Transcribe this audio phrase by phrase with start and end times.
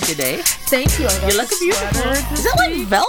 [0.00, 0.36] red today.
[0.42, 1.04] Thank you.
[1.28, 2.10] You look beautiful.
[2.34, 3.06] Is that like velvet?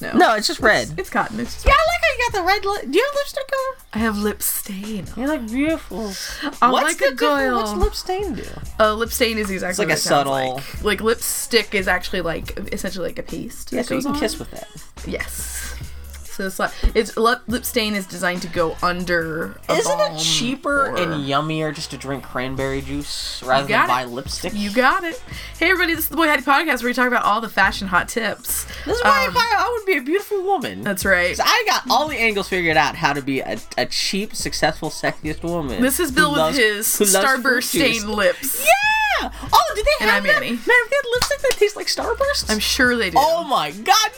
[0.00, 0.12] No.
[0.12, 0.92] No, it's just red.
[0.98, 1.40] It's cotton.
[1.40, 2.64] It's just Yeah, I like how you got the red.
[2.66, 3.74] Li- Do you have lipstick on?
[3.94, 5.06] I have lip stain.
[5.16, 6.12] You look beautiful.
[6.60, 7.56] I What's like the a girl.
[7.56, 8.44] What's lip stain do?
[8.78, 10.82] Uh, lip stain is exactly like what a it subtle- Like.
[10.84, 13.72] like lipstick is actually like essentially like a paste.
[13.72, 14.20] Yeah, so you can on.
[14.20, 14.68] kiss with that.
[15.06, 15.74] Yes.
[16.36, 19.58] So it's like it's lip, lip stain is designed to go under.
[19.70, 24.04] A Isn't it cheaper or- and yummier just to drink cranberry juice rather than buy
[24.04, 24.52] lipstick?
[24.54, 25.22] You got it.
[25.58, 27.88] Hey everybody, this is the Boy Howdy Podcast where we talk about all the fashion
[27.88, 28.64] hot tips.
[28.84, 30.82] this is why Um, I, I would be a beautiful woman.
[30.82, 31.34] That's right.
[31.42, 35.42] I got all the angles figured out how to be a, a cheap, successful, sexiest
[35.42, 35.80] woman.
[35.80, 38.62] This is Bill with loves- his who loves fruit starburst stained lips.
[38.62, 38.70] Yeah.
[39.22, 40.36] Oh, did they And have I'm that?
[40.36, 40.50] Annie.
[40.50, 42.50] Man, if they had lipstick that tastes like Starburst.
[42.50, 43.16] I'm sure they do.
[43.18, 44.10] Oh my god,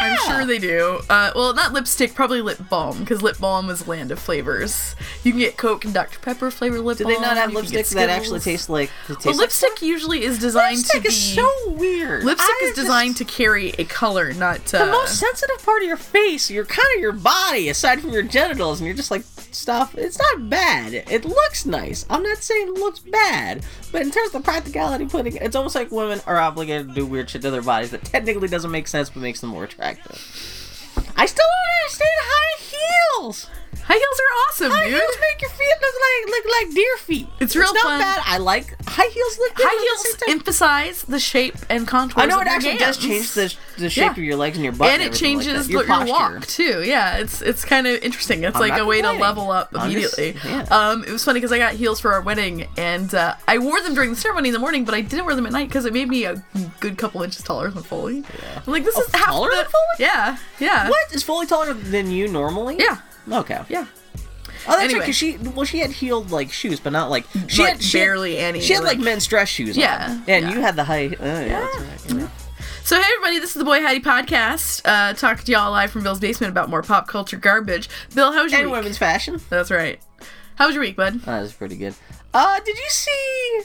[0.00, 0.16] yeah!
[0.16, 1.00] I'm sure they do.
[1.10, 4.96] Uh, well, not lipstick, probably lip balm, because lip balm is land of flavors.
[5.24, 7.14] You can get Coke and Dr Pepper flavor lip Do balm.
[7.14, 8.44] they not have you can get lipstick that actually Skittles.
[8.44, 8.90] tastes like?
[9.08, 11.14] It tastes Well, like lipstick usually is designed Lipstick to be.
[11.14, 12.24] is so weird.
[12.24, 15.82] lipstick I is just- designed to carry a color, not uh, the most sensitive part
[15.82, 19.10] of your face, your kind of your body, aside from your genitals, and you're just
[19.10, 19.94] like stuff.
[19.96, 20.92] It's not bad.
[20.94, 22.04] It looks nice.
[22.10, 25.90] I'm not saying it looks bad, but in terms of practicality, putting it's almost like
[25.90, 29.10] women are obligated to do weird shit to their bodies that technically doesn't make sense,
[29.10, 30.12] but makes them more attractive.
[31.16, 32.62] I still don't understand high
[33.20, 33.46] heels.
[33.88, 34.94] High heels are awesome, High dude.
[34.94, 37.28] heels make your feet look like look like deer feet.
[37.40, 38.00] It's real not fun.
[38.00, 38.20] bad.
[38.26, 39.38] I like high heels.
[39.38, 42.20] Look good High heels emphasize the shape and contour.
[42.22, 44.10] I know it actually does change the, the shape Yeah.
[44.10, 45.72] of your legs and your butt, and it everything like changes that.
[45.72, 46.82] your, your, walk too.
[46.82, 48.42] Yeah, it's it's kind of interesting.
[48.42, 50.50] It's I'm like a way to level up I'm just- immediately.
[50.50, 50.62] yeah.
[50.70, 53.80] Um, it was funny because I got heels for our wedding, and uh, I wore
[53.82, 55.84] them during the ceremony in the morning, but I didn't wear them at night because
[55.84, 56.42] it made me a
[56.80, 58.24] good couple inches taller than Foley.
[58.66, 59.96] I'm like, this is half taller the, than Foley?
[60.00, 60.88] Yeah, yeah.
[60.88, 62.76] What is Foley taller than you normally?
[62.78, 62.98] Yeah,
[63.30, 63.60] Okay.
[63.68, 63.86] yeah.
[64.68, 65.00] Oh, that's Anyway.
[65.00, 65.06] right.
[65.06, 67.98] Cause she well, she had heeled like shoes, but not like she Like, had she
[67.98, 69.76] barely had, any, She had like, like- men's dress shoes.
[69.76, 70.24] Yeah, on.
[70.28, 70.52] and yeah.
[70.52, 71.06] you had the high.
[71.20, 72.20] Oh, yeah, that's right.
[72.22, 72.28] yeah.
[72.82, 74.80] So hey everybody, this is the Boy Howdy podcast.
[74.84, 77.88] Uh, talking to y'all live from Bill's basement about more pop culture garbage.
[78.14, 78.78] Bill, how was your And week?
[78.78, 79.40] women's fashion.
[79.50, 80.00] That's right.
[80.56, 81.20] How was your week, bud?
[81.22, 81.94] That was pretty good.
[82.32, 83.60] Uh, did you see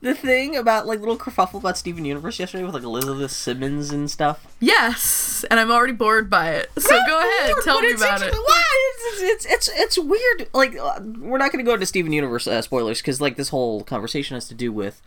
[0.00, 4.10] the thing about like little kerfuffle about Steven Universe yesterday with like Elizabeth Simmons and
[4.10, 4.46] stuff?
[4.60, 6.70] Yes, and I'm already bored by it.
[6.78, 8.34] So go ahead, tell me about it.
[8.34, 10.48] It's, it's it's it's weird.
[10.52, 13.48] Like uh, we're not going to go into Steven Universe uh, spoilers because like this
[13.48, 15.02] whole conversation has to do with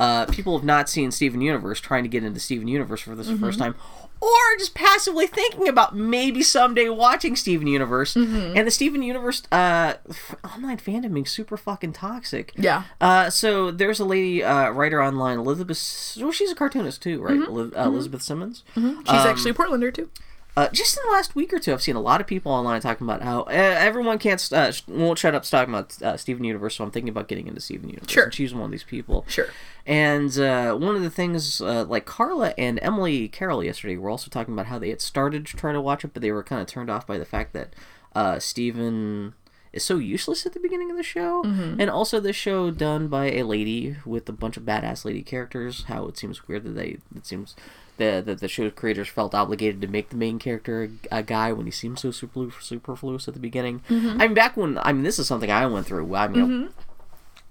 [0.00, 3.28] uh, people have not seen Steven Universe trying to get into Steven Universe for this
[3.28, 3.44] Mm-hmm.
[3.44, 3.74] first time.
[4.20, 8.56] Or just passively thinking about maybe someday watching Steven Universe Mm-hmm.
[8.56, 12.52] and the Steven Universe uh, f- online fandom being super fucking toxic.
[12.56, 12.84] Yeah.
[13.00, 16.16] Uh, so there's a lady uh, writer online, Elizabeth.
[16.20, 17.34] Well, she's a cartoonist too, right?
[17.38, 17.52] Mm-hmm.
[17.52, 18.62] Eli- uh, Elizabeth Simmons.
[18.74, 20.08] She's actually a Portlander too.
[20.56, 22.80] Uh, just in the last week or two, I've seen a lot of people online
[22.80, 26.44] talking about how uh, everyone can't uh, sh- won't shut up talking about uh, Steven
[26.44, 26.76] Universe.
[26.76, 28.08] So I'm thinking about getting into Steven Universe.
[28.10, 28.24] Sure.
[28.24, 29.24] and she's one of these people.
[29.28, 29.48] Sure.
[29.86, 34.30] And uh, one of the things, uh, like Carla and Emily Carroll yesterday, were also
[34.30, 36.66] talking about how they had started trying to watch it, but they were kind of
[36.66, 37.74] turned off by the fact that
[38.14, 39.34] uh, Steven
[39.74, 41.80] is so useless at the beginning of the show, Mm-hmm.
[41.80, 45.84] and also the show done by a lady with a bunch of badass lady characters.
[45.88, 47.54] How it seems weird that they it seems
[47.98, 51.52] the that the show creators felt obligated to make the main character a, a guy
[51.52, 53.80] when he seems so super superfluous at the beginning.
[53.90, 54.20] Mm-hmm.
[54.22, 56.14] I mean, back when I mean this is something I went through.
[56.14, 56.70] I mean,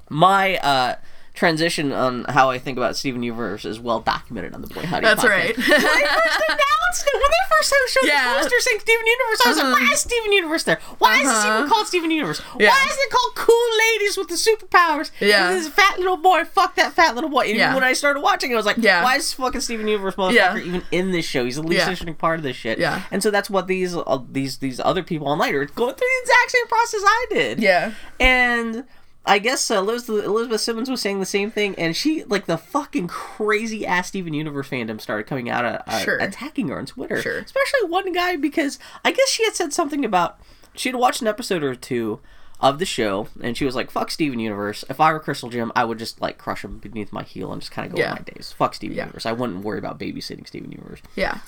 [0.10, 0.96] my uh
[1.34, 5.06] transition on how I think about Steven Universe is well documented on the Boy Howdy
[5.06, 5.30] That's podcast.
[5.30, 5.58] right.
[5.58, 8.34] when they first announced it, when they first showed Yeah.
[8.36, 9.76] the poster saying Steven Universe, I was like, Uh-huh.
[9.88, 10.80] why is Steven Universe there?
[11.00, 11.58] Why is this Uh-huh.
[11.58, 12.42] even called Steven Universe?
[12.60, 12.70] Yeah.
[12.70, 15.10] Why is it called Cool Ladies with the Superpowers?
[15.20, 15.54] Yeah.
[15.54, 17.46] This fat little boy, fuck that fat little boy.
[17.48, 17.74] And Yeah.
[17.74, 19.04] when I started watching, I was like, Yeah.
[19.04, 20.58] why is fucking Steven Universe motherfucker Yeah.
[20.58, 21.46] even in this show?
[21.46, 22.78] He's the least interesting part of this shit.
[22.78, 23.02] Yeah.
[23.10, 26.22] And so that's what these uh, these these other people online are going through the
[26.22, 27.60] exact same process I did.
[27.60, 27.92] yeah.
[28.20, 28.84] And
[29.26, 32.58] I guess uh, Elizabeth, Elizabeth Simmons was saying the same thing, and she, like, the
[32.58, 36.18] fucking crazy ass Steven Universe fandom started coming out, uh, uh, Sure.
[36.18, 37.22] attacking her on Twitter.
[37.22, 37.38] Sure.
[37.40, 40.40] Especially one guy, because I guess she had said something about
[40.76, 42.20] she had watched an episode or two
[42.60, 44.84] of the show, and she was like, fuck Steven Universe.
[44.90, 47.62] If I were Crystal Gem, I would just, like, crush him beneath my heel and
[47.62, 48.12] just kind of go Yeah.
[48.14, 48.54] my days.
[48.58, 49.04] Fuck Steven Yeah.
[49.04, 49.26] Universe.
[49.26, 51.00] I wouldn't worry about babysitting Steven Universe.
[51.16, 51.40] Yeah.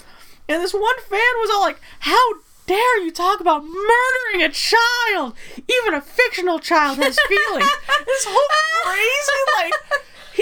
[0.47, 2.15] And this one fan was all like, How
[2.67, 5.33] dare you talk about murdering a child?
[5.67, 7.69] Even a fictional child has feelings.
[8.05, 8.49] this whole
[8.83, 9.73] crazy, like,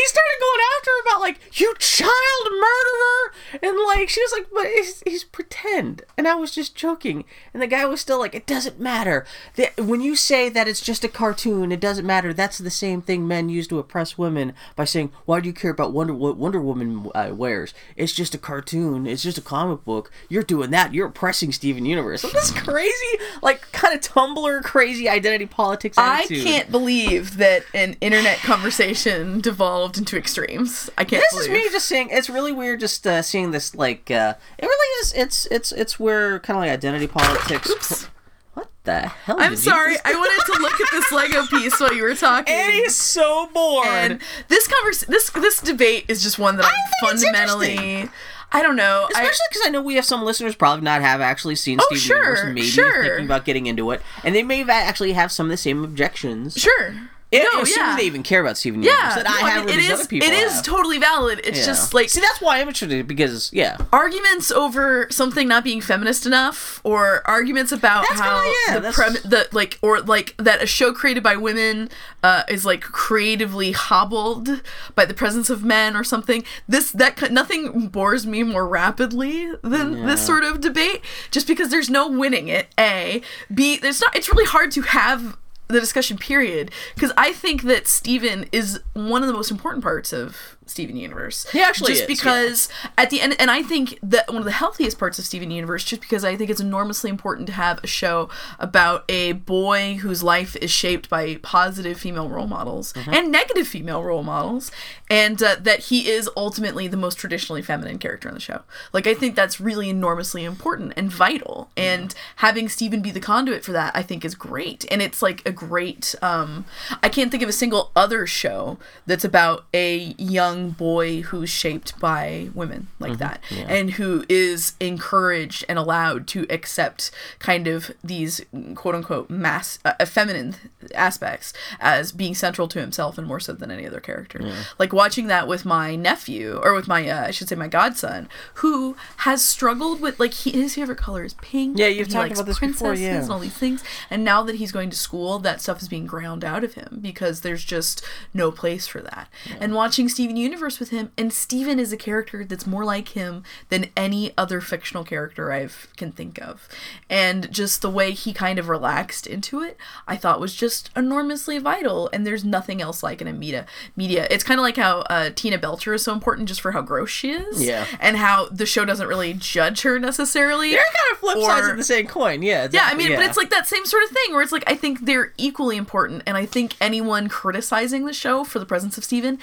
[0.03, 3.61] he started going after her about, like, you child murderer.
[3.61, 7.23] And like she was like, but he's, he's pretend, and I was just joking,
[7.53, 9.25] and the guy was still like, it doesn't matter.
[9.55, 12.33] The, when you say that it's just a cartoon, it doesn't matter.
[12.33, 15.71] That's the same thing men use to oppress women by saying, why do you care
[15.71, 17.73] about Wonder what Wonder Woman uh, wears?
[17.95, 19.05] It's just a cartoon.
[19.05, 20.11] It's just a comic book.
[20.29, 20.93] You're doing that.
[20.93, 22.23] You're oppressing Steven Universe.
[22.23, 25.97] Like, this crazy, like kind of Tumblr crazy identity politics.
[25.97, 30.89] I can't believe that an internet conversation devolved into extremes.
[30.97, 31.61] I can't This believe.
[31.61, 34.99] is me just saying it's really weird just uh, seeing this like uh, it really
[35.01, 37.69] is it's it's it's where kind of like identity politics.
[37.69, 38.09] Oops.
[38.53, 39.37] What the hell?
[39.39, 39.95] I'm sorry.
[40.05, 42.53] I wanted to look at this Lego piece while you were talking.
[42.53, 43.87] Annie's so bored.
[43.87, 48.09] and this convers this this debate is just one that I'm fundamentally.
[48.55, 49.07] I don't know.
[49.09, 51.99] Especially because I know we have some listeners probably not have actually seen Oh, Steven
[52.01, 53.01] sure, Universe maybe sure.
[53.03, 55.83] thinking about getting into it, and they may have actually have some of the same
[55.83, 56.55] objections.
[56.55, 57.09] sure.
[57.33, 57.95] Yeah, no, assuming yeah.
[57.97, 60.05] they even care about Steven Universe yeah, that no, I have mean, it is other
[60.07, 60.63] people it is have.
[60.63, 61.41] totally valid.
[61.43, 61.65] It's Yeah.
[61.65, 66.25] just like see that's why I'm interested because yeah, arguments over something not being feminist
[66.25, 70.61] enough or arguments about That's how kinda- yeah, the prem the like or like that
[70.61, 71.89] a show created by women
[72.23, 74.61] uh, is like creatively hobbled
[74.95, 80.05] by the presence of men or something this that nothing bores me more rapidly than
[80.05, 81.01] this sort of debate
[81.31, 83.21] just because there's no winning it a
[83.53, 85.37] b it's not it's really hard to have
[85.67, 90.13] the discussion period because I think that Steven is one of the most important parts
[90.13, 91.49] of Steven Universe.
[91.51, 94.51] He actually just is, because at the end and I think that one of the
[94.51, 97.87] healthiest parts of Steven Universe just because I think it's enormously important to have a
[97.87, 98.29] show
[98.59, 103.13] about a boy whose life is shaped by positive female role models Mm-hmm.
[103.13, 104.71] and negative female role models
[105.09, 108.61] and uh, that he is ultimately the most traditionally feminine character in the show.
[108.91, 113.63] Like I think that's really enormously important and vital and having Steven be the conduit
[113.63, 114.85] for that I think is great.
[114.91, 116.65] And it's like a great um
[117.01, 121.99] I can't think of a single other show that's about a young boy who's shaped
[121.99, 128.41] by women like that and who is encouraged and allowed to accept kind of these
[128.75, 130.55] quote unquote mass uh, feminine
[130.93, 134.39] aspects as being central to himself and more so than any other character.
[134.79, 138.29] Like watching that with my nephew or with my uh, I should say my godson
[138.55, 141.77] who has struggled with like he, his favorite color is pink.
[141.77, 143.21] Yeah, you've talked about this before, yeah.
[143.21, 143.83] and all these things.
[144.09, 146.99] And now that he's going to school, that stuff is being ground out of him
[147.01, 148.03] because there's just
[148.33, 149.29] no place for that.
[149.59, 153.43] And watching Steven Universe with him, and Steven is a character that's more like him
[153.69, 155.67] than any other fictional character I
[155.97, 156.67] can think of.
[157.09, 161.57] And just the way he kind of relaxed into it, I thought was just enormously
[161.59, 162.09] vital.
[162.13, 163.65] And there's nothing else like it in media.
[163.95, 164.27] Media.
[164.29, 167.09] It's kind of like how uh, Tina Belcher is so important just for how gross
[167.09, 167.63] she is.
[167.63, 167.85] Yeah.
[167.99, 170.71] And how the show doesn't really judge her necessarily.
[170.71, 172.41] they're kind of flip sides of the same coin.
[172.41, 174.63] Yeah, yeah, I mean, but it's like that same sort of thing where it's like
[174.67, 178.97] I think they're equally important, and I think anyone criticizing the show for the presence
[178.97, 179.39] of Steven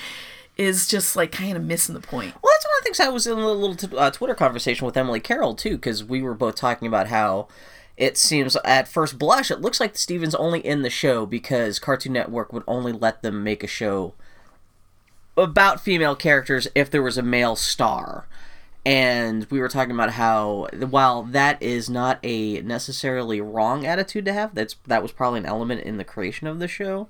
[0.56, 2.35] is just like kind of missing the point.
[2.43, 4.87] Well, that's one of the things I was in a little t- uh, Twitter conversation
[4.87, 7.49] with Emily Carroll too, because we were both talking about how
[7.97, 12.14] it seems at first blush it looks like Steven's only in the show because Cartoon
[12.14, 14.14] Network would only let them make a show
[15.37, 18.26] about female characters if there was a male star.
[18.87, 24.32] And we were talking about how while that is not a necessarily wrong attitude to
[24.32, 27.08] have, that's that was probably an element in the creation of the show.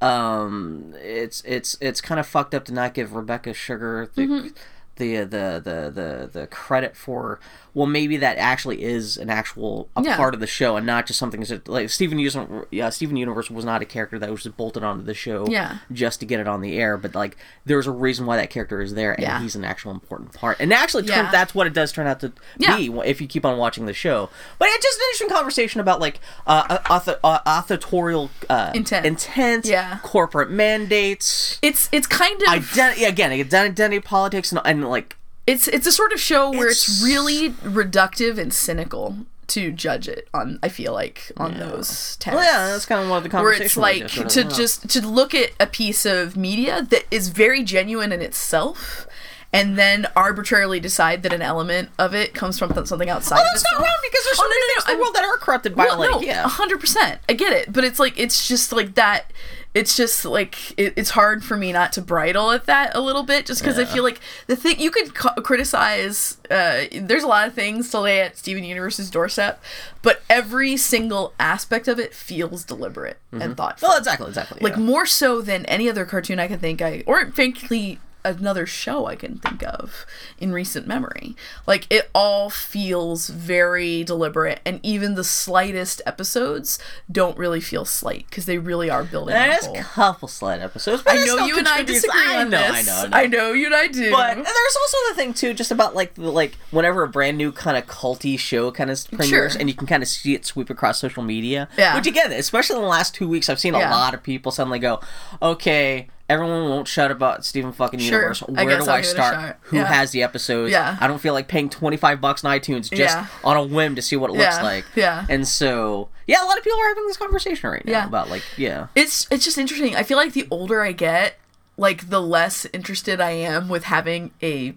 [0.00, 4.48] Um, it's it's it's kind of fucked up to not give Rebecca Sugar the Mm-hmm.
[4.96, 7.38] The, the the the the credit for
[7.74, 10.16] well maybe that actually is an actual a Yeah.
[10.16, 13.50] part of the show and not just something that like Steven Universe yeah Steven Universe
[13.50, 15.78] was not a character that was just bolted onto the show Yeah.
[15.92, 18.80] just to get it on the air but like there's a reason why that character
[18.80, 19.40] is there and Yeah.
[19.42, 22.32] he's an actual important part and actually turn, that's what it does turn out to
[22.58, 26.00] be if you keep on watching the show but it's just an interesting conversation about
[26.00, 29.04] like uh, author, uh authorial uh, Intent.
[29.04, 29.98] intent Yeah.
[30.02, 35.16] corporate mandates It's it's kind of identity again it's identity politics and, and like
[35.46, 39.16] it's it's a sort of show where it's, It's- really reductive and cynical
[39.48, 40.58] to judge it on.
[40.62, 42.34] I feel like on those tests.
[42.36, 45.06] well, yeah that's kind of one of the where it's like just to just to
[45.06, 49.06] look at a piece of media that is very genuine in itself
[49.52, 53.44] and then arbitrarily decide that an element of it comes from th- something outside Oh,
[53.52, 55.14] that's not wrong because there's oh, so Oh, no, no, things no, in the world
[55.14, 57.20] that are corrupted by well, like no, yeah a hundred percent.
[57.28, 59.30] I get it, but it's like it's just like that.
[59.76, 63.24] It's just like it, it's hard for me not to bridle at that a little
[63.24, 66.38] bit, just because I feel like the thing you could co- criticize.
[66.50, 69.62] Uh, there's a lot of things to lay at Steven Universe's doorstep,
[70.00, 74.80] but every single aspect of it feels deliberate and thoughtful well exactly exactly like yeah.
[74.80, 79.16] more so than any other cartoon I can think I or frankly another show I
[79.16, 80.04] can think of
[80.38, 81.36] in recent memory.
[81.66, 86.78] Like it all feels very deliberate, and even the slightest episodes
[87.10, 89.34] don't really feel slight because they really are building.
[89.34, 91.02] There's a couple slight episodes.
[91.02, 92.88] But I know you and I disagree I on know, this.
[92.88, 93.16] I know, I know.
[93.16, 94.10] I know you and I do.
[94.10, 97.38] But and there's also the thing too, just about like the like whenever a brand
[97.38, 99.60] new kind of culty show kind of premieres, Sure.
[99.60, 101.68] and you can kind of see it sweep across social media.
[101.78, 101.94] Yeah.
[101.94, 103.90] Which again, especially in the last two weeks, I've seen a Yeah.
[103.90, 105.00] lot of people suddenly go,
[105.42, 108.18] "Okay, everyone won't shut about Steven fucking Sure.
[108.18, 108.42] Universe.
[108.56, 109.56] I Where guess do I a start?
[109.62, 109.84] Who Yeah.
[109.86, 110.72] has the episodes?
[110.72, 110.96] Yeah.
[111.00, 113.26] I don't feel like paying twenty five bucks on iTunes just Yeah.
[113.44, 114.62] on a whim to see what it looks Yeah.
[114.62, 114.84] like.
[114.94, 115.26] Yeah.
[115.28, 118.42] And so, yeah, a lot of people are having this conversation right now about like,
[118.56, 118.86] yeah.
[118.94, 119.94] it's it's just interesting.
[119.94, 121.38] I feel like the older I get,
[121.76, 124.74] like the less interested I am with having a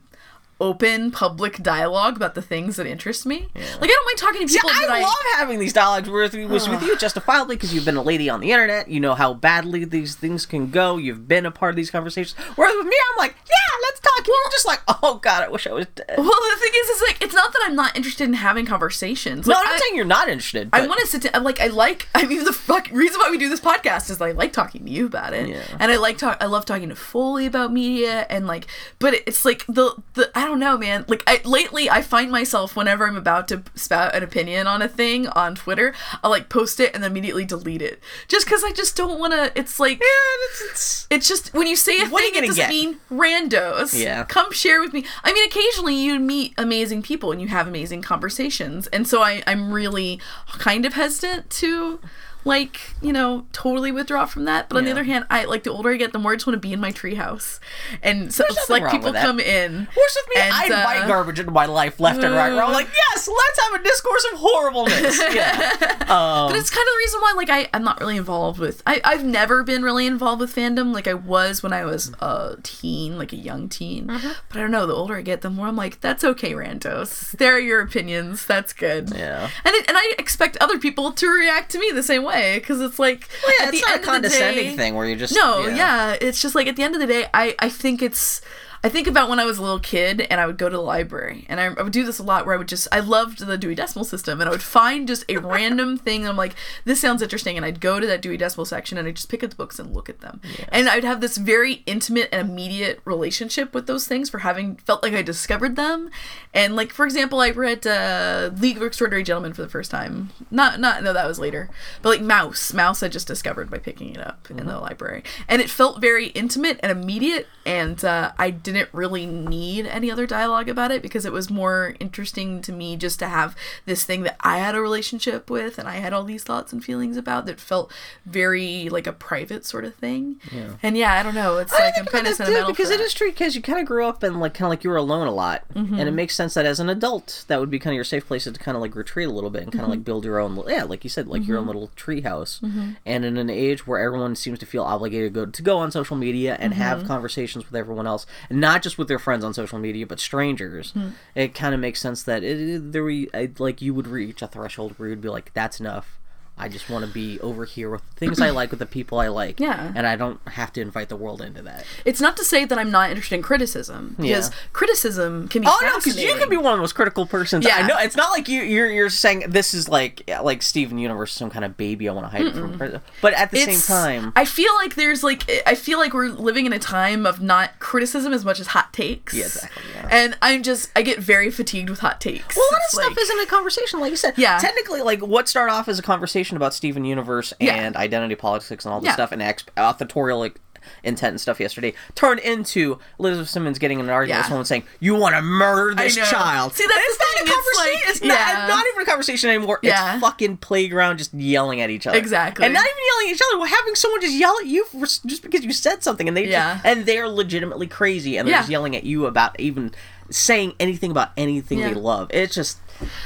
[0.59, 3.47] open public dialogue about the things that interest me.
[3.55, 6.33] Like I don't mind talking to people that I I love having these dialogues with,
[6.49, 8.89] was with you justifiably because you've been a lady on the internet.
[8.89, 10.97] You know how badly these things can go.
[10.97, 12.33] You've been a part of these conversations.
[12.55, 14.27] Whereas with me, I'm like, yeah, let's talk.
[14.27, 16.15] You're just like, oh god, I wish I was dead.
[16.17, 19.47] Well, the thing is, is like it's not that I'm not interested in having conversations.
[19.47, 20.69] no, I'm not I- saying you're not interested.
[20.73, 21.43] I want to sit down.
[21.43, 22.07] Like I like.
[22.15, 24.91] I mean, the fuck reason why we do this podcast is I like talking to
[24.91, 25.61] you about it, Yeah.
[25.79, 26.37] and I like talk.
[26.41, 28.67] I love talking to Foley about media, and like,
[28.99, 31.05] but it's like the the I don't know, man.
[31.07, 34.87] Like I lately, I find myself whenever I'm about to spout an opinion on a
[34.87, 38.71] thing on Twitter, I'll like post it and then immediately delete it, just because I
[38.71, 39.51] just don't want to.
[39.59, 39.99] It's like.
[39.99, 40.05] Yeah,
[40.49, 42.69] it's, it's It's just when you say a What are you thing, it doesn't get?
[42.69, 43.99] mean randos.
[44.01, 44.23] Yeah.
[44.23, 45.05] Come share with me.
[45.23, 48.87] I mean, occasionally you meet amazing people and you have amazing conversations.
[48.87, 50.19] And so I, I'm really
[50.59, 51.99] kind of hesitant to
[52.45, 54.69] like, you know, totally withdraw from that.
[54.69, 56.47] But on the other hand, I like the older I get, the more I just
[56.47, 57.59] want to be in my treehouse.
[58.01, 59.71] And so There's it's like people come in.
[59.71, 62.53] Whereas with me, and, I invite uh, garbage into my life left and right.
[62.53, 65.21] Where I'm like, yes, let's have a discourse of horribleness.
[65.29, 65.75] Yeah.
[66.09, 68.81] Um, But it's kind of the reason why, like, I, I'm not really involved with.
[68.87, 70.93] I, I've never been really involved with fandom.
[70.93, 74.07] Like, I was when I was a teen, like a young teen.
[74.07, 74.31] Mm-hmm.
[74.47, 74.87] But I don't know.
[74.87, 77.37] The older I get, the more I'm like, that's okay, Randos.
[77.37, 78.45] There are your opinions.
[78.45, 79.11] That's good.
[79.15, 79.49] Yeah.
[79.63, 82.81] And it, and I expect other people to react to me the same way because
[82.81, 84.95] it's like well, yeah, at it's the not a end of the condescending day, thing
[84.95, 86.15] where you're just no, yeah.
[86.19, 88.41] It's just like at the end of the day, I I think it's.
[88.81, 90.81] I think about when I was a little kid and I would go to the
[90.81, 93.39] library and I, I would do this a lot where I would just I loved
[93.39, 96.55] the Dewey Decimal System and I would find just a random thing and I'm like
[96.85, 99.43] this sounds interesting and I'd go to that Dewey Decimal section and I'd just pick
[99.43, 100.39] up the books and look at them.
[100.69, 105.03] And I'd have this very intimate and immediate relationship with those things for having felt
[105.03, 106.09] like I discovered them.
[106.53, 110.29] And like for example I read uh, League of Extraordinary Gentlemen for the first time.
[110.49, 111.69] Not not no that was later.
[112.01, 112.73] But like Mouse.
[112.73, 115.23] Mouse I just discovered by picking it up in the library.
[115.49, 120.25] And it felt very intimate and immediate and uh, I didn't really need any other
[120.25, 124.23] dialogue about it because it was more interesting to me just to have this thing
[124.23, 127.45] that I had a relationship with and I had all these thoughts and feelings about
[127.45, 127.91] that felt
[128.25, 130.73] very like a private sort of thing Yeah.
[130.83, 132.71] and yeah I don't know it's I like I'm kind of about that, too, sentimental
[132.71, 134.83] because it is true because you kind of grew up and like kind of like
[134.83, 135.95] you were alone a lot, Mm-hmm.
[135.99, 138.25] and it makes sense that as an adult that would be kind of your safe
[138.27, 139.91] places to kind of like retreat a little bit and kind Mm-hmm.
[139.91, 142.59] of like build your own yeah like you said like your own little tree house.
[142.63, 142.91] Mm-hmm.
[143.05, 145.91] And in an age where everyone seems to feel obligated to go to go on
[145.91, 146.81] social media and Mm-hmm.
[146.81, 150.19] have conversations with everyone else, and not just with their friends on social media but
[150.19, 151.09] strangers, Hmm.
[151.35, 154.41] it kind of makes sense that it, it there we I- like you would reach
[154.41, 156.18] a threshold where you'd be like that's enough.
[156.59, 159.29] I just want to be over here with things I like with the people I
[159.29, 159.59] like.
[159.59, 159.91] Yeah.
[159.95, 161.85] And I don't have to invite the world into that.
[162.05, 164.55] it's not to say that I'm not interested in criticism because Yeah.
[164.73, 167.65] criticism can be Oh no, because you can be one of the most critical persons.
[167.65, 167.75] Yeah.
[167.77, 171.31] I know it's not like you you're you're saying this is like like Steven Universe,
[171.33, 172.77] some kind of baby I want to hide it from.
[173.21, 176.65] But at the same time, I feel like there's like I feel like we're living
[176.65, 179.33] in a time of not criticism as much as hot takes.
[179.33, 180.07] Yeah, exactly, yeah.
[180.11, 182.55] And I'm just I get very fatigued with hot takes.
[182.57, 184.33] well, a lot of It's stuff like- isn't a conversation, like you said.
[184.37, 184.57] Yeah.
[184.57, 187.75] technically, like what started off as a conversation about Steven Universe Yeah.
[187.75, 189.13] and identity politics and all this Yeah.
[189.13, 190.59] stuff and ex- authorial like
[191.03, 194.83] intent and stuff yesterday turned into Elizabeth Simmons getting in an argument with someone saying,
[195.01, 197.99] "You want to murder this child." See, that's it's the not a it's conversation.
[197.99, 198.67] like- It's, not, yeah.
[198.67, 199.79] not even a conversation anymore.
[199.83, 200.13] Yeah.
[200.13, 202.17] It's fucking playground, just yelling at each other.
[202.17, 202.65] Exactly.
[202.65, 203.59] and not even yelling at each other.
[203.59, 206.45] Well, having someone just yell at you for, just because you said something, and they
[206.47, 206.75] Yeah.
[206.75, 208.59] just, and they're legitimately crazy, and they're Yeah.
[208.61, 209.91] just yelling at you about even
[210.31, 211.89] saying anything about anything Yeah.
[211.89, 212.27] they love.
[212.31, 212.77] It's just.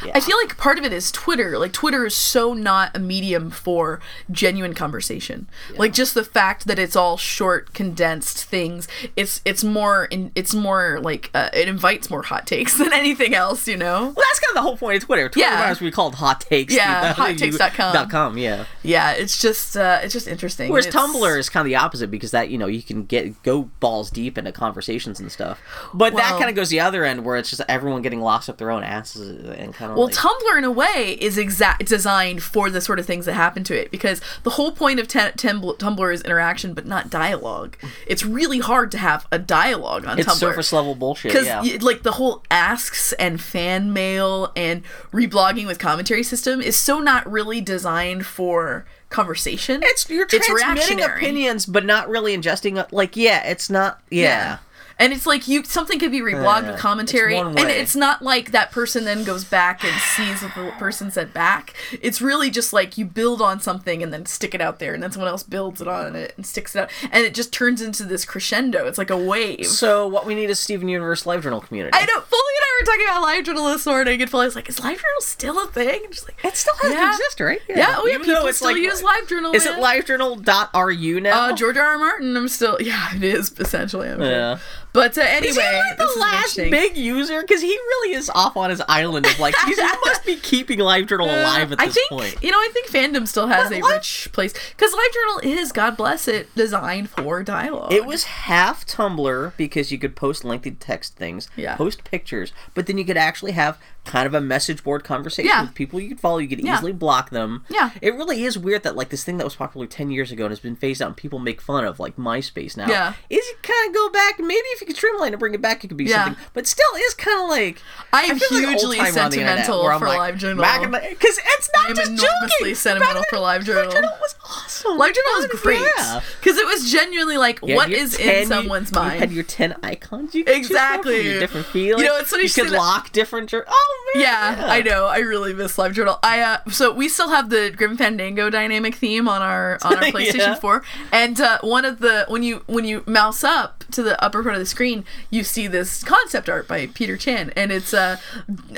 [0.05, 0.11] Yeah.
[0.15, 1.57] I feel like part of it is Twitter.
[1.57, 3.99] Like Twitter is so not a medium for
[4.31, 5.47] genuine conversation.
[5.77, 8.87] Like just the fact that it's all short, condensed things.
[9.15, 13.33] It's it's more in, it's more like uh, it invites more hot takes than anything
[13.33, 13.67] else.
[13.67, 14.01] You know?
[14.01, 15.29] Well, that's kind of the whole point of Twitter.
[15.29, 15.69] Twitter Yeah.
[15.69, 15.75] yeah.
[15.81, 16.73] we called hot takes.
[16.73, 17.93] Yeah, hottakes.com.
[17.93, 18.65] dot com, yeah.
[18.81, 19.11] Yeah.
[19.11, 20.69] It's just uh, it's just interesting.
[20.71, 23.41] Whereas It's- Tumblr is kind of the opposite because that you know you can get
[23.43, 25.59] go balls deep into conversations and stuff.
[25.93, 28.47] But that kind of goes the other other end where it's just everyone getting lost
[28.49, 31.85] up their own asses and kind of Well, like, Tumblr in a way is exact
[31.85, 35.07] designed for the sort of things that happen to it because the whole point of
[35.07, 37.77] te- Tumblr is interaction, but not dialogue.
[38.05, 40.35] It's really hard to have a dialogue on it's Tumblr.
[40.37, 41.31] surface level bullshit.
[41.31, 41.77] because Yeah.
[41.81, 47.29] like the whole asks and fan mail and reblogging with commentary system is so not
[47.31, 49.81] really designed for conversation.
[49.83, 50.55] it's you're transmitting
[50.97, 51.17] reactionary.
[51.17, 52.83] opinions, but not really ingesting.
[52.91, 54.01] Like, yeah, it's not.
[54.09, 54.57] Yeah.
[54.99, 58.21] And it's like you something could be reblogged Yeah, with commentary, it's and it's not
[58.21, 61.73] like that person then goes back and sees what the person said back.
[62.01, 65.01] It's really just like you build on something and then stick it out there, and
[65.01, 67.81] then someone else builds it on it and sticks it out, and it just turns
[67.81, 68.85] into this crescendo.
[68.87, 69.65] It's like a wave.
[69.65, 71.97] So what we need is Steven Universe Live Journal community.
[71.97, 72.19] I know.
[72.21, 74.97] Foley and I were talking about live journal this morning, and Foley's like, "Is live
[74.97, 77.01] journal still a thing?" And just like, It still has Yeah.
[77.01, 77.61] to exist, right?
[77.67, 79.53] Yeah, oh yeah, Even people it's still like- use LiveJournal.
[79.55, 79.79] Is man.
[79.79, 81.49] it livejournal.ru now?
[81.49, 81.85] Uh, George R.
[81.85, 81.97] R.
[81.97, 82.37] Martin.
[82.37, 82.77] I'm still.
[82.83, 84.09] Yeah, it is essentially.
[84.09, 84.59] I'm sure.
[84.93, 87.41] But uh, anyway, Is he like the last big user?
[87.41, 91.23] Because he really is off on his island of like, he must be keeping LiveJournal
[91.41, 92.37] alive at I this think point.
[92.43, 92.57] you know.
[92.59, 96.53] I think fandom still has a what- rich place because LiveJournal is, God bless it,
[96.55, 97.91] designed for dialogue.
[97.91, 101.75] It was half Tumblr because you could post lengthy text things, Yeah.
[101.75, 105.61] post pictures, but then you could actually have kind of a message board conversation Yeah.
[105.63, 106.37] with people you could follow.
[106.37, 106.75] You could Yeah.
[106.75, 107.63] easily block them.
[107.69, 107.91] Yeah.
[108.01, 110.51] It really is weird that like this thing that was popular ten years ago and
[110.51, 112.87] has been phased out and people make fun of like MySpace now.
[112.89, 113.13] Yeah.
[113.29, 114.39] Is it kind of go back?
[114.39, 116.25] Maybe if you could streamline and bring it back, it could be Yeah.
[116.25, 116.43] something.
[116.53, 119.99] But still, is kind of like I am feel like hugely on the internet, sentimental
[119.99, 122.75] for like, in the because it's not I am just enormously joking.
[122.75, 123.91] sentimental Back for then, LiveJournal.
[123.93, 124.97] LiveJournal was awesome.
[124.99, 126.21] LiveJournal was God, great yeah.
[126.39, 129.19] because it was genuinely like, You had what is 10 in someone's you mind?
[129.19, 130.35] had your ten icons.
[130.35, 131.29] You could choose from, Exactly.
[131.31, 132.01] your different feelings.
[132.03, 133.49] You know, it's funny you you could that- lock different.
[133.49, 134.23] jour- Oh man.
[134.23, 135.05] yeah, I know.
[135.07, 136.19] I really miss LiveJournal.
[136.23, 140.03] I uh, so we still have the Grim Fandango dynamic theme on our on our
[140.11, 140.55] PlayStation Yeah.
[140.55, 144.43] 4, and uh, one of the when you when you mouse up to the upper
[144.43, 148.17] part of the screen, you see this concept art by Peter Chan, and it's uh,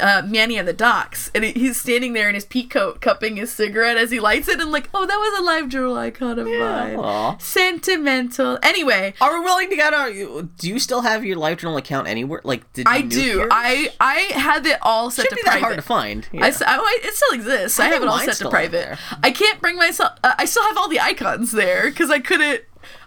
[0.02, 3.38] uh Manny on the docks, and he- he's standing there in his peak coat, cupping
[3.38, 6.38] his cigarette as he lights it, and like, oh, that was a live journal icon
[6.38, 6.98] of mine.
[6.98, 7.38] Aw.
[7.40, 8.60] Sentimental.
[8.62, 10.12] Anyway, Are we willing to get our?
[10.12, 12.42] Do you still have your live journal account anywhere?
[12.44, 13.22] Like, did you I do.
[13.22, 13.48] yours?
[13.52, 15.60] I I had it all set should to private.
[15.62, 16.28] hard to find.
[16.34, 16.58] I, Yeah.
[16.68, 17.80] I- I- it still exists.
[17.80, 18.98] I, I have it all set to private.
[19.24, 20.14] I can't bring myself.
[20.24, 22.62] Uh, I still have all the icons there because I couldn't.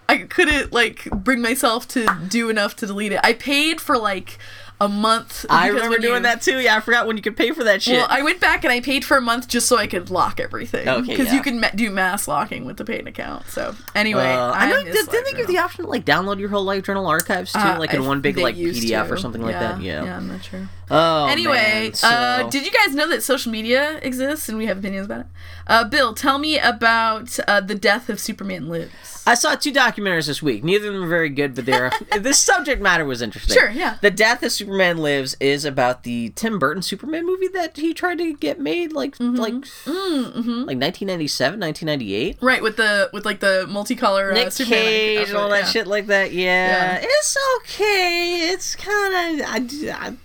[0.09, 3.21] I couldn't like bring myself to do enough to delete it.
[3.23, 4.38] I paid for like
[4.81, 5.45] a month.
[5.50, 6.61] I remember doing you- that too.
[6.61, 7.97] Yeah, I forgot when you could pay for that shit.
[7.97, 10.38] Well, I went back and I paid for a month just so I could lock
[10.38, 10.88] everything.
[10.88, 11.35] Okay, Because yeah.
[11.35, 13.49] you can ma- do mass locking with the paid account.
[13.49, 14.85] So anyway, Uh, I know.
[14.85, 17.59] Did, didn't they give the option to like download your whole live journal archives too,
[17.59, 19.21] Uh, like in I- one big like PDF or to.
[19.21, 19.83] something like that?
[19.83, 20.05] Yeah.
[20.05, 20.69] Yeah, I'm not sure.
[20.91, 21.27] Oh.
[21.27, 24.79] Anyway, man, so- uh, did you guys know that social media exists and we have
[24.79, 25.27] opinions about it?
[25.66, 29.17] Uh, Bill, tell me about uh, the death of Superman Lives.
[29.29, 30.64] I saw two documentaries this week.
[30.64, 33.55] Neither of them are very good, but they're this subject matter was interesting.
[33.55, 33.99] Sure, yeah.
[34.01, 38.19] The Death of Superman Lives is about the Tim Burton Superman movie that he tried
[38.19, 39.37] to get made like Mm-hmm.
[39.37, 42.38] like like 1997, 1998.
[42.41, 45.67] Right with the with like the multicolor uh, Nick Superman Cage and all that yeah.
[45.67, 46.33] shit like that.
[46.33, 46.99] Yeah, Yeah.
[47.03, 48.49] it's okay.
[48.51, 49.59] It's kind of I,
[49.93, 50.17] I,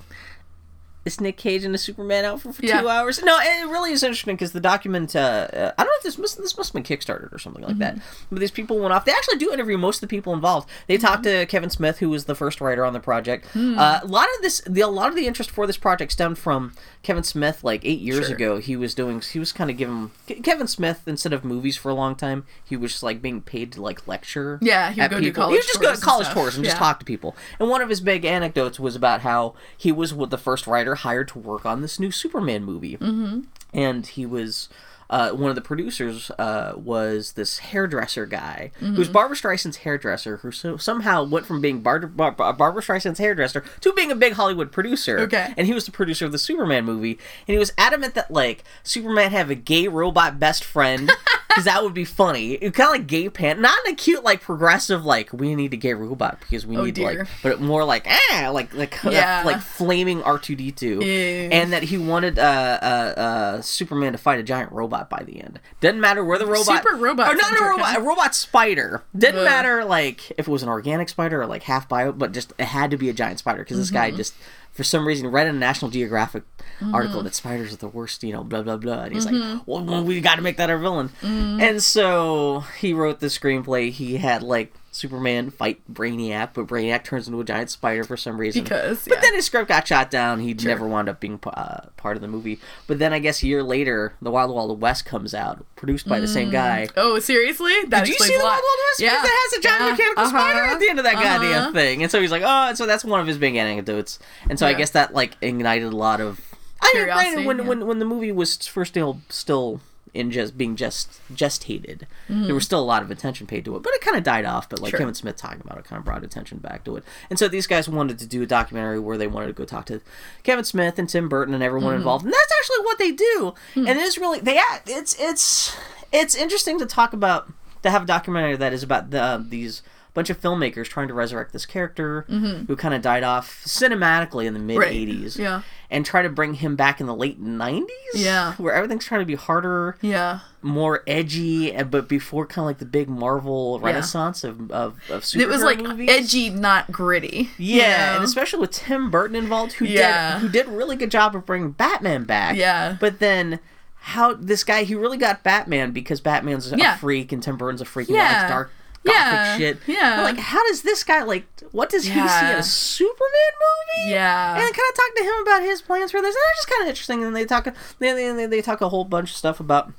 [1.06, 2.82] it's Nick Cage in a Superman outfit for Yeah.
[2.82, 3.22] two hours.
[3.24, 5.16] No, it really is interesting because the document.
[5.16, 7.64] Uh, uh, I don't know if this must this must have been kickstarted or something
[7.64, 7.96] like that.
[7.96, 8.26] Mm-hmm.
[8.32, 9.06] But these people went off.
[9.06, 10.70] They actually do interview most of the people involved.
[10.88, 13.48] They talked to Kevin Smith, who was the first writer on the project.
[13.48, 13.78] Hmm.
[13.78, 16.38] Uh, a lot of this, the a lot of the interest for this project stemmed
[16.38, 17.64] from Kevin Smith.
[17.64, 18.36] Like eight years Sure.
[18.36, 19.20] ago, he was doing.
[19.22, 20.12] He was kind of giving
[20.44, 22.46] Kevin Smith instead of movies for a long time.
[22.64, 24.58] He was just like being paid to like lecture.
[24.62, 25.44] Yeah, he would go people.
[25.44, 26.36] college He would just go to and college stuff.
[26.38, 27.36] tours and just talk to people.
[27.60, 30.93] And one of his big anecdotes was about how he was with the first writer
[30.96, 33.42] hired to work on this new Superman movie, mm-hmm.
[33.74, 34.70] and he was.
[35.10, 38.96] Uh, one of the producers uh, was this hairdresser guy Mm-hmm.
[38.96, 43.20] who's Barbra Streisand's hairdresser, who so, somehow went from being Bar- Bar- Bar- Barbra Streisand's
[43.20, 45.20] hairdresser to being a big Hollywood producer.
[45.20, 45.54] Okay.
[45.56, 48.64] and he was the producer of the Superman movie, and he was adamant that like
[48.82, 51.12] Superman have a gay robot best friend
[51.54, 52.58] because that would be funny.
[52.58, 55.78] Kind of like gay pan, not in a cute like progressive like we need a
[55.78, 57.20] gay robot because we Oh, need dear.
[57.20, 59.44] like, but more like ah like like Yeah.
[59.46, 62.42] like flaming R two D two, and that he wanted uh,
[62.82, 62.86] uh
[63.20, 65.60] uh Superman to fight a giant robot by the end.
[65.82, 69.04] Doesn't matter where the robot, Super robot or not a robot, a robot spider.
[69.18, 69.46] Didn't Ugh.
[69.46, 72.66] matter like if it was an organic spider or like half bio, but just it
[72.66, 74.18] had to be a giant spider because this guy Mm-hmm.
[74.18, 74.34] just
[74.74, 76.44] for some reason read in a National Geographic
[76.92, 77.24] article Mm-hmm.
[77.26, 80.04] that spiders are the worst, you know, blah blah blah, and he's like, well, well,
[80.04, 83.90] we got to make that our villain, and so he wrote the screenplay.
[83.92, 88.38] He had like Superman fight Brainiac, but Brainiac turns into a giant spider for some
[88.38, 88.64] reason.
[88.64, 90.40] Because, but then his script got shot down.
[90.40, 92.60] He never wound up being uh, part of the movie.
[92.86, 96.20] But then I guess a year later, The Wild Wild West comes out, produced by
[96.20, 96.88] the same guy.
[96.96, 97.74] Oh, seriously?
[97.88, 98.44] That Did you see The.
[98.44, 99.00] Wild Wild West?
[99.00, 99.10] Yeah.
[99.22, 99.92] Because it has a giant Yeah.
[99.92, 100.74] mechanical spider Uh-huh.
[100.76, 101.24] at the end of that Uh-huh.
[101.40, 102.04] goddamn thing.
[102.04, 104.20] And so he's like, oh, and so that's one of his big anecdotes.
[104.50, 106.40] And so I guess that like ignited a lot of.
[106.86, 107.64] I mean, when, yeah.
[107.64, 109.80] when when the movie was first still still
[110.14, 112.46] in just being just gestated, Mm-hmm.
[112.46, 114.46] there was still a lot of attention paid to it, but it kind of died
[114.46, 114.70] off.
[114.70, 115.00] But like Sure.
[115.00, 117.04] Kevin Smith talking about it, kind of brought attention back to it.
[117.30, 119.86] And so these guys wanted to do a documentary where they wanted to go talk
[119.88, 120.02] to
[120.44, 121.98] Kevin Smith and Tim Burton and everyone Mm-hmm.
[121.98, 123.54] involved, and that's actually what they do.
[123.74, 123.88] Hmm.
[123.88, 124.90] And it is really they act.
[124.90, 125.76] It's it's
[126.12, 129.82] it's interesting to talk about to have a documentary that is about the these
[130.14, 132.22] bunch of filmmakers trying to resurrect this character
[132.68, 134.82] who kind of died off cinematically in the mid Mm-hmm.
[134.82, 135.08] Right.
[135.08, 135.62] 80s Yeah.
[135.90, 138.54] and try to bring him back in the late 90s Yeah.
[138.58, 140.40] where everything's trying to be harder Yeah.
[140.62, 145.24] more edgy and- but before kind of like the big marvel renaissance of, of, of
[145.24, 146.10] superhero It was like movies.
[146.12, 147.50] edgy, not gritty.
[147.58, 148.16] yeah, You know?
[148.18, 150.34] and especially with Tim Burton involved, who Yeah.
[150.34, 152.56] did who did a really good job of bringing Batman back.
[152.56, 152.98] Yeah.
[153.00, 153.60] but then
[154.08, 157.86] how this guy he really got Batman because Batman's a freak and Tim Burton's a
[157.86, 158.38] freak and Yeah.
[158.42, 158.72] likes dark
[159.06, 159.58] gothic Yeah.
[159.58, 159.78] shit.
[159.88, 160.16] Yeah.
[160.18, 163.54] But, like how does this guy like what does he see in a Superman
[164.00, 164.12] movie?
[164.12, 164.54] Yeah.
[164.56, 166.36] And kind of talk to him about his plans for this.
[166.36, 167.24] And it's just kind of interesting.
[167.24, 167.66] And they talk,
[168.00, 169.92] they, they, they talk a whole bunch of stuff about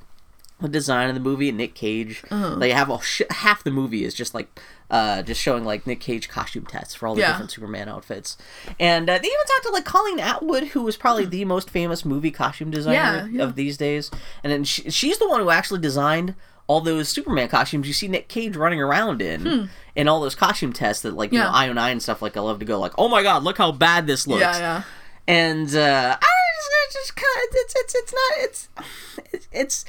[0.61, 2.23] the design of the movie and Nick Cage.
[2.31, 2.55] Uh-huh.
[2.55, 4.57] They have a sh- half the movie is just like
[4.89, 7.31] uh, just showing like Nick Cage costume tests for all the Yeah.
[7.33, 8.37] different Superman outfits.
[8.79, 12.05] And uh, they even talked to like Colleen Atwood, who was probably the most famous
[12.05, 13.27] movie costume designer.
[13.29, 13.43] Yeah, yeah.
[13.43, 14.09] of these days.
[14.45, 16.35] And then she, she's the one who actually designed
[16.67, 20.73] all those Superman costumes you see Nick Cage running around in, and all those costume
[20.73, 21.45] tests that like you Hmm.
[21.73, 23.71] Know IO9 and stuff like I love to go like oh my god look how
[23.71, 24.83] bad this looks yeah, yeah.
[25.27, 28.69] and uh, I know, it's just kind of it's it's it's not it's
[29.33, 29.85] it's it's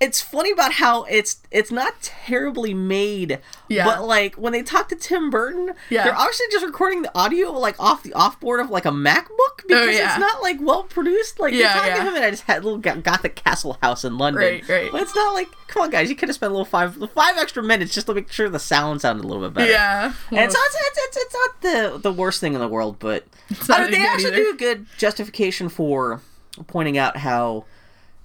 [0.00, 3.84] it's funny about how it's it's not terribly made Yeah.
[3.84, 6.04] but like when they talk to tim burton Yeah.
[6.04, 9.64] they're actually just recording the audio like off the offboard of like a macbook oh,
[9.68, 10.10] because Oh, yeah.
[10.12, 12.08] it's not like well produced like Yeah, they talk to yeah.
[12.08, 14.90] him and i just had a little gothic castle house in london Right, right.
[14.90, 17.36] but it's not like come on guys you could have spent a little five five
[17.36, 20.12] extra minutes just to make sure the sound sounded a little bit better Yeah.
[20.32, 23.26] and so it's, it's, it's, it's not the, the worst thing in the world, but
[23.68, 24.36] not I don't- they actually either.
[24.44, 26.20] do a good justification for
[26.66, 27.64] pointing out how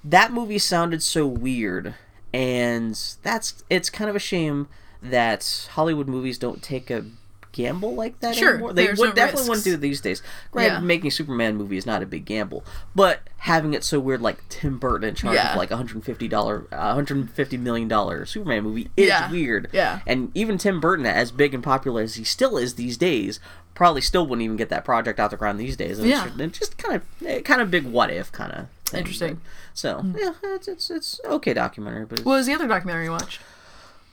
[0.06, 1.96] that movie sounded so weird,
[2.34, 4.68] and that's it's kind of a shame
[5.02, 7.06] that Hollywood movies don't take a
[7.52, 8.74] gamble like that Sure, anymore.
[8.74, 9.48] They would no definitely risks.
[9.50, 10.22] wouldn't do it these days.
[10.52, 10.80] Granted, Yeah.
[10.82, 14.40] making a Superman movie is not a big gamble, but having it so weird, like
[14.50, 15.52] Tim Burton in charge Yeah.
[15.52, 19.32] of like hundred fifty dollar, hundred fifty million dollar Superman movie is Yeah.
[19.32, 19.70] weird.
[19.72, 20.00] Yeah.
[20.06, 23.40] And even Tim Burton, as big and popular as he still is these days,
[23.74, 25.98] probably still wouldn't even get that project out the ground these days.
[26.00, 26.26] And Yeah.
[26.28, 29.00] it's, it's just kind of, eh, kind of big what if kind of thing.
[29.00, 29.36] Interesting.
[29.36, 29.42] But-
[29.76, 33.12] so yeah, it's it's it's okay documentary, but it's, What was the other documentary you
[33.12, 33.40] watched?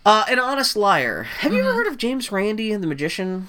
[0.05, 1.23] uh, an honest liar.
[1.23, 1.69] Have you Mm-hmm.
[1.69, 3.49] ever heard of James Randi and the magician?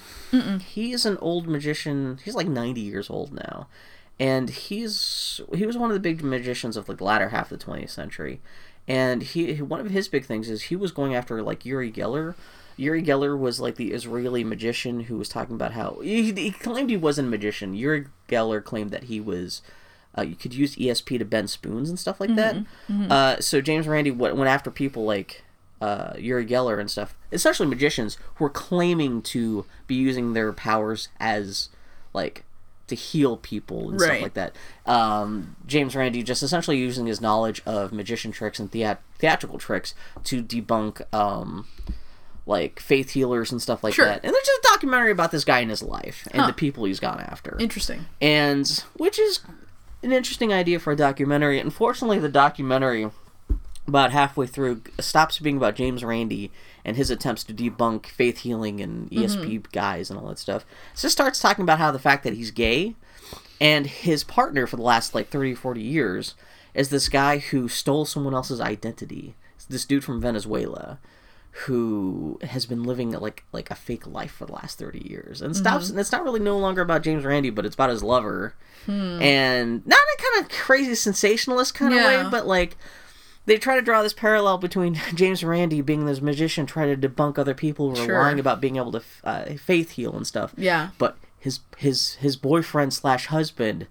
[0.64, 2.18] He's an old magician.
[2.24, 3.66] He's like ninety years old now,
[4.18, 7.58] and he's he was one of the big magicians of like the latter half of
[7.58, 8.40] the twentieth century.
[8.86, 12.34] And he one of his big things is he was going after like Uri Geller.
[12.76, 16.90] Uri Geller was like the Israeli magician who was talking about how he, he claimed
[16.90, 17.74] he wasn't a magician.
[17.74, 19.62] Uri Geller claimed that he was
[20.16, 22.56] uh, you could use ESP to bend spoons and stuff like that.
[23.10, 25.42] Uh, so James Randi went, went after people like
[25.80, 31.08] uh, Uri Geller and stuff, essentially magicians who were claiming to be using their powers
[31.20, 31.68] as
[32.12, 32.44] like
[32.86, 34.54] to heal people and stuff like that.
[34.86, 39.94] Um, James Randi just essentially using his knowledge of magician tricks and theat- theatrical tricks
[40.24, 41.66] to debunk um,
[42.46, 44.04] like faith healers and stuff like Sure.
[44.04, 44.20] that.
[44.22, 46.48] And there's just a documentary about this guy and his life and Huh.
[46.48, 48.04] the people he's gone after Interesting.
[48.20, 49.40] and which is
[50.04, 51.58] an interesting idea for a documentary.
[51.58, 53.10] Unfortunately, the documentary
[53.86, 56.50] about halfway through stops being about James Randi
[56.84, 59.24] and his attempts to debunk faith healing and mm-hmm.
[59.24, 60.64] ESP guys and all that stuff.
[60.94, 62.94] It just starts talking about how the fact that he's gay
[63.60, 66.34] and his partner for the last like 30 40 years
[66.72, 69.34] is this guy who stole someone else's identity.
[69.56, 70.98] It's this dude from Venezuela
[71.66, 75.40] who has been living like like a fake life for the last 30 years.
[75.40, 78.02] And stops and it's not really no longer about james randi but it's about his
[78.02, 78.54] lover.
[78.86, 82.76] And not in a kind of crazy sensationalist kind of way but like
[83.46, 87.38] they try to draw this parallel between james randi being this magician trying to debunk
[87.38, 88.20] other people who are Sure.
[88.22, 90.52] lying about being able to uh, faith heal and stuff.
[90.56, 90.88] Yeah.
[90.98, 93.86] but his his his boyfriend slash husband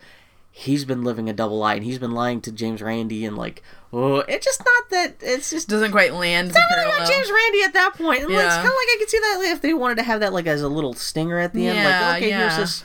[0.56, 3.64] he's been living a double lie and he's been lying to james Randi and like
[3.92, 6.52] oh it's just not that it's just Doesn't quite land.
[6.52, 7.08] the not really about.
[7.10, 8.22] James Randi at that point.
[8.24, 10.20] And like, it's kind of like I could see that if they wanted to have
[10.20, 12.58] that like as a little stinger at the end, Yeah, like okay, here's yeah.
[12.60, 12.84] this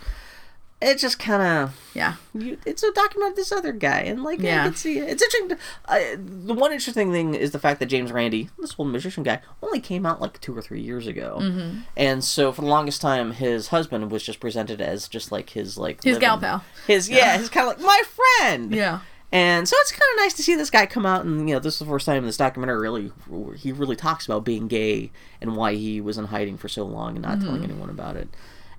[0.81, 2.15] it just kind of Yeah.
[2.35, 4.63] you, it's a document of this other guy, and like Yeah.
[4.63, 5.09] I can see it.
[5.11, 5.59] It's interesting.
[5.87, 5.99] Uh,
[6.47, 9.81] the one interesting thing is the fact that James Randi, this whole magician guy, only
[9.81, 11.81] came out like two or three years ago, Mm-hmm.
[11.97, 15.77] and so for the longest time, his husband was just presented as just like his
[15.79, 16.63] like His gal pal.
[16.87, 18.03] His yeah, his kind of like my
[18.39, 18.73] friend.
[18.75, 19.01] Yeah.
[19.31, 21.61] And so it's kind of nice to see this guy come out and you know
[21.61, 23.13] this is the first time in this documentary really
[23.59, 25.11] he really talks about being gay
[25.43, 27.47] and why he was in hiding for so long and not Mm-hmm.
[27.47, 28.29] telling anyone about it.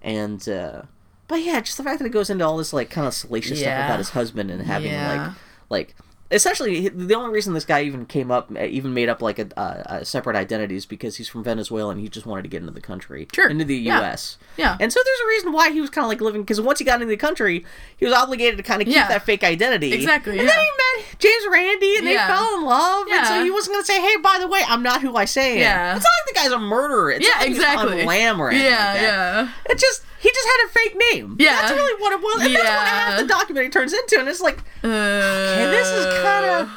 [0.01, 0.83] And uh
[1.29, 3.59] but yeah, just the fact that it goes into all this like kind of salacious
[3.61, 5.33] stuff about his husband and having Yeah.
[5.69, 5.95] like like
[6.31, 9.47] essentially the only reason this guy even came up eh, even made up like a,
[9.57, 12.61] a, a separate identity is because he's from Venezuela and he just wanted to get
[12.61, 13.49] into the country Sure.
[13.49, 13.99] into the Yeah.
[13.99, 14.37] US.
[14.55, 14.77] Yeah.
[14.79, 16.85] And so there's a reason why he was kind of like living because once he
[16.85, 17.65] got into the country,
[17.97, 19.07] he was obligated to kind of keep Yeah.
[19.07, 19.91] that fake identity.
[19.91, 20.53] Exactly, And yeah.
[20.55, 23.07] then he met James randi and they fell in love.
[23.11, 25.25] And so he wasn't going to say, hey, by the way, I'm not who I
[25.25, 25.57] say I am.
[25.61, 25.95] Yeah.
[25.95, 27.11] It's not like the guy's a murderer.
[27.11, 28.05] It's Yeah, not like he's on exactly.
[28.05, 29.49] lamb Yeah, like yeah.
[29.67, 31.35] It just, he just had a fake name.
[31.39, 31.61] Yeah.
[31.61, 32.45] That's really what it was.
[32.45, 33.21] And that's what half Yeah.
[33.21, 34.19] the documentary turns into.
[34.19, 36.69] And it's like, Uh, okay, this is kind of.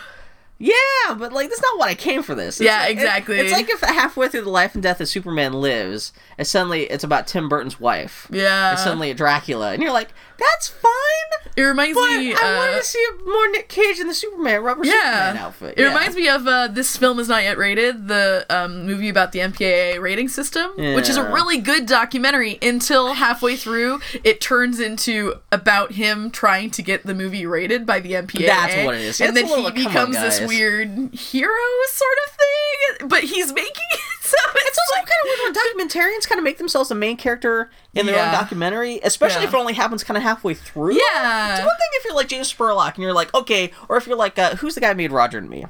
[0.58, 2.60] Yeah, but like that's not what I came for this.
[2.60, 3.38] It's Yeah, like- it- exactly.
[3.40, 7.02] it's like if halfway through the life and death of Superman lives, and suddenly it's
[7.02, 8.28] about Tim Burton's wife.
[8.30, 8.70] Yeah.
[8.70, 10.10] And suddenly a Dracula, and you're like,
[10.42, 11.50] that's fine.
[11.56, 12.34] It reminds But me.
[12.34, 15.44] I uh, wanted to see more Nick Cage in the Superman rubber Superman yeah.
[15.44, 15.78] outfit.
[15.78, 19.32] It reminds me of uh, this film is not yet rated, the um, movie about
[19.32, 24.80] the MPAA rating system, which is a really good documentary until halfway through it turns
[24.80, 28.46] into about him trying to get the movie rated by the MPAA.
[28.46, 29.20] That's what it is.
[29.20, 31.52] And It's then he come on, becomes this weird hero
[31.88, 35.88] sort of thing, but he's making it so it's, also like, kind of weird when
[35.88, 39.48] documentarians kind of make themselves the main character in their own documentary, especially Yeah.
[39.48, 40.94] if it only happens kind of halfway through.
[40.94, 41.52] Yeah.
[41.56, 44.16] It's one thing if you're like James Spurlock and you're like, okay, or if you're
[44.16, 45.64] like, uh, who's the guy who made Roger and Me?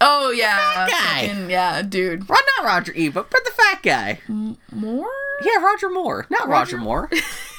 [0.00, 1.28] Oh yeah, guy.
[1.28, 2.28] fucking- yeah, dude.
[2.28, 4.20] Well, not Roger E, but, but the fat guy.
[4.28, 5.08] More
[5.42, 6.26] Yeah, Roger Moore.
[6.28, 7.10] Not Roger, Roger- Moore.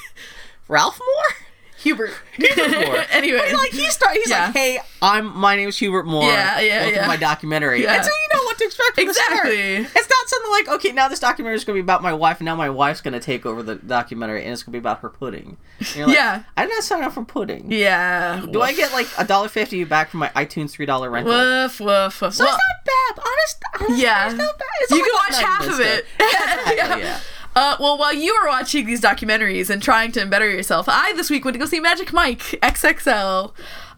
[0.68, 1.47] Ralph Moore?
[2.38, 2.86] Hubert.
[2.86, 3.04] Moore.
[3.10, 4.46] anyway, But, like he start, he's Yeah.
[4.46, 6.24] like, "Hey, I'm my name is Hubert Moore.
[6.24, 7.06] Yeah, yeah, Welcome to yeah.
[7.06, 7.94] my documentary." Yeah.
[7.94, 9.84] And so you know what to expect from the Exactly.
[9.84, 9.96] start.
[9.96, 12.38] It's not something like, "Okay, now this documentary is going to be about my wife,
[12.40, 14.78] and now my wife's going to take over the documentary, and it's going to be
[14.78, 15.56] about her pudding."
[15.96, 16.42] Like, Yeah.
[16.56, 17.70] I'm not signing up for pudding.
[17.72, 18.44] yeah.
[18.50, 21.32] Do I get like a dollar fifty back from my iTunes three dollar rental?
[21.32, 22.34] Woof woof woof.
[22.34, 23.24] So Well, it's not bad.
[23.26, 24.26] Honest, honest Yeah.
[24.26, 24.68] it's not bad.
[24.82, 26.06] It's you can watch half of it.
[26.18, 27.20] Exactly, yeah.
[27.54, 31.28] Uh, well, while you were watching these documentaries and trying to better yourself, I this
[31.30, 33.52] week went to go see Magic Mike XXL.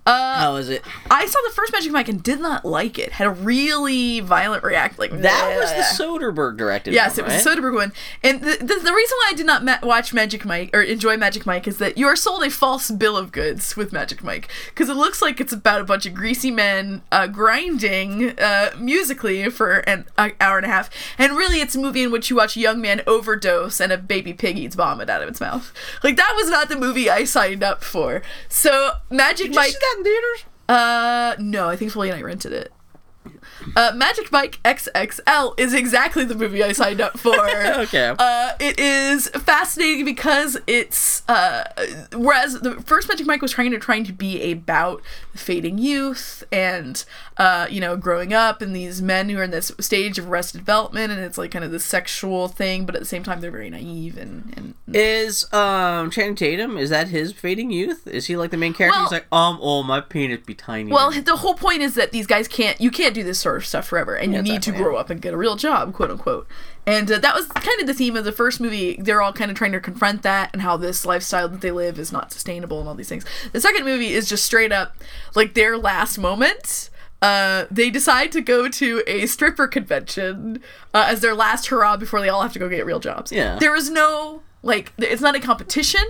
[0.06, 0.82] Uh, How is it?
[1.10, 3.12] I saw the first Magic Mike and did not like it.
[3.12, 4.98] Had a really violent react.
[4.98, 6.94] Like That was the Soderbergh directed.
[6.94, 7.54] Yes, one, it was right?
[7.54, 7.92] the Soderbergh one.
[8.22, 11.16] And the, the, the reason why I did not ma- watch Magic Mike or enjoy
[11.16, 14.48] Magic Mike is that you are sold a false bill of goods with Magic Mike
[14.66, 19.50] because it looks like it's about a bunch of greasy men uh, grinding uh, musically
[19.50, 22.36] for an uh, hour and a half, and really it's a movie in which you
[22.36, 25.72] watch a young man overdose and a baby pig eats vomit out of its mouth.
[26.02, 28.22] Like that was not the movie I signed up for.
[28.48, 29.74] So Magic Mike.
[29.90, 30.44] That in theaters?
[30.68, 32.72] Uh, no, I think Foley and I rented it.
[33.76, 37.34] Uh, Magic Mike XXL is exactly the movie I signed up for.
[37.80, 38.14] Okay.
[38.18, 41.64] Uh, it is fascinating because it's uh,
[42.14, 45.02] whereas the first Magic Mike was trying to trying to be about
[45.34, 47.04] fading youth and
[47.38, 50.58] uh, you know growing up and these men who are in this stage of arrested
[50.58, 53.50] development and it's like kind of this sexual thing, but at the same time they're
[53.50, 56.76] very naive and and Is um Channing Tatum?
[56.76, 58.06] Is that his fading youth?
[58.06, 58.98] Is he like the main character?
[58.98, 60.92] Well- He's like, um, oh, my penis be tiny.
[60.92, 63.86] Well, the whole point is that these guys can't, you can't do this sort stuff
[63.86, 66.46] forever, and you Yeah, need to grow up and get a real job, quote unquote.
[66.86, 68.96] And uh, that was kind of the theme of the first movie.
[69.00, 71.98] They're all kind of trying to confront that and how this lifestyle that they live
[71.98, 73.24] is not sustainable and all these things.
[73.52, 74.94] The second movie is just straight up
[75.34, 76.90] like their last moment.
[77.22, 80.62] Uh, they decide to go to a stripper convention
[80.94, 83.30] uh, as their last hurrah before they all have to go get real jobs.
[83.30, 83.58] Yeah.
[83.58, 86.02] There is no like it's not a competition.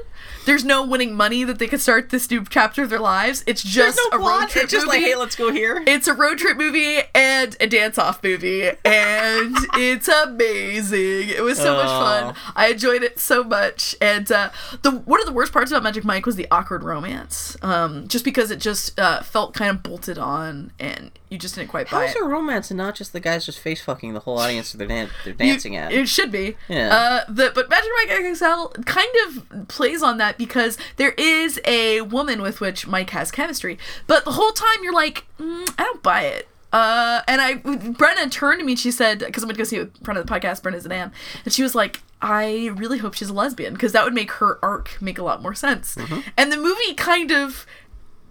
[0.46, 3.44] There's no winning money that they could start this new chapter of their lives.
[3.46, 4.98] It's just no a road trip It's just movie.
[4.98, 5.82] like, hey, let's go here.
[5.86, 8.76] It's a road trip movie and a dance off movie, and
[9.74, 11.28] it's amazing.
[11.28, 12.34] It was so much fun.
[12.36, 12.52] Oh.
[12.56, 13.94] I enjoyed it so much.
[14.00, 14.50] And uh,
[14.82, 18.24] the one of the worst parts about Magic Mike was the awkward romance, um, just
[18.24, 22.00] because it just uh, felt kind of bolted on, and you just didn't quite buy
[22.02, 22.14] How's it.
[22.14, 24.88] there romance and not just the guys just face fucking the whole audience that they're,
[24.88, 25.92] dan- they're You- dancing at?
[25.92, 26.56] It should be.
[26.68, 26.94] Yeah.
[26.94, 32.02] Uh, the, but Magic Mike XL kind of plays on that because there is a
[32.02, 36.02] woman with which Mike has chemistry, but the whole time you're like, mm, I don't
[36.02, 36.48] buy it.
[36.72, 39.64] Uh, and I, Brenna turned to me and she said, because I'm going to go
[39.64, 41.10] see a friend of the podcast, Brenna Zadan,
[41.44, 44.58] and she was like, I really hope she's a lesbian because that would make her
[44.64, 45.94] arc make a lot more sense.
[45.96, 46.20] Mm-hmm.
[46.36, 47.66] And the movie kind of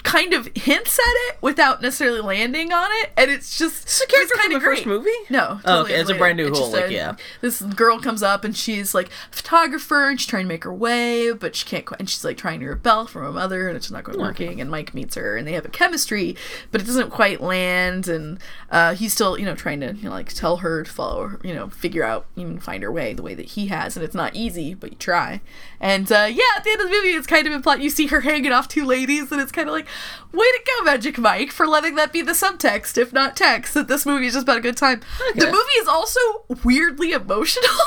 [0.04, 4.08] kind of hints at it without necessarily landing on it, and it's just It's a
[4.08, 5.10] character it's from the first movie?
[5.30, 7.16] No, Oh, okay, it's a brand new It's whole, like, a- yeah.
[7.42, 10.74] This girl comes up and she's like a photographer and she's trying to make her
[10.74, 11.86] way, but she can't.
[11.86, 14.62] quite And she's like trying to rebel from her mother, and it's not quite working.
[14.62, 16.36] And Mike meets her, and they have a chemistry,
[16.72, 18.08] but it doesn't quite land.
[18.08, 18.40] And
[18.72, 21.40] uh, he's still, you know, trying to you know, like tell her to follow, her,
[21.44, 24.16] you know, figure out, even find her way the way that he has, and it's
[24.16, 25.42] not easy, but you try.
[25.82, 27.82] And uh, yeah, at the end of the movie, it's kind of implied.
[27.82, 29.88] You see her hanging off two ladies, and it's kind of like,
[30.32, 33.88] way to go, Magic Mike, for letting that be the subtext, if not text, that
[33.88, 35.02] this movie is just about a good time.
[35.36, 36.20] The movie is also
[36.64, 37.70] weirdly emotional.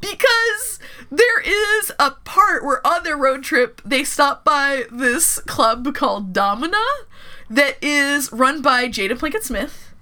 [0.00, 0.78] Because
[1.10, 6.32] there is a part where on their road trip they stop by this club called
[6.32, 6.84] Domina
[7.50, 9.92] that is run by Jada Pinkett Smith.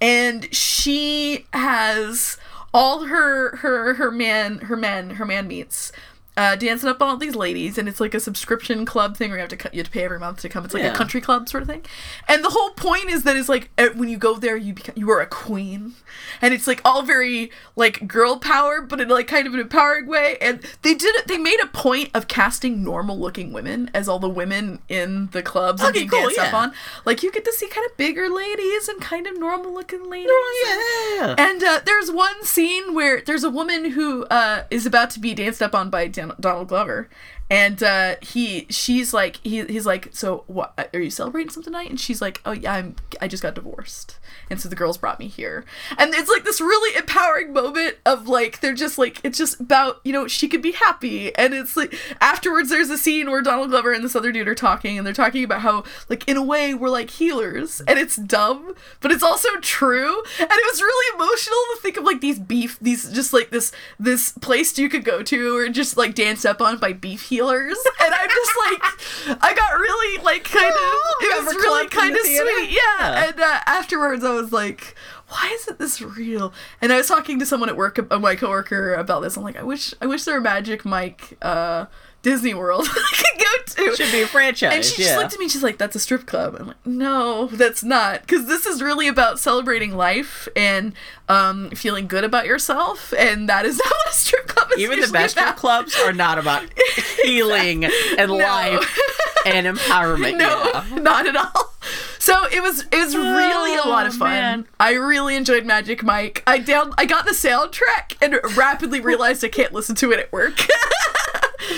[0.00, 2.38] And she has
[2.74, 5.92] all her her her man her men her man meets
[6.36, 9.38] uh, dancing up on all these ladies, and it's like a subscription club thing where
[9.38, 10.64] you have to cut, you have to pay every month to come.
[10.64, 10.92] It's like Yeah.
[10.92, 11.84] a country club sort of thing,
[12.28, 14.94] and the whole point is that it's like eh, when you go there, you become,
[14.96, 15.92] you are a queen,
[16.40, 20.06] and it's like all very like girl power, but in like kind of an empowering
[20.06, 20.38] way.
[20.40, 21.28] And they did it.
[21.28, 25.42] They made a point of casting normal looking women as all the women in the
[25.42, 26.58] clubs Okay, being cool, danced up yeah.
[26.58, 26.72] on.
[27.04, 30.30] Like you get to see kind of bigger ladies and kind of normal looking ladies.
[30.32, 31.34] Oh, yeah.
[31.38, 35.34] And uh, there's one scene where there's a woman who uh, is about to be
[35.34, 37.08] danced up on by Dan- Donald Glover,
[37.50, 41.90] and uh, he she's like he, he's like so what are you celebrating something tonight?
[41.90, 44.18] And she's like oh yeah I'm I just got divorced,
[44.50, 45.64] and so the girls brought me here,
[45.98, 50.00] and it's like this really empowering moment of like they're just like it's just about
[50.04, 53.70] you know she could be happy, and it's like afterwards there's a scene where Donald
[53.70, 56.42] Glover and this other dude are talking, and they're talking about how like in a
[56.42, 61.16] way we're like healers, and it's dumb, but it's also true, and it was really
[61.16, 65.04] emotional to think of like these beef, these just like this this place you could
[65.04, 69.38] go to or just like danced up on by beef healers, and I'm just like
[69.42, 70.72] I got really like kind of
[71.20, 72.78] it was really kind of sweet, yeah.
[72.98, 73.28] Yeah.
[73.28, 74.94] And uh, afterwards I was like.
[75.32, 76.52] Why isn't this real?
[76.82, 79.38] And I was talking to someone at work, uh, my coworker, about this.
[79.38, 81.86] I'm like, I wish, I wish there were Magic Mike uh,
[82.22, 83.96] Disney World I could go to.
[83.96, 84.74] Should be a franchise.
[84.74, 85.08] And she yeah.
[85.08, 85.48] just looked at me.
[85.48, 89.08] She's like, "That's a strip club." I'm like, "No, that's not." Because this is really
[89.08, 90.92] about celebrating life and
[91.28, 94.51] um, feeling good about yourself, and that is not what a strip.
[94.78, 95.56] Even the best about.
[95.56, 96.64] clubs are not about
[97.24, 98.36] healing and No.
[98.36, 98.98] life
[99.46, 100.38] and empowerment.
[100.38, 101.72] No, not at all.
[102.18, 104.30] So it was it was really a oh, lot of Oh, fun.
[104.30, 104.68] man.
[104.78, 106.42] I really enjoyed Magic Mike.
[106.46, 110.32] I down I got the soundtrack and rapidly realized I can't listen to it at
[110.32, 110.58] work.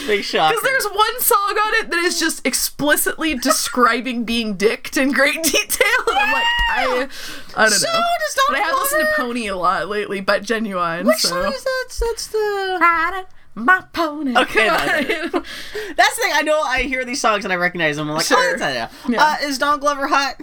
[0.07, 0.50] Big shock.
[0.52, 5.42] Because there's one song on it that is just explicitly describing being dicked in great
[5.42, 6.44] detail, and I'm like,
[6.76, 7.08] I,
[7.56, 8.00] I don't So know.
[8.18, 11.04] does Donald But I have listened to Pony a lot lately, but Ginuwine.
[11.04, 11.28] Which so.
[11.28, 11.84] song is that?
[12.00, 13.26] That's the.
[13.56, 14.37] My pony.
[14.37, 15.44] Okay, Come that- on.
[15.96, 16.32] That's the thing.
[16.34, 16.60] I know.
[16.60, 18.08] I hear these songs and I recognize them.
[18.08, 18.37] I'm like, Sure.
[18.38, 18.92] oh, that's that.
[19.08, 19.22] Yeah.
[19.22, 20.40] Uh, is Don Glover hot?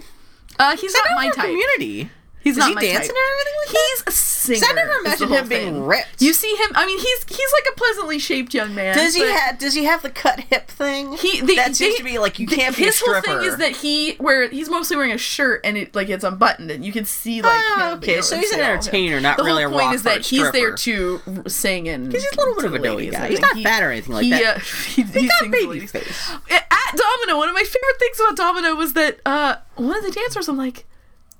[0.58, 1.44] uh, he's I not my type.
[1.46, 2.10] Community.
[2.44, 3.08] He's Is not he dancing type.
[3.08, 3.88] and everything like that?
[3.92, 4.66] He's a singer.
[4.68, 5.84] I never imagined whole him being thing.
[5.86, 6.20] ripped.
[6.20, 6.70] You see him.
[6.74, 8.96] I mean, he's he's like a pleasantly shaped young man.
[8.96, 9.58] Does he have?
[9.58, 11.12] Does he have the cut hip thing?
[11.12, 13.20] He they, that seems they- to be like you the- can't be a His whole
[13.20, 16.70] thing is that he where he's mostly wearing a shirt and it like it's unbuttoned
[16.70, 18.78] and you can see like Ah, him, okay, so he's an see all of him.
[18.78, 21.22] entertainer, not the really whole a point is that he's there stripper.
[21.44, 23.28] to sing and He's a little bit of a the doughy guy.
[23.28, 24.56] He's not fat or anything like that.
[24.56, 26.30] Uh, he, he got baby face.
[26.50, 30.10] At Domina, one of my favorite things about Domina was that uh, one of the
[30.10, 30.84] dancers, I'm like,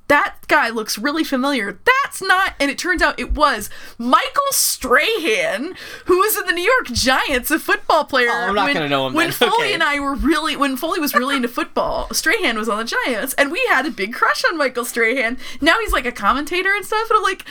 [0.08, 1.78] that guy looks really familiar.
[1.84, 5.74] That's not, and it turns out it was Michael Strahan,
[6.06, 8.28] who was in the New York Giants, a football player.
[8.30, 9.32] Oh, I'm not when, gonna know him When then.
[9.50, 9.74] Foley Okay.
[9.74, 13.32] and I were really, when Foley was really into football, Strahan was on the Giants,
[13.34, 15.38] and we had a big crush on Michael Strahan.
[15.60, 17.44] Now he's like a commentator and stuff, and I'm like,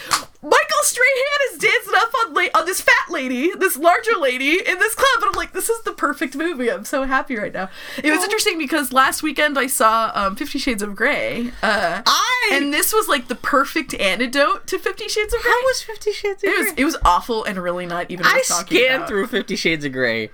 [0.43, 4.79] Michael Strahan is dancing up on la- on this fat lady, this larger lady in
[4.79, 6.71] this club, and I'm like, this is the perfect movie.
[6.71, 7.69] I'm so happy right now.
[8.03, 12.49] It was interesting because last weekend I saw um, Fifty Shades of Grey, uh, I
[12.53, 15.51] and this was like the perfect antidote to Fifty Shades of Grey.
[15.51, 16.63] how was Fifty Shades of it Grey?
[16.63, 19.07] was it was awful and really not even I scanned about.
[19.09, 20.23] through Fifty Shades of Grey.
[20.25, 20.31] It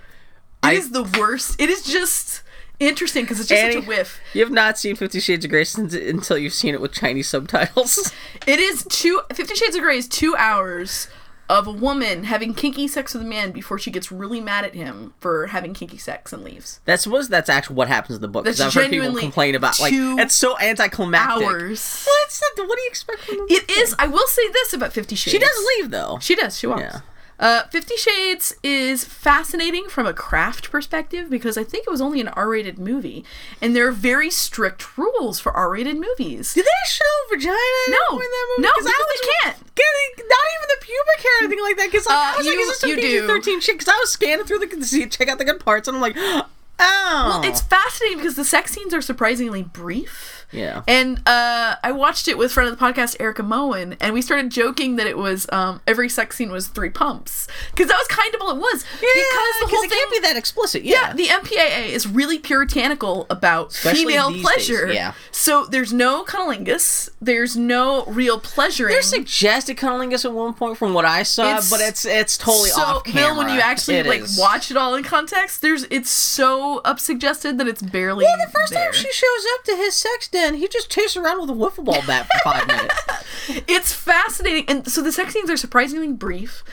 [0.64, 1.60] I- is the worst.
[1.60, 2.44] It is just
[2.80, 4.20] interesting because it's just Annie, such a whiff.
[4.34, 7.28] You have not seen Fifty Shades of Grey since, until you've seen it with Chinese
[7.28, 8.14] subtitles.
[8.46, 9.22] It is two.
[9.34, 11.10] Fifty Shades of Grey is two hours
[11.50, 14.74] of a woman having kinky sex with a man before she gets really mad at
[14.74, 16.80] him for having kinky sex and leaves.
[16.86, 18.46] That's was that's actually what happens in the book.
[18.46, 21.48] That's I've heard people complain about like it's so anticlimactic.
[21.48, 22.06] Hours.
[22.06, 22.66] What's that?
[22.66, 23.96] What do you expect from It is.
[23.98, 25.32] I will say this about Fifty Shades.
[25.32, 26.20] She does leave though.
[26.22, 26.58] She does.
[26.58, 26.82] She walks.
[26.82, 27.00] Yeah.
[27.40, 32.20] Uh, Fifty Shades is fascinating from a craft perspective because I think it was only
[32.20, 33.24] an R-rated movie,
[33.62, 36.54] and there are very strict rules for R-rated movies.
[36.56, 37.56] Did they show vagina?
[37.90, 38.16] No.
[38.16, 38.68] in that movie?
[38.68, 39.58] No, because they can't.
[39.76, 41.92] Getting not even the pubic hair or anything like that.
[41.92, 42.96] Because like, Uh, I was like, you- is this some you.
[42.96, 43.76] PG thirteen shit?
[43.78, 46.16] Because I was scanning through the see check out the good parts, and I'm like,
[46.18, 46.48] oh.
[46.80, 50.37] Well, it's fascinating because the sex scenes are surprisingly brief.
[50.52, 50.84] Yeah.
[50.88, 54.50] And uh, I watched it with friend of the podcast, Erika Moen, and we started
[54.50, 58.34] joking that it was um, every sex scene was three pumps because that was kind
[58.34, 58.86] of all it was.
[58.94, 60.84] Yeah, because the whole it thing, can't be that explicit.
[60.84, 61.08] Yeah.
[61.08, 64.88] yeah, the MPAA is really puritanical about Especially female pleasure.
[64.88, 65.14] days, yeah.
[65.32, 67.10] So there's no cunnilingus.
[67.22, 68.88] There's no real pleasure.
[68.88, 72.70] They're suggested cunnilingus at one point from what I saw, It's- but it's it's totally
[72.70, 73.34] so off camera.
[73.34, 74.38] Bill, when you actually It like is.
[74.40, 78.24] watch it all in context, there's it's so up suggested that it's barely.
[78.26, 78.86] Well, the first there.
[78.86, 81.84] time she shows up to his sex den, he just chased around with a wiffle
[81.84, 82.96] ball bat for five minutes.
[83.68, 86.64] it's fascinating and so the sex scenes are surprisingly brief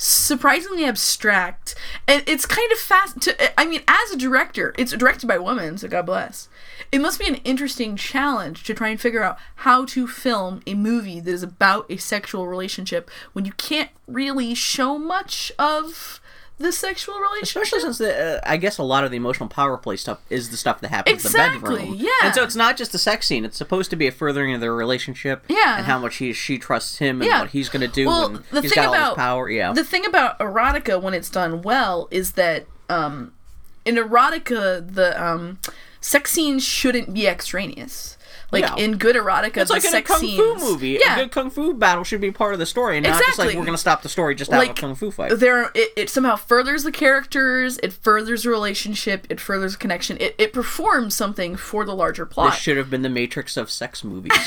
[0.00, 1.74] surprisingly abstract
[2.06, 5.76] and it's kind of fast to i mean as a director it's directed by women
[5.76, 6.48] so god bless
[6.92, 10.74] it must be an interesting challenge to try and figure out how to film a
[10.74, 16.20] movie that is about a sexual relationship when you can't really show much of
[16.58, 19.76] the sexual relationship Especially since the, uh, I guess a lot of the emotional power
[19.78, 21.94] play stuff is the stuff that happens Exactly, in the bedroom.
[22.00, 22.10] yeah.
[22.26, 24.60] And so it's not just the sex scene; it's supposed to be a furthering of
[24.60, 25.44] their relationship.
[25.48, 25.76] Yeah.
[25.78, 27.40] And how much he she trusts him and Yeah.
[27.42, 29.48] what he's going to do Well, when the he's thing got all about- power.
[29.48, 29.72] Yeah.
[29.72, 33.32] The thing about erotica when it's done well is that um,
[33.84, 35.58] in erotica the um,
[36.00, 38.17] sex scenes shouldn't be extraneous.
[38.50, 38.76] Like Yeah.
[38.76, 40.98] in good erotica, it's the like in a kung scenes, fu movie.
[41.00, 43.38] Yeah, A good kung fu battle should be part of the story, and not just
[43.38, 43.56] like Exactly.
[43.56, 45.38] we're going to stop the story just to have a kung fu fight.
[45.38, 50.16] there it, it somehow furthers the characters, it furthers the relationship, it furthers the connection,
[50.18, 52.52] it, it performs something for the larger plot.
[52.52, 54.32] This should have been the Matrix of sex movies.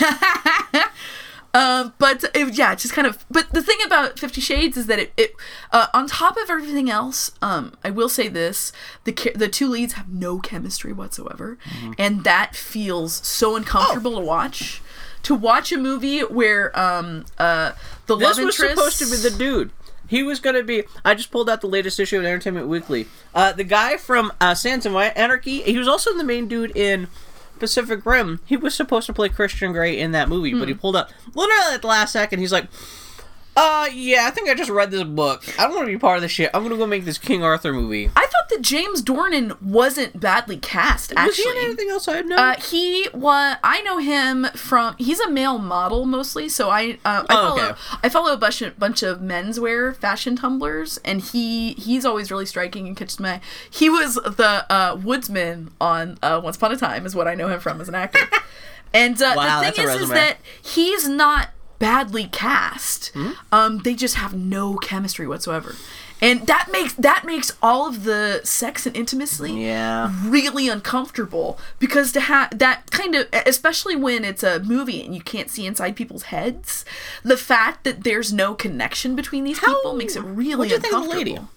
[1.54, 3.26] Um, but it, yeah, just kind of.
[3.30, 5.34] But the thing about Fifty Shades is that it, it
[5.72, 8.72] uh, on top of everything else, um, I will say this:
[9.04, 11.94] the the two leads have no chemistry whatsoever, Mm-hmm.
[11.98, 14.82] and that feels so uncomfortable to watch.
[15.24, 17.74] To watch a movie where um uh
[18.08, 19.70] the this love was supposed to be the dude.
[20.08, 20.84] He was going to be.
[21.06, 23.08] I just pulled out the latest issue of Entertainment Weekly.
[23.34, 25.62] Uh, the guy from uh, of Anarchy.
[25.62, 27.08] He was also the main dude in
[27.62, 28.40] Pacific Rim.
[28.46, 30.80] He was supposed to play Christian Grey in that movie, but he Hmm.
[30.80, 32.40] pulled up literally at the last second.
[32.40, 32.68] He's like,
[33.56, 35.44] "Uh, yeah, I think I just read this book.
[35.60, 36.50] I don't want to be part of this shit.
[36.54, 40.20] I'm going to go make this King Arthur movie." I thought that James Dornan wasn't
[40.20, 41.14] badly cast.
[41.16, 42.40] Was he Actually, in anything else I had known?
[42.40, 43.58] Uh, he was.
[43.64, 44.96] I know him from.
[44.98, 47.80] He's a male model mostly, so I uh, I Oh, follow okay.
[48.04, 52.46] I follow a bunch of, bunch of menswear fashion Tumblrs, and he he's always really
[52.46, 53.42] striking and catches my.
[53.70, 57.48] He was the uh, woodsman on uh, Once Upon a Time, is what I know
[57.48, 58.20] him from as an actor.
[58.94, 61.52] And uh, Wow, the thing is, is that he's not
[61.82, 63.12] badly cast.
[63.14, 63.32] Hmm?
[63.52, 65.76] Um, they just have no chemistry whatsoever.
[66.24, 70.12] And that makes that makes all of the sex and intimacy yeah.
[70.24, 75.22] really uncomfortable because to have that kind of especially when it's a movie and you
[75.22, 76.86] can't see inside people's heads
[77.24, 80.94] the fact that there's no connection between these people makes it really what'd you think
[80.94, 81.48] of the uncomfortable lady?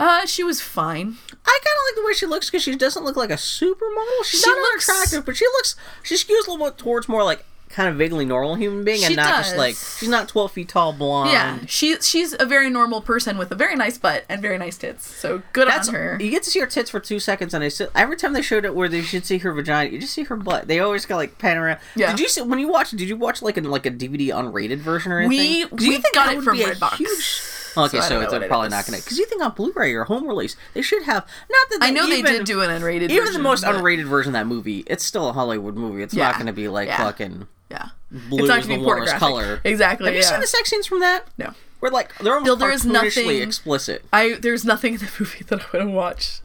[0.00, 1.14] uh she was fine
[1.46, 4.24] I kind of like the way she looks because she doesn't look like a supermodel.
[4.24, 7.22] She's She not looks- unattractive, but she looks she skews a little bit towards more
[7.22, 10.52] like kind of vaguely normal human being, and She not just like she's not twelve
[10.52, 11.30] feet tall, blonde.
[11.30, 14.76] yeah she she's a very normal person with a very nice butt and very nice
[14.76, 17.54] tits so good That's on her you get to see her tits for two seconds,
[17.54, 19.98] and they still, every time they showed it where they should see her vagina, you
[20.00, 20.66] just see her butt.
[20.66, 21.78] They always got like pan around.
[21.94, 22.10] Yeah.
[22.10, 22.96] Did you see when you watched?
[22.96, 25.68] Did you watch like a like a DVD unrated version or anything?
[25.70, 26.96] We- we think got it from Redbox.
[26.96, 27.42] huge-
[27.76, 28.72] Okay, So I so, it's it probably is.
[28.72, 28.98] not gonna.
[28.98, 32.08] Because you think on Blu-ray or home release they should have not that i know
[32.08, 34.82] they did do an unrated Even version, the most but- unrated version of that movie,
[34.88, 36.02] it's still a Hollywood movie.
[36.02, 36.96] It's not going to be like Yeah.
[36.96, 39.60] fucking yeah blue it's not is the warmest color.
[39.64, 41.24] exactly Have you yeah seen the sex scenes from that?
[41.38, 44.04] no Where like they're almost Bill, there is nothing- explicit.
[44.12, 46.40] i there's nothing in the movie that i want to watch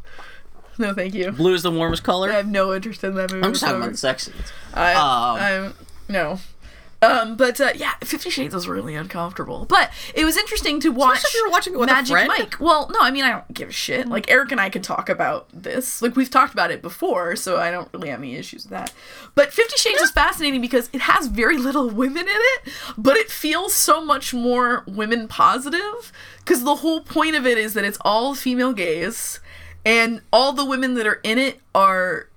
[0.78, 2.30] no thank you Blue is the warmest color.
[2.32, 3.46] I have no interest in that movie.
[3.46, 4.52] I'm just talking about the sex scenes.
[4.74, 5.74] I, Um, I'm
[6.10, 6.40] no.
[7.06, 9.66] Um, but uh, yeah, Fifty Shades was really uncomfortable.
[9.66, 11.18] But it was interesting to watch.
[11.18, 12.28] Especially if you were watching it with a Magic friend.
[12.28, 12.56] Mike.
[12.60, 14.08] Well, no, I mean I don't give a shit.
[14.08, 16.02] Like Eric and I could talk about this.
[16.02, 18.94] Like we've talked about it before, so I don't really have any issues with that.
[19.36, 23.30] But Fifty Shades is fascinating because it has very little women in it, but it
[23.30, 26.12] feels so much more women positive.
[26.40, 29.40] Because the whole point of it is that it's all female gaze,
[29.84, 32.30] and all the women that are in it are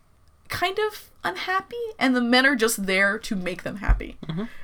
[0.48, 4.16] kind of unhappy and the men are just there to make them happy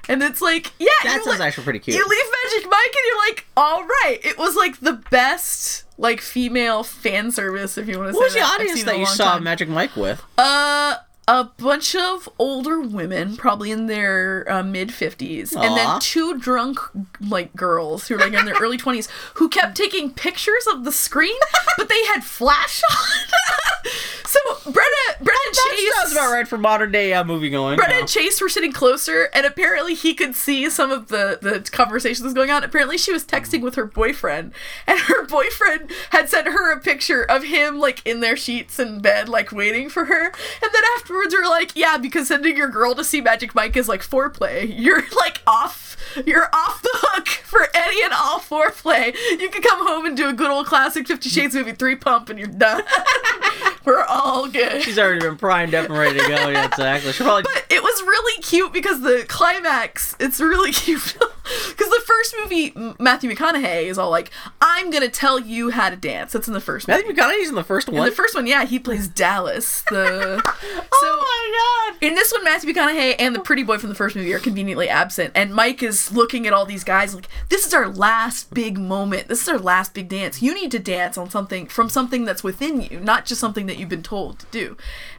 [0.09, 1.97] and it's like yeah That sounds li- actually pretty cute.
[1.97, 6.21] you leave magic mike and you're like all right it was like the best like
[6.21, 8.89] female fan service if you want to What was say the that I've audience seen
[8.89, 9.45] in a that you saw time.
[9.45, 10.23] Magic Mike with?
[10.39, 10.97] uh
[11.27, 16.79] a bunch of older women, probably in their uh, mid fifties, and then two drunk
[17.19, 20.93] like girls who were like in their early twenties who kept taking pictures of the
[20.93, 21.35] screen,
[21.79, 23.91] but they had flash on.
[24.35, 24.81] so Brenda,
[25.19, 25.95] Brendan That's Chase.
[25.95, 27.77] Sounds about right for modern day uh, movie going.
[27.77, 31.61] Brett and Chase were sitting closer, and apparently he could see some of the the
[31.71, 32.65] conversations going on.
[32.65, 34.53] Apparently, she was texting with her boyfriend,
[34.87, 39.01] and her boyfriend had sent her a picture of him like in their sheets in
[39.01, 40.27] bed, like waiting for her.
[40.27, 43.89] And then afterwards, we're like, "Yeah, because sending your girl to see Magic Mike is
[43.89, 44.73] like foreplay.
[44.77, 45.97] You're like off.
[46.27, 49.15] You're off the hook for any and all foreplay.
[49.31, 52.29] You can come home and do a good old classic Fifty Shades movie, three pump,
[52.29, 52.83] and you're done.
[53.87, 56.49] we're all good." She's already been primed up and ready to go.
[56.49, 57.13] Yeah, exactly.
[57.13, 57.43] She probably.
[57.43, 61.17] But it was really cute because the climax, it's really cute.
[61.69, 64.31] Because the first movie, Matthew McConaughey is all like,
[64.61, 66.33] I'm to tell you how to dance.
[66.33, 67.03] That's in the first movie.
[67.03, 68.09] Matthew McConaughey's in the first In one.
[68.09, 69.83] the first one, yeah, he plays Dallas.
[69.91, 72.07] The so oh my god!
[72.07, 74.89] in this one, Matthew McConaughey and the pretty boy from the first movie are conveniently
[74.89, 78.79] absent, and Mike is looking at all these guys like, "This is our last big
[78.79, 79.29] moment.
[79.29, 80.41] This is our last big dance.
[80.43, 83.79] You need to dance on something from something that's within you, not just something that
[83.79, 84.77] you've been told to do."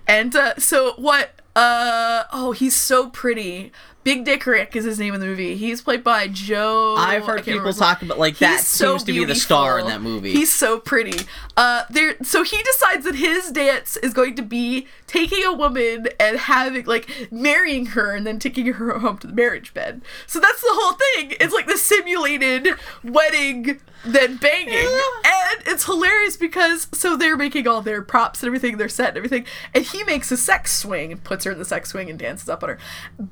[0.07, 1.31] And uh, so what?
[1.55, 3.71] Uh oh, he's so pretty.
[4.05, 5.55] Big Dick Rick is his name in the movie.
[5.55, 6.93] He's played by Joe.
[6.95, 9.87] I've heard people talk about like that He's so seems to be the star in
[9.87, 10.31] that movie.
[10.31, 11.25] He's so pretty.
[11.57, 12.15] Uh, there.
[12.21, 14.85] So he decides that his dance is going to be
[15.15, 19.33] taking a woman and having like marrying her and then taking her home to the
[19.33, 20.01] marriage bed.
[20.27, 21.37] So that's the whole thing.
[21.39, 22.67] It's like the simulated
[23.01, 28.77] wedding, then banging, and it's hilarious because so they're making all their props and everything,
[28.77, 31.65] their set and everything, and he makes a sex swing and puts her in the
[31.65, 32.79] sex swing and dances up on her.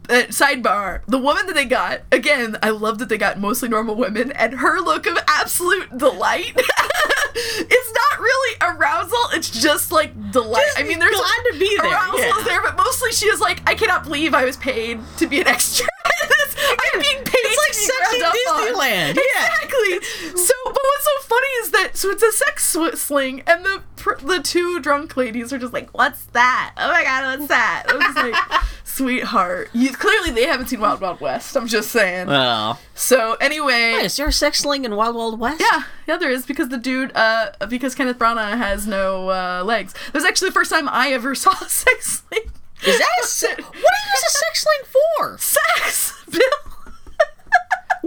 [0.09, 3.95] Uh, sidebar: the woman that they got again, I love that they got mostly normal
[3.95, 6.59] women, and her look of absolute delight.
[7.35, 10.63] it's not really arousal; it's just like delight.
[10.65, 12.37] Just I mean, there's glad to be there, Arousal yeah.
[12.37, 15.41] is there, but mostly she is like, I cannot believe I was paid to be
[15.41, 15.87] an extra.
[16.15, 17.33] I'm being paid.
[17.33, 18.67] It's like to be sexy up on.
[18.67, 19.47] Disneyland, yeah.
[19.63, 20.37] Exactly.
[20.37, 23.83] So, but what's so funny is that so it's a sex sling, and the
[24.23, 26.73] the two drunk ladies are just like, "What's that?
[26.77, 28.63] Oh my god, what's that?" I was like,
[28.95, 32.27] "Sweetheart, you clearly they haven't seen Wild Wild West." I'm just saying.
[32.29, 32.77] Oh.
[32.93, 35.61] so anyway, Wait, is there a sex sling in Wild Wild West?
[35.61, 39.93] yeah, yeah, there is because the dude, uh, because Kenneth Branagh has no uh, legs.
[40.07, 42.51] It was actually the first time I ever saw a sex sling.
[42.85, 45.37] Is that a se- What do you use a sex sling for?
[45.39, 46.23] sex?
[46.29, 46.72] Bill.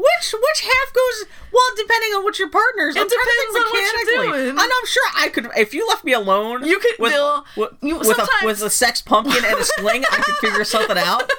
[0.06, 1.24] Which which half goes?
[1.52, 2.96] Well, depending on what your partners.
[2.96, 4.48] It I'm to depends on what you're doing.
[4.50, 6.64] And I'm sure I could if you left me alone.
[6.64, 10.04] You could, with, Bill, with, you- with, a, with a sex pumpkin and a sling.
[10.10, 11.30] I could figure something out.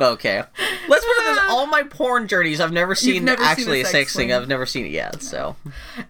[0.00, 0.42] Okay,
[0.88, 3.86] let's put it this: all my porn journeys, I've never seen never actually a a
[3.86, 4.32] sex thing.
[4.32, 5.22] I've never seen it yet.
[5.22, 5.54] So,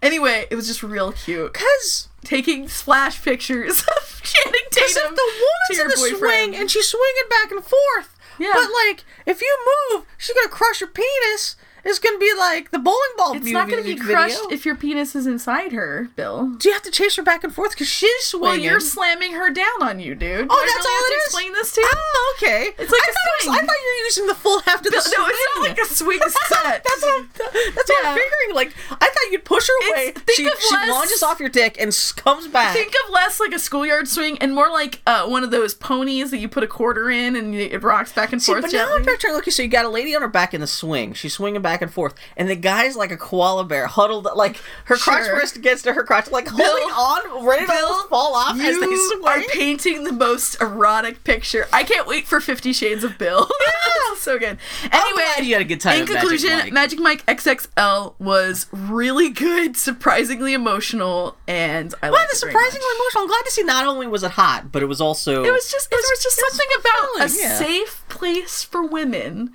[0.01, 1.51] Anyway, it was just real cute.
[1.53, 6.43] because Taking splash pictures of Channing if Tatum the to woman's your in the boyfriend.
[6.53, 8.51] swing and she's swinging back and forth, Yeah.
[8.53, 9.57] but like if you
[9.91, 11.55] move, she's gonna crush your penis.
[11.85, 13.35] It's gonna be like the bowling ball.
[13.35, 14.49] It's not going to be crushed video.
[14.55, 16.47] if your penis is inside her, Bill.
[16.57, 18.41] Do you have to chase her back and forth because she's swinging?
[18.49, 20.47] Well, you're slamming her down on you, dude.
[20.49, 21.23] Oh, I that's really all it to is.
[21.25, 21.89] Explain this to you.
[21.93, 22.67] Oh, okay.
[22.77, 24.79] It's like I a thought it was- I thought you were using the full half
[24.79, 25.27] of the no, swing.
[25.29, 26.83] it's not like a swing set.
[26.83, 27.29] that's what I'm,
[27.75, 28.55] that's what I'm figuring.
[28.55, 30.07] Like I thought you'd push her away.
[30.07, 32.73] It's- think She, of she less- launches off your dick and comes back.
[32.75, 36.31] Think of less like a schoolyard swing and more like uh, one of those ponies
[36.31, 38.61] that you put a quarter in and it rocks back and See, forth.
[38.63, 39.35] but now I'm picturing.
[39.35, 41.13] Okay, so you got a lady on her back in the swing.
[41.13, 44.95] She's swinging back and forth, and the guy's like a koala bear, huddled like her
[44.95, 45.35] crotch Sure.
[45.37, 48.85] wrist against to her crotch, like holding on, ready to Bill, fall off as they
[48.87, 49.25] You swing.
[49.27, 51.67] are painting the most erotic picture.
[51.73, 53.49] I can't wait for Fifty Shades of Bill.
[54.13, 54.57] Is so good.
[54.91, 56.73] Anyway, you had a good time In at Magic conclusion, Mike.
[56.73, 62.85] Magic Mike XXL was really good, surprisingly emotional, and I Well, liked the it surprisingly
[62.95, 63.23] emotional.
[63.23, 65.71] I'm glad to see not only was it hot, but it was also It was
[65.71, 67.57] just there was just something about a yeah.
[67.57, 69.53] safe place for women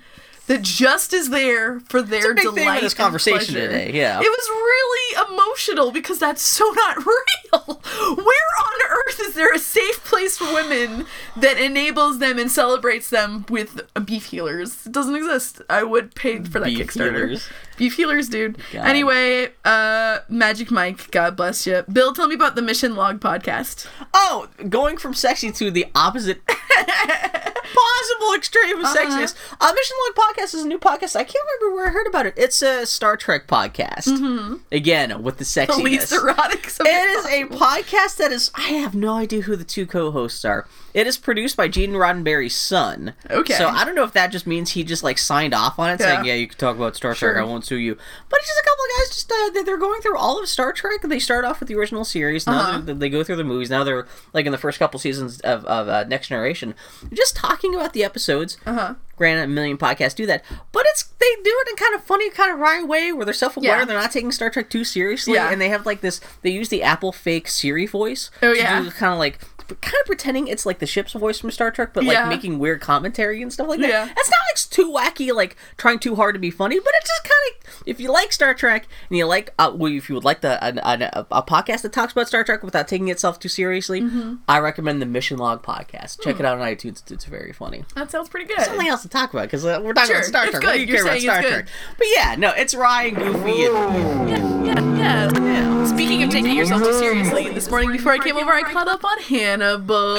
[0.49, 3.67] that just is there for their a big delight of this conversation pleasure.
[3.67, 4.17] today, yeah.
[4.17, 7.81] it was really emotional because that's so not real.
[8.15, 11.05] Where on earth is there a safe place for women
[11.37, 14.87] that enables them and celebrates them with beef healers?
[14.87, 15.61] It doesn't exist.
[15.69, 17.27] I would pay for that Beef Kickstarter.
[17.27, 17.49] healers.
[17.79, 18.57] Beef healers, dude.
[18.73, 18.85] God.
[18.85, 21.83] Anyway, uh, Magic Mike, God bless you.
[21.91, 23.87] Bill, tell me about the Mission Log podcast.
[24.13, 28.95] Oh, going from sexy to the opposite possible extreme of Uh-huh.
[28.97, 29.35] sexiness.
[29.61, 31.15] Uh, Mission Log Podcast is a new podcast.
[31.15, 32.33] I can't remember where I heard about it.
[32.35, 34.59] It's a Star Trek podcast.
[34.71, 35.77] Again, with the Mm-hmm.
[35.77, 36.65] The least erotic.
[36.65, 38.51] It is a podcast that is.
[38.55, 40.67] I have no idea who the two co-hosts are.
[40.93, 43.13] It is produced by Gene Roddenberry's son.
[43.29, 43.53] Okay.
[43.53, 45.99] So I don't know if that just means he just like signed off on it,
[46.01, 46.33] saying, Yeah.
[46.33, 47.33] "Yeah, you can talk about Star Sure.
[47.33, 47.43] Trek.
[47.43, 47.95] I won't sue you."
[48.29, 49.09] But it's just a couple of guys.
[49.09, 51.01] Just uh, they- they're going through all of Star Trek.
[51.03, 52.45] They start off with the original series.
[52.47, 52.81] Now Uh-huh.
[52.85, 53.69] they go through the movies.
[53.69, 56.73] Now they're like in the first couple seasons of, of uh, Next Generation,
[57.13, 58.57] just talking about the episodes.
[58.65, 58.93] Uh huh.
[59.15, 62.29] Granted, a million podcasts do that, but it's they do it in kind of funny,
[62.29, 63.79] kind of wry way where they're self-aware.
[63.79, 63.85] Yeah.
[63.85, 65.51] They're not taking Star Trek too seriously, Yeah.
[65.51, 66.21] and they have like this.
[66.41, 68.31] They use the Apple fake Siri voice.
[68.41, 68.81] Oh, to yeah.
[68.81, 69.39] do kind of like
[69.75, 72.27] kind of pretending it's like the ship's voice from Star Trek, but like Yeah.
[72.29, 73.89] making weird commentary and stuff like that.
[73.89, 74.09] Yeah.
[74.17, 77.23] It's not like too wacky, like trying too hard to be funny, but it's just
[77.23, 77.33] kind
[77.77, 80.41] of if you like Star Trek and you like, uh, well, if you would like
[80.41, 83.49] the an, an, a, a podcast that talks about Star Trek without taking itself too
[83.49, 84.35] seriously, Mm-hmm.
[84.47, 86.17] I recommend the Mission Log podcast.
[86.17, 86.23] Hmm.
[86.23, 87.09] Check it out on iTunes.
[87.11, 87.83] It's very funny.
[87.95, 88.59] That sounds pretty good.
[88.61, 90.61] Something else to talk about because uh, we're talking Sure, about Star it's Trek.
[90.61, 90.67] good.
[90.67, 91.67] What do you You're care about Star Trek?
[91.97, 95.85] But yeah, no, it's Ryan, Goofy, and Yeah, yeah, yeah.
[95.85, 99.03] Speaking of taking yourself too seriously, this morning before I came over, I caught up
[99.03, 99.19] on
[99.59, 100.15] Hannibal.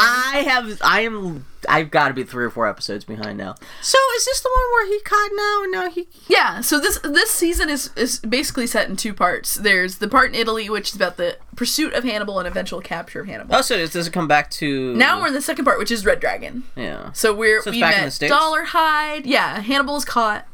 [0.00, 3.54] I have, I am, I've got to be three or four episodes behind now.
[3.82, 6.08] So is this the one where he caught now no, he?
[6.28, 9.54] Yeah, so this this season is is basically set in two parts.
[9.56, 13.20] There's the part in Italy, which is about the pursuit of Hannibal and eventual capture
[13.20, 13.56] of Hannibal.
[13.56, 15.90] Oh, so does does it come back to Now we're in the second part, which
[15.90, 16.64] is Red Dragon.
[16.76, 17.12] Yeah.
[17.12, 18.32] So we're So we back in met the States?
[18.34, 19.22] Dolarhyde.
[19.24, 20.46] Yeah, Hannibal's caught.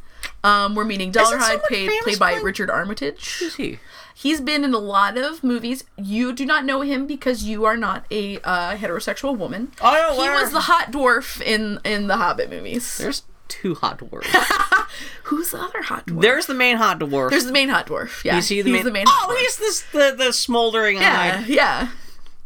[0.42, 3.38] Um, we're meeting Dolarhyde, someone played played by playing- Richard Armitage.
[3.38, 3.78] Who's he?
[4.16, 5.84] He's been in a lot of movies.
[5.96, 9.72] You do not know him because you are not a uh, heterosexual woman.
[9.80, 12.96] Oh, he was the hot dwarf in in the Hobbit movies.
[12.96, 14.26] There's two hot dwarves.
[15.24, 16.22] Who's the other hot dwarf?
[16.22, 17.30] There's the main hot dwarf.
[17.30, 18.24] There's the main hot dwarf.
[18.24, 18.84] Yeah, you see the he's main.
[18.84, 19.04] the main.
[19.08, 21.88] oh, he's this the the smoldering yeah, eyed yeah.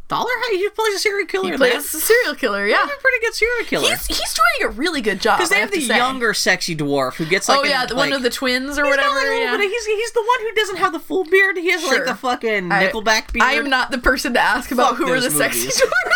[0.09, 0.29] Dollar.
[0.51, 1.51] He plays a serial killer.
[1.51, 2.67] He plays a serial killer.
[2.67, 3.89] Yeah, He's a pretty good serial killer.
[3.89, 5.37] he's he's doing a really good job.
[5.37, 7.59] Because they have to the younger, sexy dwarf who gets like.
[7.59, 9.15] oh yeah, the one like- of the twins or whatever.
[9.15, 9.55] like, yeah.
[9.55, 11.55] of- he's, he's the one who doesn't have the full beard.
[11.57, 11.93] He has Sure.
[11.99, 13.43] like the fucking I- Nickelback beard.
[13.45, 15.81] I am not the person to ask about Fuck who are the those sexy movies.
[15.81, 16.13] dwarves.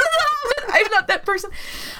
[0.76, 1.52] I'm not that person.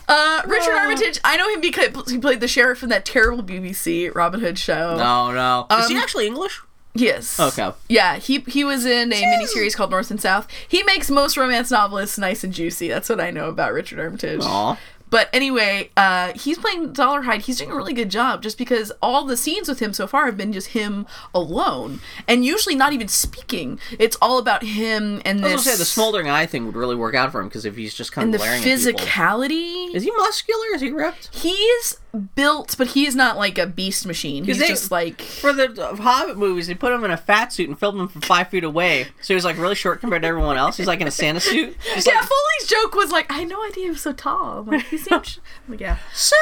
[0.08, 0.80] Uh, Richard Uh.
[0.80, 1.20] Armitage.
[1.24, 4.98] I know him because he played the sheriff in that terrible BBC Robin Hood show.
[4.98, 5.68] No, no.
[5.80, 6.60] Is he Um, actually English?
[6.96, 7.39] Yes.
[7.39, 7.72] Okay.
[7.89, 10.48] Yeah, he he was in a miniseries called North and South.
[10.68, 12.88] He makes most romance novelists nice and juicy.
[12.88, 14.41] That's what I know about Richard Armitage.
[14.44, 14.78] Aw.
[15.14, 17.41] But anyway, uh, he's playing Dollar Dolarhyde.
[17.41, 20.26] He's doing a really good job just because all the scenes with him so far
[20.26, 22.00] have been just him alone.
[22.28, 23.80] And usually not even speaking.
[24.00, 26.96] It's all about him and I was gonna say the smoldering eye thing would really
[26.96, 29.06] work out for him because if he's just kind and of the glaring at people.
[29.06, 29.94] physicality.
[29.94, 30.66] Is he muscular?
[30.74, 31.30] Is he ripped?
[31.32, 31.98] He's
[32.36, 34.43] built, but he's not like a beast machine.
[34.43, 37.68] He's they- just like For the Hobbit movies, they put him in a fat suit
[37.70, 40.57] and filmed him from five feet away, so he's like really short compared to everyone
[40.57, 40.78] else.
[40.78, 41.76] He's like in a Santa suit.
[41.93, 44.59] He's Yeah, like, Foley's joke was like, I had no idea he was so tall.
[44.59, 45.38] I'm Like, he seemed, sh-
[45.68, 45.97] like, yeah.
[46.14, 46.36] so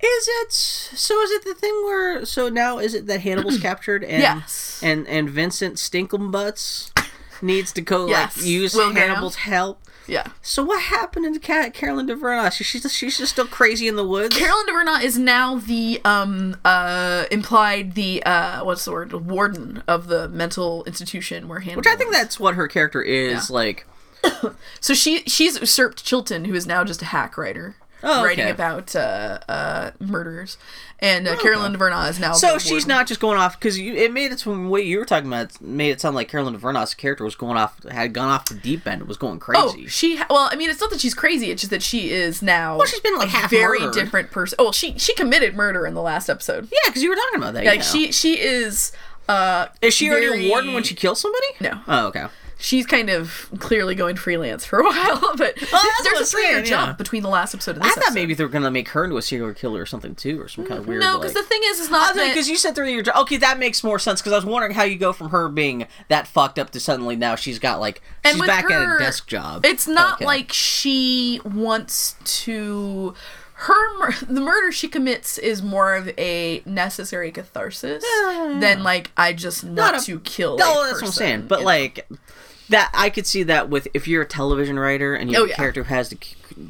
[0.00, 0.52] is it?
[0.52, 2.24] So is it the thing where?
[2.24, 4.80] So now is it that Hannibal's captured and Yes.
[4.82, 6.90] and and Vincent Stinkumbutts
[7.42, 8.36] needs to go Yes.
[8.36, 8.92] like use Will.
[8.92, 9.80] Hannibal's help?
[10.06, 10.28] Yeah.
[10.42, 12.52] So what happened to Cat Caroline Dhavernas?
[12.52, 14.36] She, she's just, she's just still crazy in the woods.
[14.36, 20.08] Caroline Dhavernas is now the um uh implied the uh what's the word warden of
[20.08, 21.78] the mental institution where Hannibal.
[21.80, 22.18] Which I think was.
[22.18, 23.54] that's what her character is Yeah.
[23.54, 23.86] like.
[24.80, 27.76] so she she's usurped Chilton, who is now just a hack writer.
[28.04, 28.24] Oh, okay.
[28.28, 30.58] Writing about uh, uh, murderers,
[31.00, 32.32] and uh, Caroline Dhavernas is now.
[32.34, 32.88] So she's warden.
[32.88, 35.60] not just going off because it made it from what you were talking about.
[35.60, 38.86] Made it sound like Caroline Dhavernas's character was going off, had gone off the deep
[38.86, 39.62] end, was going crazy.
[39.64, 39.88] Oh, crazy.
[39.88, 40.16] she.
[40.16, 41.50] ha- Well, I mean, it's not that she's crazy.
[41.50, 42.76] It's just that she is now.
[42.76, 43.94] Well, she's been, like, a half very murdered.
[43.94, 44.56] different person.
[44.58, 46.68] Oh, well, she she committed murder in the last episode.
[46.70, 47.64] yeah, because you were talking about that.
[47.64, 47.82] Like yeah.
[47.82, 48.92] she she is.
[49.26, 51.46] Uh, is she already a warden when she kills somebody?
[51.60, 51.80] No.
[51.88, 52.26] Oh, okay.
[52.64, 56.24] She's kind of clearly going freelance for a while, but oh, that's there's a I'm
[56.24, 56.92] three-year saying, jump yeah.
[56.94, 57.92] between the last episode and this.
[57.92, 58.14] I thought episode.
[58.14, 60.64] maybe they were gonna make her into a serial killer or something too, or some
[60.66, 61.00] kind of mm, weird.
[61.02, 63.16] no, because like, the thing is, is not that because you said three year job.
[63.22, 64.20] Okay, that makes more sense.
[64.22, 67.16] Because I was wondering how you go from her being that fucked up to suddenly
[67.16, 69.64] now she's got like she's back at her, a desk job.
[69.66, 70.24] It's not Okay.
[70.24, 73.14] like she wants to.
[73.56, 78.58] Her mur- the murder she commits is more of a necessary catharsis Yeah, yeah, yeah.
[78.58, 80.58] than like I just want to kill.
[80.58, 81.46] No, a that's what I'm saying.
[81.46, 82.16] But like, know?
[82.68, 85.46] That, I could see that with if you're a television writer and you have Oh,
[85.46, 85.56] a yeah.
[85.56, 86.16] character who has to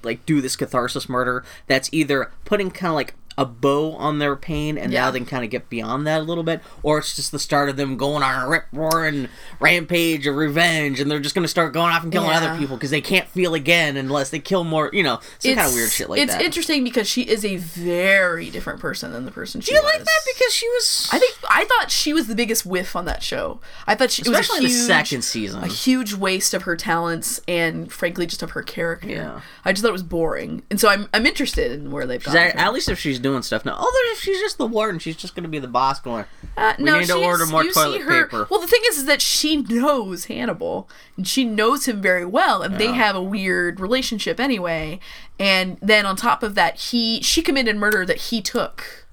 [0.02, 1.44] like do this catharsis murder.
[1.66, 5.26] That's either putting kind of like a bow on their pain and now they can
[5.26, 7.96] kind of get beyond that a little bit, or it's just the start of them
[7.96, 9.28] going on a rip roaring
[9.60, 12.36] rampage of revenge, and they're just going to start going off and killing Yeah.
[12.44, 14.90] other people because they can't feel again unless they kill more.
[14.92, 16.40] You know, some kind of weird shit like it's that.
[16.40, 19.82] It's interesting because she is a very different person than the person she Do you
[19.82, 19.92] was.
[19.94, 21.08] like that because she was?
[21.12, 23.60] I think I thought she was the biggest whiff on that show.
[23.86, 25.62] I thought she especially it was a in huge, the second season.
[25.62, 29.08] a huge waste of her talents and frankly just of her character.
[29.08, 29.40] Yeah.
[29.64, 32.36] I just thought it was boring, and so I'm I'm interested in where they've gone.
[32.36, 33.74] At least if she's doing stuff now.
[33.76, 36.26] Oh, she's just the warden, she's just going to be the boss going.
[36.56, 38.46] Uh, we no, need to order more toilet her- paper.
[38.50, 42.62] Well, the thing is, is that she knows Hannibal, and she knows him very well,
[42.62, 45.00] and they have a weird relationship anyway.
[45.40, 49.06] And then on top of that, he she committed murder that he took.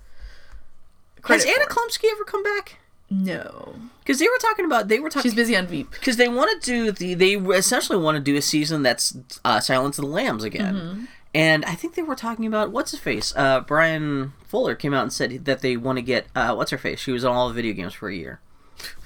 [1.26, 1.76] Has Anna for.
[1.76, 2.78] Chlumsky ever come back?
[3.14, 5.92] No, Because they were talking about they were talking she's busy on Veep.
[5.92, 9.60] because they want to do the they essentially want to do a season that's uh,
[9.60, 10.76] Silence of the Lambs again.
[10.76, 11.04] Mm-hmm.
[11.34, 13.34] And I think they were talking about what's his face.
[13.36, 16.78] Uh, Bryan Fuller came out and said that they want to get uh, what's her
[16.78, 17.00] face.
[17.00, 18.42] She was on all the video games for a year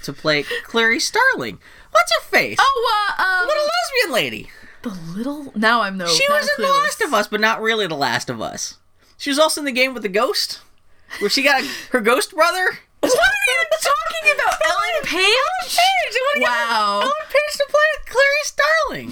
[0.04, 1.60] to play Clary Starling.
[1.92, 2.58] What's her face?
[2.60, 4.50] Oh, uh, um, what a lesbian lady!
[4.82, 6.08] The little now I'm no.
[6.08, 6.70] She was in The.
[6.70, 8.78] Last of Us, but not really The Last of Us.
[9.18, 10.62] She was also in the game with the ghost,
[11.20, 12.80] where she got her ghost brother.
[13.14, 14.56] What are you talking about?
[14.70, 15.62] Ellen Page?
[15.62, 16.14] Page.
[16.14, 17.00] They wanna get Wow.
[17.02, 19.10] Ellen Page to play Clarice Starling.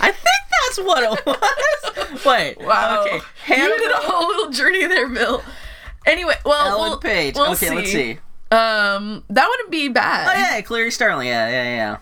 [0.00, 2.24] I think that's what it was.
[2.24, 2.60] Wait.
[2.60, 3.04] Wow.
[3.06, 3.20] Okay.
[3.56, 5.42] You did a whole little journey there, Bill.
[6.06, 7.34] Anyway, well, Ellen we'll, Page.
[7.34, 8.18] we'll okay, let's see.
[8.50, 10.28] Um, that wouldn't be bad.
[10.28, 11.28] Oh yeah, Clarice Starling.
[11.28, 11.96] Yeah, yeah, yeah.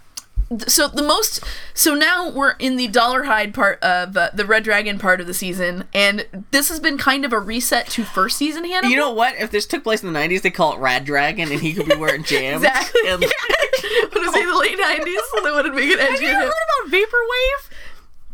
[0.68, 1.42] So the most
[1.74, 5.26] so now we're in the dollar hide part of uh, the red dragon part of
[5.26, 8.96] the season and this has been kind of a reset to first season hannibal You
[8.96, 9.34] know what?
[9.40, 11.86] If this took place in the '90s, they call it Rad Dragon, and he could
[11.86, 12.62] be wearing jams.
[12.62, 16.10] exactly And- what is it the late 90s so they wanted to make it Have
[16.14, 17.70] edgy you and heard about vaporwave?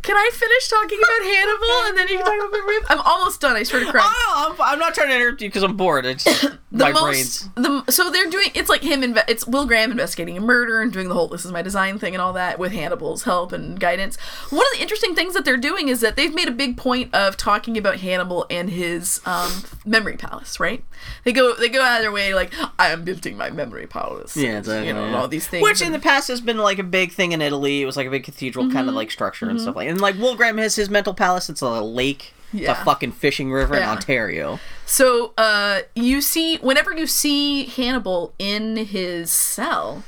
[0.02, 3.40] Can i finish talking about hannibal and then you can talk about vaporwave i'm almost
[3.40, 5.76] done i swear to christ Oh, I'm, I'm not trying to interrupt you because I'm
[5.76, 6.04] bored.
[6.06, 7.84] It's the my most brain's.
[7.86, 10.92] the so they're doing it's like him inve- it's Will Graham investigating a murder and
[10.92, 13.78] doing the whole this is my design thing and all that with Hannibal's help and
[13.78, 14.16] guidance.
[14.50, 17.14] One of the interesting things that they're doing is that they've made a big point
[17.14, 20.82] of talking about Hannibal and his um, memory palace, right?
[21.24, 24.36] They go they go out of their way like I am building my memory palace.
[24.36, 24.88] Yeah, and, exactly.
[24.88, 25.20] you know, and yeah.
[25.20, 25.62] all these things.
[25.62, 27.82] Which in the past has been like a big thing in Italy.
[27.82, 28.88] It was like a big cathedral kind Mm-hmm.
[28.90, 29.88] of like structure and stuff like.
[29.92, 31.50] And like Will Graham has his mental palace.
[31.50, 32.32] It's a lake.
[32.54, 34.58] It's a fucking fishing river in Ontario.
[34.86, 40.02] So, uh, you see, whenever you see Hannibal in his cell,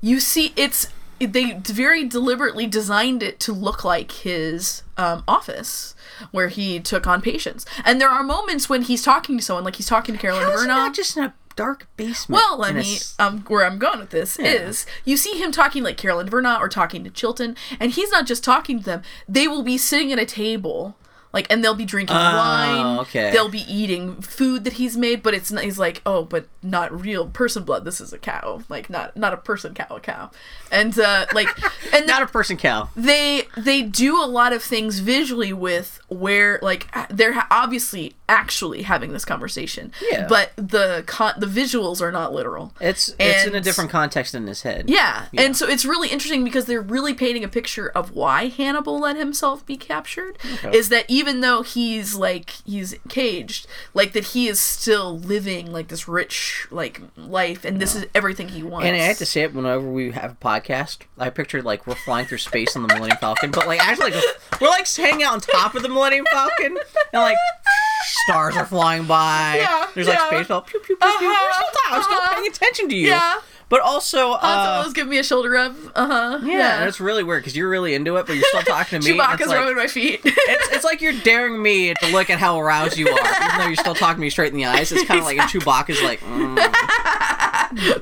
[0.00, 0.88] you see it's
[1.20, 5.94] they very deliberately designed it to look like his um, office
[6.30, 7.66] where he took on patients.
[7.84, 10.48] And there are moments when he's talking to someone, like he's talking to Carolyn How
[10.48, 10.76] is it Vernon.
[10.76, 12.40] not just in a dark basement?
[12.42, 12.98] Well, let me.
[13.18, 14.46] Um, where I'm going with this Yeah.
[14.52, 18.26] is you see him talking like Carolyn Vernot or talking to Chilton, and he's not
[18.26, 19.02] just talking to them.
[19.28, 20.96] They will be sitting at a table,
[21.32, 22.98] like, and they'll be drinking wine.
[22.98, 23.30] Oh, okay.
[23.30, 25.64] They'll be eating food that he's made, but it's not.
[25.64, 27.84] He's like, oh, but not real person blood.
[27.84, 30.30] This is a cow, like not not a person cow, a cow,
[30.72, 31.48] and uh, like,
[31.94, 32.88] and not a person cow.
[32.96, 39.12] they they do a lot of things visually with where like they're obviously actually having
[39.12, 40.26] this conversation Yeah.
[40.28, 44.46] but the con- the visuals are not literal It's it's in a different context in
[44.46, 44.88] his head.
[44.88, 45.26] yeah.
[45.36, 49.16] and so it's really interesting because they're really painting a picture of why Hannibal let
[49.16, 50.38] himself be captured.
[50.72, 55.88] Is that even though he's like he's caged, like that he is still living like
[55.88, 58.86] this rich like life, and this is everything he wants.
[58.86, 61.94] And I have to say it whenever we have a podcast, I pictured like we're
[61.94, 64.24] flying through space on the Millennium Falcon, but like actually like
[64.60, 66.76] we're like hanging out on top of the Millennium Falcon,
[67.12, 67.36] and like
[68.02, 69.56] stars are flying by.
[69.58, 70.46] Yeah, There's like space.
[70.46, 70.96] Pew pew pew pew.
[71.00, 72.34] We're Uh-huh, still, I'm still uh-huh.
[72.34, 73.08] paying attention to you.
[73.08, 73.40] Yeah.
[73.70, 75.76] But also, uh, Solo's giving me a shoulder rub.
[75.94, 76.40] Uh huh.
[76.42, 79.08] yeah, and it's really weird because you're really into it, but you're still talking to
[79.12, 79.16] me.
[79.16, 80.20] Chewbacca's like, rubbing my feet.
[80.24, 83.66] it's, it's like you're daring me to look at how aroused you are, even though
[83.66, 84.90] you're still talking to me straight in the eyes.
[84.90, 86.56] It's kind of like a Chewbacca's like, mm,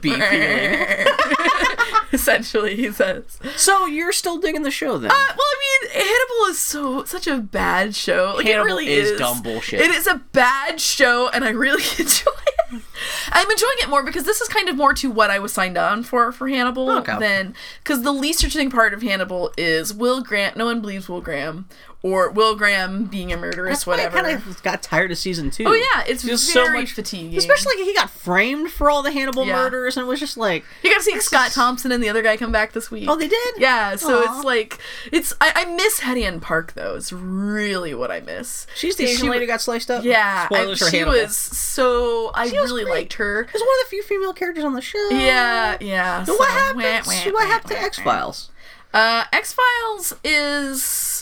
[0.01, 1.85] beefy.
[2.13, 3.39] Essentially, he says.
[3.57, 5.11] So you're still digging the show then?
[5.11, 8.35] Uh, well, I mean, Hannibal is so such a bad show.
[8.37, 9.81] Like, Hannibal it really is is, dumb bullshit.
[9.81, 12.31] It is a bad show, and I really enjoy
[12.73, 12.83] it.
[13.31, 15.79] I'm enjoying it more because this is kind of more to what I was signed
[15.79, 17.19] on for for Hannibal Okay.
[17.19, 20.57] than because the least interesting part of Hannibal is Will Grant.
[20.57, 21.67] No one believes Will Graham
[22.01, 25.51] or Will Graham being a murderous, That's why I kind of got tired of season
[25.51, 25.65] two.
[25.67, 27.37] oh yeah, it's Just very fatiguing.
[27.37, 29.55] Especially he got framed for all the Hannibal Yeah.
[29.55, 32.09] murders, and it was just like, you got to see Scott is- Thompson and the
[32.09, 33.07] other guy come back this week.
[33.09, 33.55] oh, they did.
[33.59, 34.37] Yeah, so Aw.
[34.37, 34.79] it's like
[35.11, 36.95] it's I, I miss Hettienne Park though.
[36.95, 38.67] It's really what I miss.
[38.77, 40.05] she's the Asian wa- lady who got sliced up.
[40.05, 41.21] Yeah, I, for she Hannibal.
[41.21, 42.95] was so I was really great.
[42.95, 43.41] liked her.
[43.41, 45.09] It was one of the few female characters on the show.
[45.11, 46.23] Yeah, yeah.
[46.23, 47.07] So so- what happened?
[47.07, 48.51] wah, wah, what happened to X Files?
[48.95, 51.18] Uh, X Files is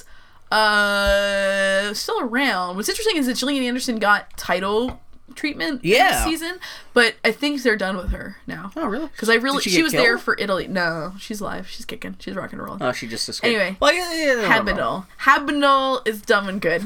[0.53, 2.77] uh still around.
[2.77, 5.01] What's interesting is that Gillian Anderson got title
[5.35, 6.13] treatment Yeah.
[6.13, 6.59] this season,
[6.95, 8.71] but I think they're done with her now.
[8.77, 9.07] Oh, really?
[9.09, 10.67] Because I really she she, was there for Italy.
[10.67, 11.69] No, she's live.
[11.69, 12.17] She's kicking.
[12.19, 12.79] She's rock and roll.
[12.81, 13.55] Oh, she just escaped.
[13.55, 13.77] Anyway.
[13.81, 14.73] well, yeah, yeah, yeah, no, no, no.
[14.73, 15.07] Habinal.
[15.23, 16.85] Habinal is dumb and good.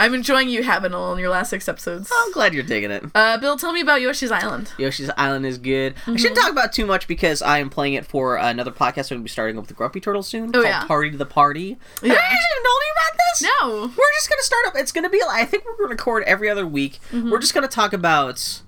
[0.00, 2.10] I'm enjoying you, Habinal, in your last six episodes.
[2.12, 3.04] I'm glad you're digging it.
[3.14, 4.72] Uh, Bill, tell me about Yoshi's Island.
[4.78, 5.92] Yoshi's Island is good.
[5.94, 6.16] I Mm-hmm.
[6.16, 9.10] shouldn't talk about too much because I am playing it for another podcast.
[9.10, 10.48] We're going to be starting up with the Grumpy Turtle soon.
[10.48, 10.84] Oh, called yeah?
[10.86, 11.76] Party to the Party.
[12.02, 12.14] Yeah.
[12.14, 13.42] Have I actually told you about this?
[13.42, 13.80] No.
[13.98, 14.74] We're just going to start up.
[14.76, 16.98] It's going to be, I think we're going to record every other week.
[17.12, 17.30] Mm-hmm.
[17.30, 18.62] We're just going to talk about.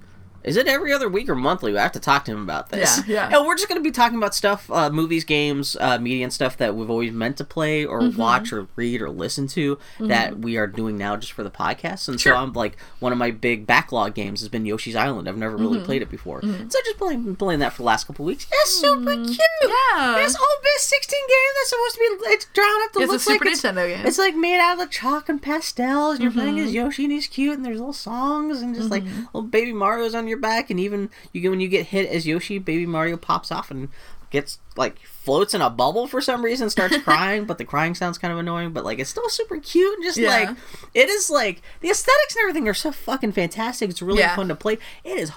[0.44, 1.76] Is it every other week or monthly?
[1.76, 2.98] I have to talk to him about this.
[3.06, 3.36] Yeah, yeah.
[3.38, 6.32] And we're just going to be talking about stuff, uh, movies, games, uh, media, and
[6.32, 8.20] stuff that we've always meant to play or Mm-hmm.
[8.20, 12.08] watch or read or listen to that we are doing now just for the podcast.
[12.08, 12.32] And Sure.
[12.34, 15.28] so I'm like, one of my big backlog games has been Yoshi's Island.
[15.28, 15.62] I've never Mm-hmm.
[15.66, 16.40] really played it before.
[16.42, 18.46] So I've just playing, been playing that for the last couple weeks.
[18.50, 19.28] It's super cute.
[19.38, 19.68] Mm-hmm.
[19.98, 20.24] Yeah.
[20.24, 23.26] It's old best 16 game that's supposed to be, it's drawn up to It's look
[23.42, 23.76] like it's, game.
[23.78, 26.14] it's like made out of the chalk and pastels.
[26.14, 26.66] And you're playing Mm-hmm.
[26.66, 30.14] as Yoshi and he's cute, and there's little songs and just like little baby Mario's
[30.14, 33.16] on your back, and even you get when you get hit as Yoshi, baby Mario
[33.16, 33.88] pops off and
[34.30, 38.16] gets like floats in a bubble for some reason, starts crying, but the crying sounds
[38.18, 40.28] kind of annoying, but like it's still super cute and just Yeah.
[40.28, 40.56] like
[40.94, 43.90] it is like the aesthetics and everything are so fucking fantastic.
[43.90, 44.34] It's really Yeah.
[44.34, 44.78] fun to play.
[45.04, 45.30] It is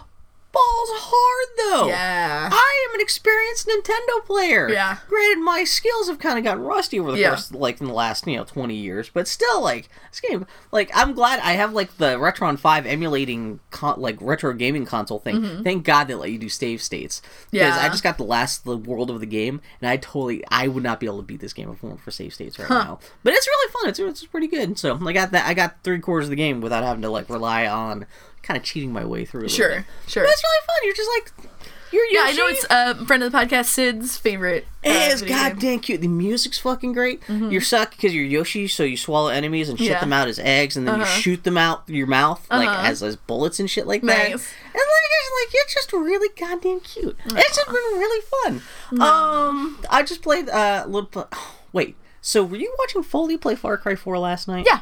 [0.56, 1.48] balls hard
[1.84, 1.88] though.
[1.90, 2.50] Yeah.
[2.52, 4.70] I am an experienced Nintendo player.
[4.70, 4.98] Yeah.
[5.08, 7.30] Granted, my skills have kind of gotten rusty over the Yeah.
[7.30, 10.90] course, like in the last you know twenty years, but still, like this game, like
[10.94, 15.64] I'm glad I have like the Retron Five emulating con- like retro gaming console thing.
[15.64, 17.78] Thank God they let you do save states because Mm-hmm.
[17.80, 17.86] Yeah.
[17.86, 20.84] I just got the last the world of the game, and I totally I would
[20.84, 23.00] not be able to beat this game if it weren't for save states right now.
[23.24, 23.90] But it's really fun.
[23.90, 24.80] It's it's pretty good.
[24.80, 27.30] So I got that I got three quarters of the game without having to like
[27.30, 28.06] rely on
[28.46, 29.50] kind of cheating my way through.
[29.50, 29.86] Sure, bit.
[30.08, 30.24] sure.
[30.24, 30.76] But it's really fun.
[30.86, 31.52] You're just like
[31.92, 34.66] you're Yeah, I know it's a friend of the podcast, Sid's favorite.
[34.86, 35.22] uh, It is.
[35.22, 35.30] Mm-hmm.
[35.30, 36.02] goddamn cute.
[36.02, 37.22] The music's fucking great.
[37.30, 40.00] You're suck because you're Yoshi, so you swallow enemies and shit Yeah.
[40.02, 41.20] them out as eggs, and then you Uh-huh.
[41.22, 42.88] shoot them out through your mouth like Uh-huh.
[42.88, 44.08] as, as bullets and shit like that.
[44.32, 44.32] Nice.
[44.32, 47.18] And like it's like it's just really goddamn cute.
[47.28, 48.62] It's just been really fun.
[49.00, 51.08] Um, I just played uh, a little.
[51.08, 51.30] pl-
[51.72, 54.66] wait, so were you watching Foley play Far Cry 4 last night?
[54.68, 54.82] Yeah.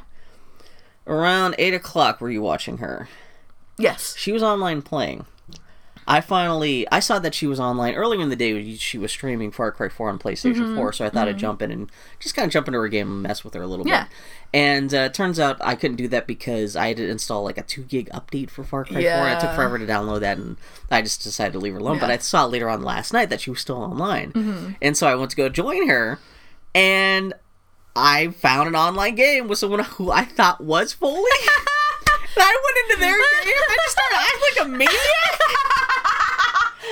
[1.06, 3.10] Around eight o'clock, were you watching her?
[3.78, 4.16] Yes.
[4.18, 5.26] She was online playing.
[6.06, 8.76] I finally I saw that she was online earlier in the day.
[8.76, 10.76] She was streaming Far Cry 4 on PlayStation Mm-hmm.
[10.76, 13.10] 4, so I thought I'd jump in and just kind of jump into her game
[13.10, 14.04] and mess with her a little Yeah.
[14.04, 14.12] bit.
[14.54, 17.62] And uh, turns out I couldn't do that because I had to install like a
[17.64, 19.30] two gig update for Far Cry 4.
[19.30, 20.58] It took forever to download that, and
[20.92, 22.00] I just decided to leave her alone.
[22.00, 24.72] But I saw later on last night that she was still online, Mm-hmm.
[24.82, 26.20] and so I went to go join her,
[26.76, 27.34] and
[27.96, 31.24] I found an online game with someone who I thought was Foley.
[32.38, 35.40] I went into their game and I just started acting like a maniac.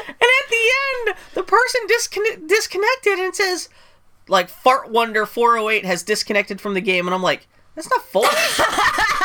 [0.07, 3.69] and at the end, the person disconnect- disconnected and says,
[4.27, 7.07] like, Fart Wonder 408 has disconnected from the game.
[7.07, 8.27] And I'm like, that's not Foley.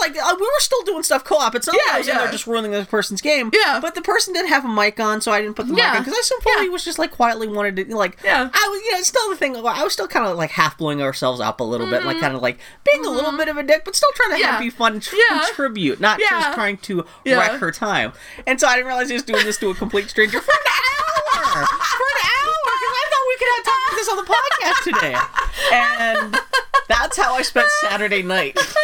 [0.00, 1.54] like like, uh, we were still doing stuff co op.
[1.54, 2.22] It's not like Yeah, I was in yeah.
[2.22, 3.50] there just ruining this person's game.
[3.52, 3.78] Yeah.
[3.80, 5.88] But the person didn't have a mic on, so I didn't put the Yeah.
[5.90, 6.04] mic on.
[6.04, 6.70] Because I Foley Yeah.
[6.72, 8.48] was just like quietly wanted to, like, Yeah.
[8.52, 9.54] I was, you know, it's still the thing.
[9.56, 12.34] I was still kind of like half blowing ourselves up a little bit, like kind
[12.34, 12.58] of like
[12.90, 14.62] being a little bit of a dick, but still trying to have Mm-hmm.
[14.64, 15.44] Be fun and tr- Yeah.
[15.44, 16.28] contribute, not Yeah.
[16.40, 17.38] just trying to Yeah.
[17.38, 18.12] wreck her time.
[18.46, 20.72] And so I didn't realize he was doing this to a complete stranger for an
[20.72, 21.66] hour.
[21.66, 22.54] For an hour,
[23.48, 25.14] because I thought we could have talked about this on the podcast today,
[25.72, 26.36] and
[26.88, 28.54] that's how I spent Saturday night.
[28.54, 28.74] Because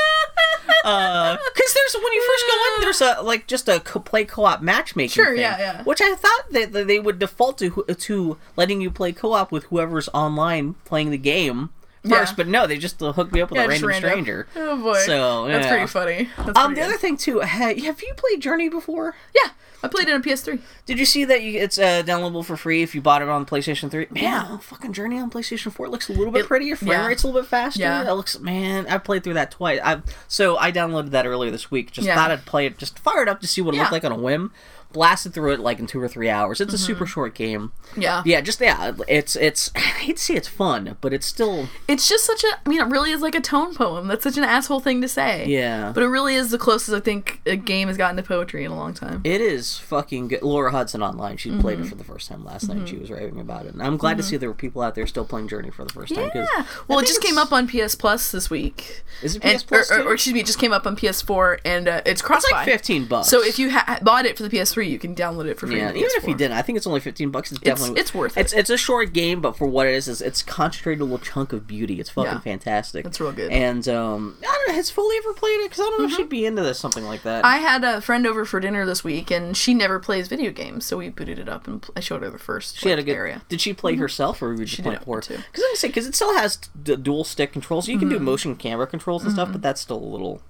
[1.75, 5.11] there's when you first go in, there's a like just a co- play co-op matchmaking.
[5.11, 5.83] Sure, thing, yeah, yeah.
[5.85, 9.65] Which I thought that, that they would default to to letting you play co-op with
[9.65, 11.71] whoever's online playing the game
[12.03, 12.37] first, Yeah.
[12.37, 14.11] but no, they just uh, hooked me up with Yeah, a random, random.
[14.11, 14.47] stranger.
[14.57, 14.99] Oh boy.
[15.07, 16.29] So That's pretty funny.
[16.37, 19.15] That's Um, pretty the other thing too, ha- have you played Journey before?
[19.35, 19.51] Yeah,
[19.85, 20.59] I played it on PS3.
[20.87, 23.45] Did you see that you, it's uh, downloadable for free if you bought it on
[23.45, 24.07] PlayStation 3?
[24.11, 24.57] Man, Yeah.
[24.59, 26.75] fucking Journey on PlayStation 4 looks a little bit It- prettier.
[26.75, 27.07] Frame yeah.
[27.07, 27.81] rate's a little bit faster.
[27.81, 28.09] Yeah.
[28.09, 29.81] It looks, man, I played through that twice.
[29.85, 31.93] I So I downloaded that earlier this week.
[31.93, 32.15] Just Yeah.
[32.15, 33.83] thought I'd play it, just fire it up to see what it Yeah.
[33.83, 34.53] looked like on a whim.
[34.95, 36.61] Blasted through it like in two or three hours.
[36.61, 36.87] It's a Mm-hmm.
[36.87, 37.73] super short game.
[37.97, 38.23] Yeah.
[38.25, 42.09] Yeah, just, yeah, it's, it's, I hate to say it's fun, but it's still, It's
[42.09, 42.49] just such a.
[42.65, 44.07] I mean, it really is like a tone poem.
[44.09, 45.47] That's such an asshole thing to say.
[45.47, 45.93] yeah.
[45.95, 48.71] But it really is the closest I think a game has gotten to poetry in
[48.71, 49.21] a long time.
[49.25, 50.43] It is fucking good.
[50.43, 51.37] Laura Hudson online.
[51.37, 51.87] She played Mm-hmm.
[51.87, 52.89] it for the first time last night.
[52.89, 55.07] She was raving about it, and I'm glad to see there were people out there
[55.09, 56.31] still playing Journey for the first time.
[56.35, 56.65] Yeah.
[56.87, 59.03] Well, it just came up on PS Plus this week.
[59.23, 60.95] Is it And- PS Plus or, or, or excuse me, it just came up on
[60.97, 63.29] PS4 and uh, it's cross It's like fifteen bucks.
[63.29, 65.79] So if you ha- bought it for the PS3, you can download it for free.
[65.79, 67.51] yeah, even if you didn't, I think it's only fifteen bucks.
[67.53, 68.41] It's definitely it's worth it.
[68.41, 71.53] It's it's a short game, but for what it is, is it's concentrated little chunk
[71.53, 72.01] of beauty.
[72.01, 72.39] It's fucking Yeah.
[72.41, 73.07] fantastic.
[73.07, 73.51] It's real good.
[73.53, 74.75] And um, I don't know.
[74.75, 75.71] Has Foley ever played it?
[75.71, 77.45] Because I don't know if she'd be into this something like that.
[77.45, 77.55] Mm-hmm.
[77.55, 80.85] I had a friend over for dinner this week, and she never plays video games,
[80.85, 82.79] so we booted it up and I showed her the first.
[82.79, 83.13] she had a good.
[83.17, 83.43] area.
[83.49, 85.21] Did she play herself, or would did play it for.
[85.21, 87.89] Because I'm say because it still has d- dual stick controls.
[87.89, 88.19] You can Mm-hmm.
[88.19, 90.43] do motion camera controls and stuff, but that's still a little.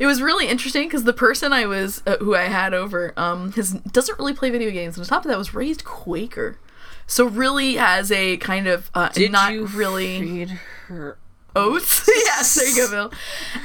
[0.00, 3.52] It was really interesting because the person I was uh, who I had over um
[3.52, 4.96] his doesn't really play video games.
[4.96, 6.58] And on top of that, was raised Quaker,
[7.06, 10.48] so really has a kind of uh, Did not you really feed
[10.88, 11.18] her?
[11.54, 12.04] oaths.
[12.08, 13.12] yes, there you go, Bill.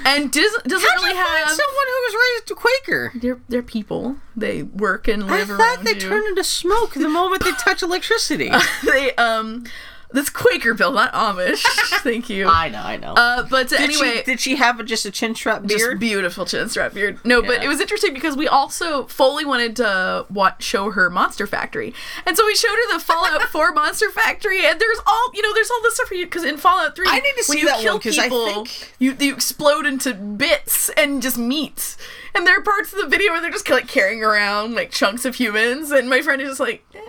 [0.05, 1.49] And doesn't doesn't How'd really you find have.
[1.51, 3.11] someone who was raised Quaker?
[3.15, 4.17] They're they're people.
[4.35, 5.99] They work and live I thought around they you.
[5.99, 8.51] turn into smoke the moment they touch electricity.
[8.83, 9.63] they um,
[10.11, 11.63] that's Quaker Bill, not Amish.
[12.01, 12.47] Thank you.
[12.47, 13.13] I know, I know.
[13.13, 15.99] Uh, but did anyway, she, did she have a, just a chin strap just beard?
[15.99, 17.19] beautiful chin strap beard.
[17.25, 21.47] No, but it was interesting because we also Foley wanted to watch show her Monster
[21.47, 21.93] Factory,
[22.25, 25.53] and so we showed her the Fallout 4 Monster Factory, and there's all you know,
[25.53, 27.65] there's all this stuff for you because in Fallout 3, I need to see you
[27.67, 31.95] that kill one, 'cause I think- you you explode into bits and just meat,
[32.33, 35.25] and there are parts of the video where they're just like carrying around like chunks
[35.25, 36.83] of humans, and my friend is just like.
[36.93, 36.99] eh.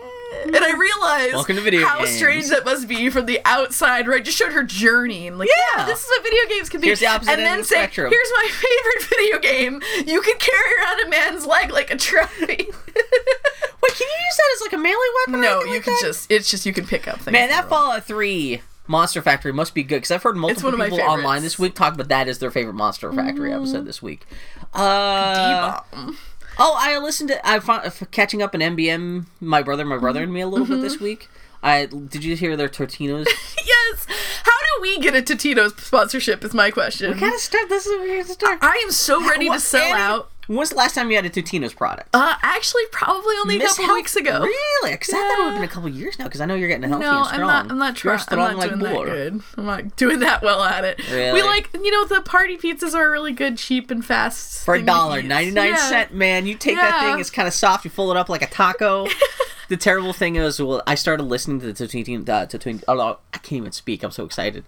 [0.44, 2.16] And I realized Welcome to video how games.
[2.16, 5.48] strange that must be from the outside, where I just showed her journey and like,
[5.48, 5.86] yeah, Yeah.
[5.86, 6.86] this is what video games can be.
[6.88, 8.10] Here's the opposite and then the say, spectrum.
[8.12, 9.82] here's my favorite video game.
[10.06, 12.46] You can carry around a man's leg like a trophy.
[12.46, 14.94] Wait, Can you use that as like a melee
[15.26, 15.40] weapon?
[15.40, 16.00] No, you like can that?
[16.02, 17.32] just it's just you can pick up things.
[17.32, 17.68] Man, that.
[17.68, 21.74] Fallout Three Monster Factory must be good because I've heard multiple people online this week
[21.74, 24.26] talk about that as their favorite Monster Factory episode this week.
[24.72, 26.18] Uh, D-bomb.
[26.58, 29.26] Oh, I listened to I found uh, for catching up in MBM.
[29.40, 31.04] My brother, my brother, and me a little bit this mm-hmm.
[31.04, 31.28] week.
[31.62, 33.26] I did you hear their Tortinos?
[33.66, 34.06] yes.
[34.44, 36.44] How do we get a Totino's sponsorship?
[36.44, 37.12] Is my question.
[37.12, 37.68] we gotta start.
[37.68, 38.58] This is where to start.
[38.62, 40.30] I am so ready What- to sell Annie, out.
[40.48, 42.08] When's the last time you had a Totino's product?
[42.14, 44.40] Uh, actually, probably only a Miss couple Health- weeks ago.
[44.40, 44.92] Really?
[44.92, 46.26] Because I thought it would have been a couple years now.
[46.26, 47.70] Because I know you're getting a healthy No, and I'm not.
[47.70, 48.20] I'm not trying.
[48.28, 49.40] I'm not like doing that good.
[49.56, 51.10] I'm not doing that well at it.
[51.10, 51.32] Really?
[51.32, 54.64] We like, you know, the party pizzas are really good, cheap and fast.
[54.64, 55.88] For a dollar, ninety nine Yeah.
[55.88, 56.46] cent, man.
[56.46, 57.84] You take that thing, it's kind of soft.
[57.84, 59.06] You fold it up like a taco.
[59.68, 62.28] the terrible thing is, well, I started listening to the Totino.
[62.28, 64.02] Uh, Totino oh, I can't even speak.
[64.04, 64.64] I'm so excited.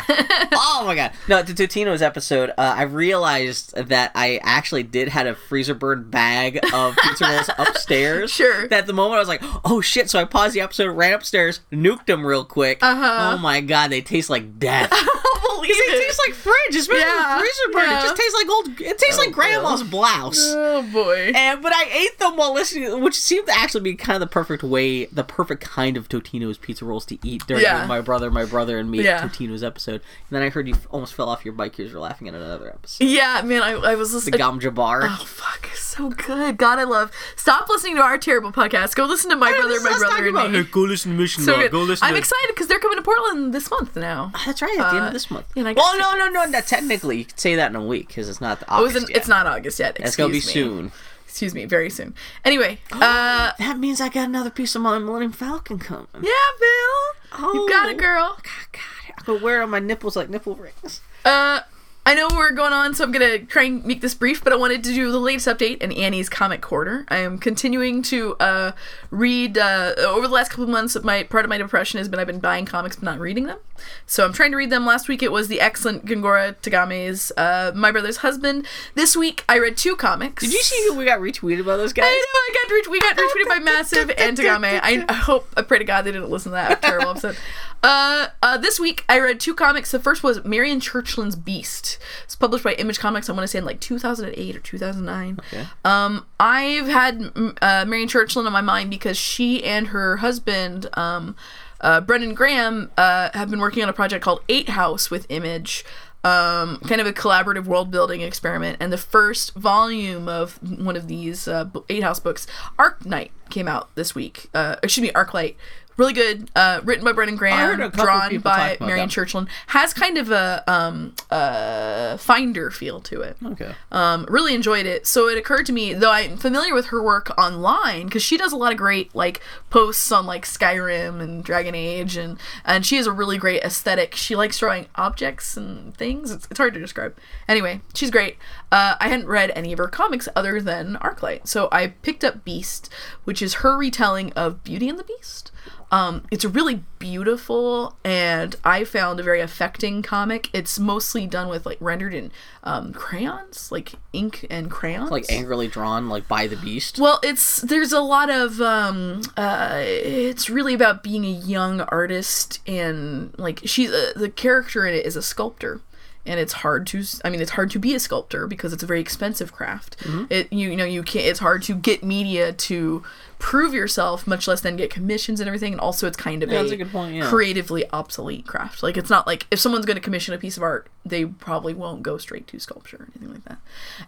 [0.08, 1.12] oh my god!
[1.28, 2.50] No, the Totino's episode.
[2.50, 7.50] Uh, I realized that I actually did had a freezer bird bag of pizza rolls
[7.58, 8.30] upstairs.
[8.30, 8.68] Sure.
[8.68, 11.12] That at the moment I was like, "Oh shit!" So I paused the episode, ran
[11.14, 12.78] upstairs, nuked them real quick.
[12.82, 13.34] Uh-huh.
[13.34, 14.90] Oh my god, they taste like death.
[15.44, 16.06] Believe It it.
[16.06, 17.82] tastes like fridge, especially Yeah, freezer bird.
[17.86, 17.98] yeah.
[18.00, 18.80] It just tastes like old.
[18.80, 20.38] It tastes like grandma's blouse.
[20.54, 21.32] Oh boy.
[21.34, 24.32] And but I ate them while listening, which seemed to actually be kind of the
[24.32, 27.86] perfect way, the perfect kind of Totino's pizza rolls to eat during Yeah.
[27.86, 29.04] my brother, my brother, and me.
[29.04, 29.83] Totino's episode.
[29.92, 32.34] And then I heard you almost fell off your bike because you were laughing at
[32.34, 33.04] another episode.
[33.04, 34.38] Yeah, man, I, I was The listening.
[34.38, 35.00] Gam Jabbar.
[35.04, 36.56] Oh fuck, so good.
[36.56, 37.10] God, I love.
[37.36, 38.94] Stop listening to our terrible podcast.
[38.94, 40.62] Go listen to my brother, my brother, and me.
[40.64, 41.98] go listen to Mission So good.
[42.02, 44.32] I'm excited because they're coming to Portland this month now.
[44.46, 45.46] That's right, at the end Uh, of this month.
[45.56, 46.60] and I well, no, no, no, no.
[46.60, 49.10] Technically, you could say that in a week because it's not the Oh, August it's,
[49.10, 49.16] yet.
[49.18, 49.96] it's not August yet.
[50.00, 50.40] It's gonna be me.
[50.40, 50.92] soon.
[51.26, 52.14] Excuse me, very soon.
[52.44, 56.06] Anyway, uh, That means I got another piece of my Millennium Falcon coming.
[56.14, 56.30] yeah,
[56.60, 57.98] Bill, you got it, Oh.
[57.98, 58.38] girl.
[58.40, 58.93] God, I
[59.26, 61.00] could where are my nipples like nipple rings.
[61.24, 61.60] Uh,
[62.06, 64.56] I know we're going on, so I'm gonna try and make this brief, but I
[64.56, 67.06] wanted to do the latest update in Annie's comic quarter.
[67.08, 68.72] I am continuing to uh,
[69.10, 71.02] read uh, over the last couple of months.
[71.02, 73.58] My part of my depression has been I've been buying comics but not reading them,
[74.04, 74.84] so I'm trying to read them.
[74.84, 78.66] Last week it was the excellent Gengoroh Tagame's uh, My Brother's Husband.
[78.94, 80.42] This week I read two comics.
[80.42, 82.04] Did you see who we got retweeted by those guys?
[82.06, 82.90] I know I got retweeted.
[82.90, 84.78] We got retweeted by Massive and Tagame.
[84.82, 87.38] I, I hope, I pray to God they didn't listen to that terrible episode.
[87.84, 89.90] Uh, uh, this week I read two comics.
[89.90, 91.98] The first was Marian Churchland's Beast.
[92.24, 93.28] It's published by Image Comics.
[93.28, 95.38] I want to say in like 2008 or 2009.
[95.38, 95.66] Okay.
[95.84, 100.88] Um, I've had mm, uh, Marian Churchland on my mind because she and her husband,
[100.96, 101.36] um,
[101.82, 105.84] uh, Brandon Graham, uh, have been working on a project called Eight House with Image.
[106.24, 108.78] Um, kind of a collaborative world building experiment.
[108.80, 112.46] And the first volume of one of these uh, Eight House books,
[112.78, 114.48] Arc Knight, came out this week.
[114.54, 115.58] Uh, excuse me, Arc Light.
[115.96, 116.50] Really good.
[116.56, 119.08] Uh, written by Brandon Graham, drawn by Marian.
[119.08, 119.48] Churchland.
[119.68, 123.36] Has kind of a um, uh, finder feel to it.
[123.44, 123.74] Okay.
[123.92, 125.06] Um, really enjoyed it.
[125.06, 128.52] So it occurred to me, though I'm familiar with her work online, because she does
[128.52, 129.40] a lot of great like
[129.70, 134.14] posts on like Skyrim and Dragon Age, and and she has a really great aesthetic.
[134.14, 136.30] She likes drawing objects and things.
[136.30, 137.16] It's, it's hard to describe.
[137.46, 138.36] Anyway, she's great.
[138.72, 142.44] Uh, I hadn't read any of her comics other than Arclight, so I picked up
[142.44, 142.92] Beast,
[143.24, 145.52] which is her retelling of Beauty and the Beast.
[145.94, 150.50] Um, it's a really beautiful and I found a very affecting comic.
[150.52, 152.32] It's mostly done with like rendered in
[152.64, 155.12] um, crayons, like ink and crayons.
[155.12, 156.98] Like angrily drawn, like by the beast.
[156.98, 162.58] Well, it's there's a lot of um uh it's really about being a young artist
[162.66, 165.80] and like she's uh, the character in it is a sculptor
[166.26, 168.86] and it's hard to I mean it's hard to be a sculptor because it's a
[168.86, 169.98] very expensive craft.
[169.98, 170.24] Mm-hmm.
[170.30, 173.02] It you, you know you can't it's hard to get media to
[173.38, 176.60] prove yourself much less than get commissions and everything and also it's kind of Yeah,
[176.60, 177.26] a, a point, yeah.
[177.28, 178.82] creatively obsolete craft.
[178.82, 181.74] Like it's not like if someone's going to commission a piece of art, they probably
[181.74, 183.58] won't go straight to sculpture or anything like that.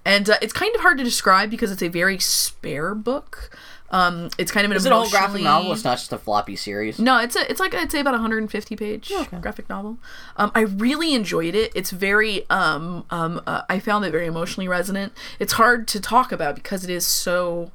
[0.05, 3.51] And uh, it's kind of hard to describe because it's a very spare book.
[3.91, 5.73] Um, it's kind of an Is it a whole graphic novel?
[5.73, 6.99] It's not just a floppy series.
[6.99, 9.99] no, it's a it's like I'd say about 150 page graphic novel.
[10.37, 11.73] Um, I really enjoyed it.
[11.75, 15.13] It's very um um uh, I found it very emotionally resonant.
[15.39, 17.71] It's hard to talk about because it is so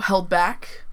[0.00, 0.84] held back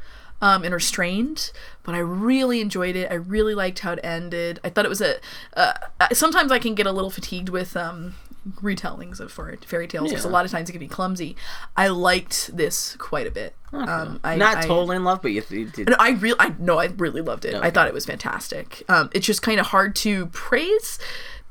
[0.42, 1.52] um, and restrained.
[1.84, 3.10] But I really enjoyed it.
[3.12, 4.60] I really liked how it ended.
[4.64, 5.16] I thought it was a.
[5.56, 8.16] Uh, uh, sometimes I can get a little fatigued with um,
[8.62, 11.36] retellings of fairy fairy tales because a lot of times it can be clumsy.
[11.78, 13.56] I liked this quite a bit.
[13.72, 15.90] Um, I, not I- totally in love, but you, you did.
[15.90, 17.56] no, I really, I no, I really loved it.
[17.56, 18.84] I thought it was fantastic.
[18.88, 21.00] Um, it's just kind of hard to praise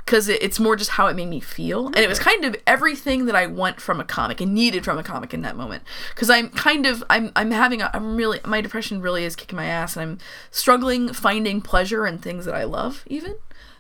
[0.05, 2.57] because it, it's more just how it made me feel, and it was kind of
[2.67, 5.85] everything that I want from a comic and needed from a comic in that moment.
[6.15, 9.57] Because I'm kind of, I'm, I'm having, a, I'm really, my depression really is kicking
[9.57, 10.19] my ass, and I'm
[10.51, 13.37] struggling finding pleasure in things that I love, even.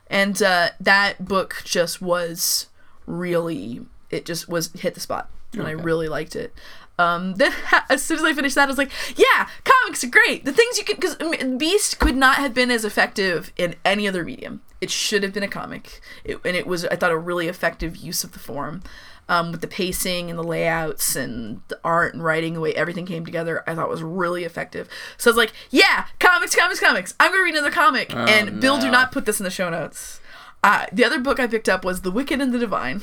[0.08, 2.68] And uh, that book just was
[3.06, 3.80] really,
[4.10, 6.54] it just was hit the spot, and I really liked it.
[6.98, 7.52] um, then
[7.88, 10.44] as soon as I finished that, I was like, yeah, comics are great.
[10.44, 11.16] The things you can because
[11.58, 14.62] Beast could not have been as effective in any other medium.
[14.80, 17.96] It should have been a comic, it, and it was I thought a really effective
[17.96, 18.82] use of the form.
[19.28, 23.06] Um, with the pacing and the layouts and the art and writing, the way everything
[23.06, 24.88] came together, I thought was really effective.
[25.16, 27.14] So I was like, yeah, comics, comics, comics.
[27.20, 28.12] I'm gonna read another comic.
[28.12, 30.20] and Bill, do not put this in the show notes.
[30.62, 33.02] Uh, the other book I picked up was The Wicked and the Divine,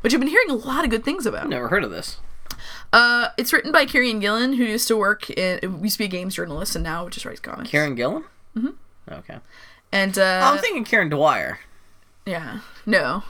[0.00, 1.48] which I've been hearing a lot of good things about.
[1.48, 2.18] Never heard of this.
[2.92, 6.08] Uh, it's written by Kieran Gillen, who used to work in, used to be a
[6.08, 7.70] games journalist, and now just writes comics.
[7.70, 8.24] Karen Gillan?
[8.56, 8.68] Mm-hmm.
[9.12, 9.38] Okay.
[9.92, 11.58] and uh, I'm thinking Karen Dwyer.
[12.24, 13.22] yeah, no.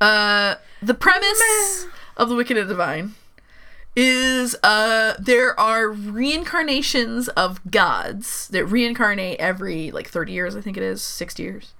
[0.00, 1.86] Uh, the premise
[2.16, 3.14] of The Wicked and the Divine
[3.94, 10.78] is uh there are reincarnations of gods that reincarnate every like 30 years i think
[10.78, 11.74] it is 60 years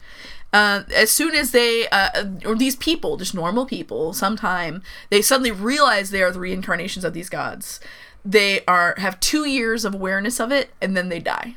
[0.52, 5.50] uh, as soon as they uh, or these people just normal people sometime they suddenly
[5.50, 7.80] realize they are the reincarnations of these gods
[8.24, 11.56] they are have two years of awareness of it and then they die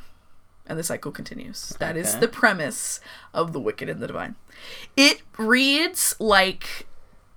[0.68, 2.20] and the cycle continues That is Okay.
[2.20, 2.98] the premise
[3.32, 4.34] of the wicked and the divine
[4.96, 6.86] it reads like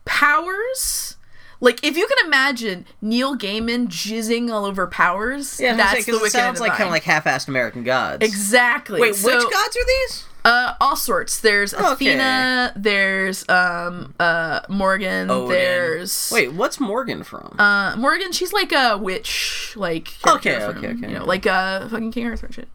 [0.06, 1.16] powers
[1.62, 6.14] like if you can imagine Neil Gaiman jizzing all over powers, Yeah, that's that's the
[6.14, 8.26] it Wicked sounds and like kind of like half-assed American gods.
[8.26, 9.02] exactly.
[9.02, 10.24] Wait, So, which gods are these?
[10.50, 11.40] Uh, all sorts.
[11.42, 11.86] There's Okay.
[11.94, 12.74] Athena.
[12.76, 15.30] There's um uh Morgan.
[15.30, 15.50] Odin.
[15.50, 17.56] There's Wait, what's Morgan from?
[17.60, 18.32] uh Morgan.
[18.32, 21.28] She's like a witch, like character Okay, from, okay, okay, You know, okay.
[21.28, 22.68] like uh fucking King Arthur shit.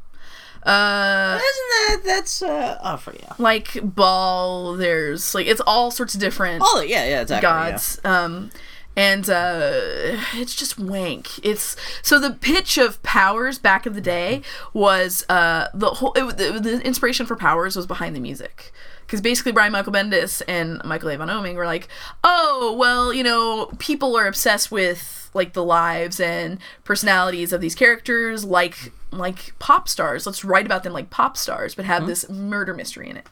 [0.63, 3.35] Uh, Isn't that that's uh oh for yeah.
[3.39, 6.63] like ball There's like it's all sorts of different.
[6.65, 7.47] Oh yeah, yeah, exactly.
[7.47, 7.71] yeah.
[7.71, 8.01] gods.
[8.05, 8.51] Um,
[8.97, 11.45] and uh, it's just wank.
[11.45, 14.43] It's so the pitch of Powers back in the day
[14.73, 18.73] was uh the whole it, the, the inspiration for Powers was behind the music.
[19.07, 21.89] Because basically, Brian Michael Bendis and Michael Avon Oeming were like,
[22.23, 27.75] "Oh, well, you know, people are obsessed with like the lives and personalities of these
[27.75, 30.27] characters, like like pop stars.
[30.27, 33.27] Let's write about them like pop stars, but have this murder mystery in it."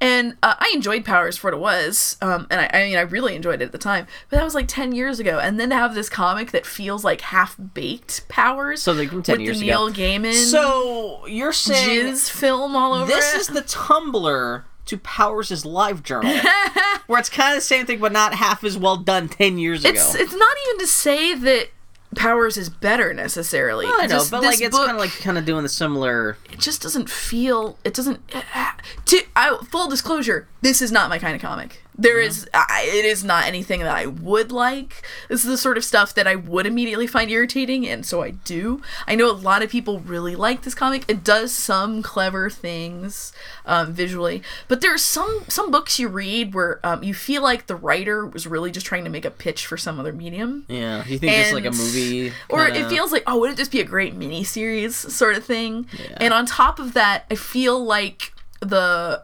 [0.00, 3.02] And uh, I enjoyed Powers for what it was, um, and I, I mean, I
[3.02, 4.06] really enjoyed it at the time.
[4.28, 7.04] But that was like ten years ago, and then to have this comic that feels
[7.04, 9.88] like half baked Powers, So, like, from 10 with years the ago.
[9.88, 13.40] Neil Gaiman So you're saying jizz film all over this it.
[13.40, 16.34] is the Tumblr to Powers' live journal,
[17.06, 19.84] where it's kind of the same thing, but not half as well done ten years
[19.84, 19.92] ago.
[19.94, 21.68] It's it's not even to say that
[22.14, 23.86] Powers is better necessarily.
[23.86, 26.36] I know, Just but like it's kind of like kind of doing the similar.
[26.52, 27.78] it just doesn't feel.
[27.84, 28.20] It doesn't.
[28.34, 28.72] Uh, uh,
[29.06, 31.82] to I, full disclosure, this is not my kind of comic.
[31.96, 32.26] There Mm-hmm.
[32.26, 35.02] is, I, it is not anything that I would like.
[35.28, 38.30] This is the sort of stuff that I would immediately find irritating, and so I
[38.32, 38.82] do.
[39.06, 41.04] I know a lot of people really like this comic.
[41.06, 43.32] It does some clever things
[43.64, 47.66] um, visually, but there are some some books you read where um, you feel like
[47.66, 50.64] the writer was really just trying to make a pitch for some other medium.
[50.68, 53.56] Yeah, you think just like a movie, or kinda- it feels like oh would it
[53.56, 56.16] just be a great miniseries sort of thing Yeah.
[56.20, 59.22] and on top of that i feel like the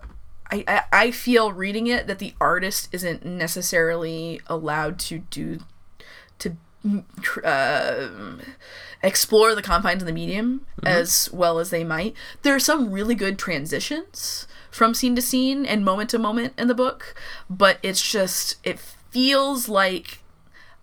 [0.50, 5.60] I, I, I feel reading it that the artist isn't necessarily allowed to do
[6.38, 6.56] to
[7.44, 8.08] uh,
[9.02, 12.14] explore the confines of the medium as well as they might.
[12.42, 16.68] There are some really good transitions from scene to scene and moment to moment in
[16.68, 17.14] the book
[17.48, 20.20] but it's just it feels like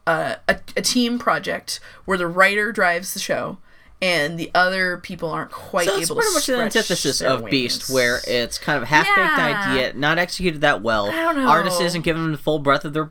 [0.06, 3.58] a, a, a team project where the writer drives the show
[4.02, 7.46] and the other people aren't quite So able it's to pretty much the antithesis of
[7.46, 9.72] Beast, where it's kind of a half-baked Yeah.
[9.72, 11.10] idea, not executed that well.
[11.10, 11.48] I don't know.
[11.48, 13.10] Artist isn't given them the full breadth of their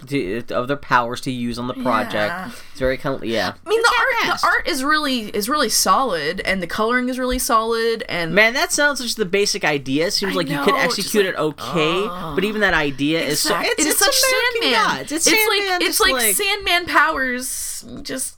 [0.50, 2.14] of their powers to use on the project.
[2.14, 2.50] Yeah.
[2.70, 3.54] It's very kind of yeah.
[3.64, 3.94] I mean, It's the
[4.28, 8.32] art, the art is really is really solid, and the coloring is really solid, and
[8.34, 10.06] Man, that sounds like just the basic idea.
[10.06, 12.32] It seems I like you could execute like, it okay, oh.
[12.34, 15.00] but even that idea is so it's, it is it's such Sandman.
[15.02, 17.84] It's, It's, Sandman, like it's just like, Sandman powers.
[18.02, 18.36] Just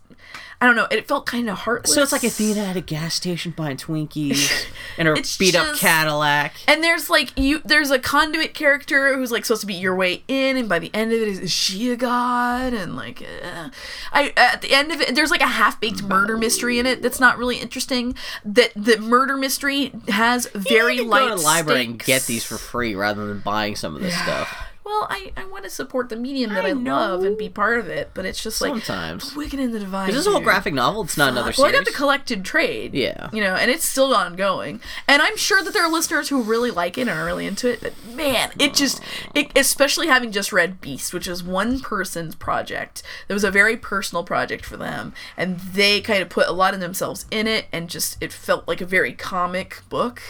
[0.61, 0.89] I don't know.
[0.91, 1.95] It felt kind of heartless.
[1.95, 4.66] so it's like Athena at a gas station buying Twinkies
[4.99, 6.55] in her It's beat up Cadillac.
[6.66, 10.24] And there's like you there's a conduit character who's like supposed to be your way
[10.26, 13.68] in and by the end of it is, is she a god and like uh,
[14.12, 17.20] I at the end of it there's like a half-baked murder mystery in it that's
[17.20, 21.85] not really interesting that the murder mystery has very you light go to the library
[21.85, 24.68] and get these for free rather than buying some of this stuff.
[24.89, 27.78] Well, I, I want to support the medium that I I, love and be part
[27.78, 29.36] of it, but it's just like Sometimes.
[29.36, 30.09] Wicked and the Divine.
[30.09, 31.03] Is this is a whole graphic novel?
[31.05, 31.72] It's not another Well, I series.
[31.80, 32.95] got the collected trade.
[32.95, 33.28] Yeah.
[33.30, 34.80] You know, and it's still ongoing.
[35.07, 37.70] And I'm sure that there are listeners who really like it and are really into
[37.70, 37.80] it.
[37.82, 39.03] But man, it just,
[39.34, 43.03] it, especially having just read Beast, which is one person's project.
[43.28, 46.72] It was a very personal project for them, and they kind of put a lot
[46.72, 50.22] of themselves in it, and just it felt like a very comic book.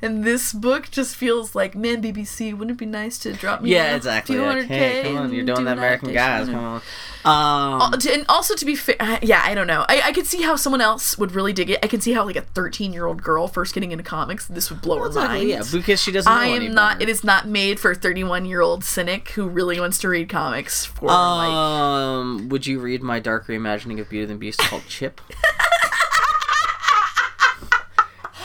[0.00, 3.70] And this book just feels like, man, BBC, wouldn't it be nice to drop me?
[3.70, 4.36] yeah, exactly.
[4.36, 6.46] Like, hey, come on, you're doing do that American Guys.
[6.46, 6.82] Come on.
[7.24, 9.86] Um, Uh, and also to be fair, yeah, I don't know.
[9.88, 11.78] I, I could see how someone else would really dig it.
[11.82, 14.70] I can see how like a 13 year old girl first getting into comics, this
[14.70, 15.48] would blow her exactly, mind.
[15.48, 16.30] yeah, because she doesn't.
[16.30, 17.00] Know I am not.
[17.00, 20.28] It is not made for a 31 year old cynic who really wants to read
[20.28, 21.48] comics for like.
[21.48, 25.20] Um, would you read my dark reimagining of Beauty and the Beast called Chip?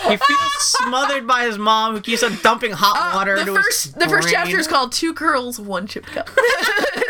[0.09, 3.61] he feels smothered by his mom, who keeps on dumping hot water Uh, the into
[3.61, 6.29] first his the first chapter is called Two Girls, One Chip Cup.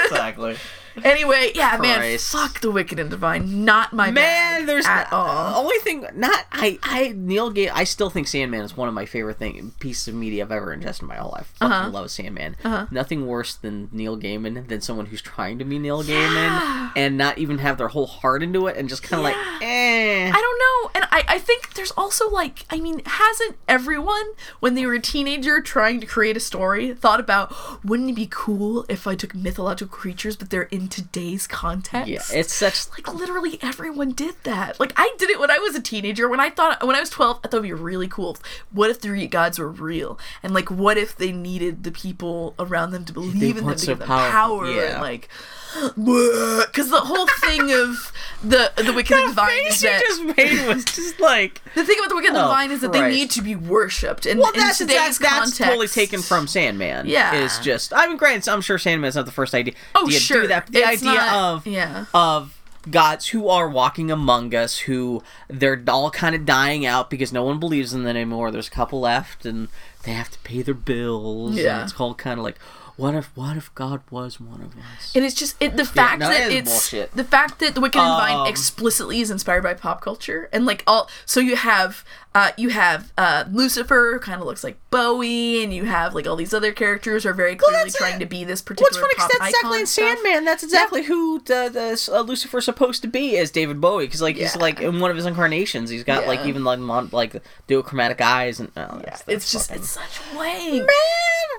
[0.05, 0.57] exactly.
[1.03, 2.31] Anyway, yeah, man, Christ.
[2.31, 3.65] fuck the Wicked and Divine.
[3.65, 5.63] Not my Man, there's at the all.
[5.63, 7.71] only thing not I I Neil Gaiman.
[7.73, 10.73] I still think Sandman is one of my favorite thing pieces of media I've ever
[10.73, 11.51] ingested in my whole life.
[11.57, 11.89] Fucking Uh-huh.
[11.89, 12.55] love Sandman.
[12.91, 17.37] Nothing worse than Neil Gaiman than someone who's trying to be Neil Gaiman and not
[17.37, 20.29] even have their whole heart into it and just kind of like eh.
[20.29, 20.91] I don't know.
[20.95, 24.99] And I, I think there's also like, I mean, hasn't everyone, when they were a
[25.01, 27.53] teenager trying to create a story, thought about
[27.85, 32.09] wouldn't it be cool if I took mythological creatures, but they're in today's context?
[32.09, 34.79] yeah, it's such like literally everyone did that.
[34.79, 36.29] Like I did it when I was a teenager.
[36.29, 38.37] When I thought when I was twelve, I thought it'd be really cool.
[38.71, 40.19] What if the Greek gods were real?
[40.43, 43.79] And like, what if they needed the people around them to believe in them to
[43.79, 44.31] so give them powerful.
[44.31, 44.71] power?
[44.71, 44.93] Yeah.
[44.93, 45.29] And like,
[45.95, 48.11] because the whole thing of
[48.43, 51.99] the the wicked and divine is face you just made was just like the thing
[51.99, 54.25] about the wicked and Oh, divine is that they need to be worshipped.
[54.25, 57.05] And well, in that's today's that's, that's context, totally taken from Sandman.
[57.07, 57.35] Yeah.
[57.35, 59.73] is just I mean, granted, I'm sure Sandman's not the first idea.
[59.95, 60.41] Oh, sure.
[60.43, 60.68] do that.
[60.69, 62.05] The It's idea not- of yeah.
[62.13, 62.55] of
[62.89, 67.43] gods who are walking among us, who they're all kind of dying out because no
[67.43, 68.51] one believes in them anymore.
[68.51, 69.67] There's a couple left, and
[70.03, 71.55] they have to pay their bills.
[71.55, 71.75] Yeah.
[71.75, 72.57] and it's called kind of like,
[72.95, 75.15] what if what if God was one of us?
[75.15, 77.11] And it's just it, the fact no, that it it's bullshit.
[77.15, 80.65] the fact that the Wicked and Divine Um, explicitly is inspired by pop culture and
[80.65, 81.09] like all.
[81.25, 82.03] So you have
[82.39, 86.25] uh you have uh Lucifer who kind of looks like Bowie, and you have like
[86.25, 88.19] all these other characters who are very clearly that's trying it.
[88.19, 89.85] to be this particular What's funny because that's exactly in.
[89.85, 90.45] Sandman.
[90.45, 94.05] That's exactly who the, the uh, Lucifer's supposed to be as David Bowie.
[94.05, 97.09] Because like he's like in one of his incarnations, he's got like even like mon-
[97.11, 100.73] like duochromatic eyes and oh, Yeah, that's, it's that's just it's such wank.
[100.73, 100.87] man.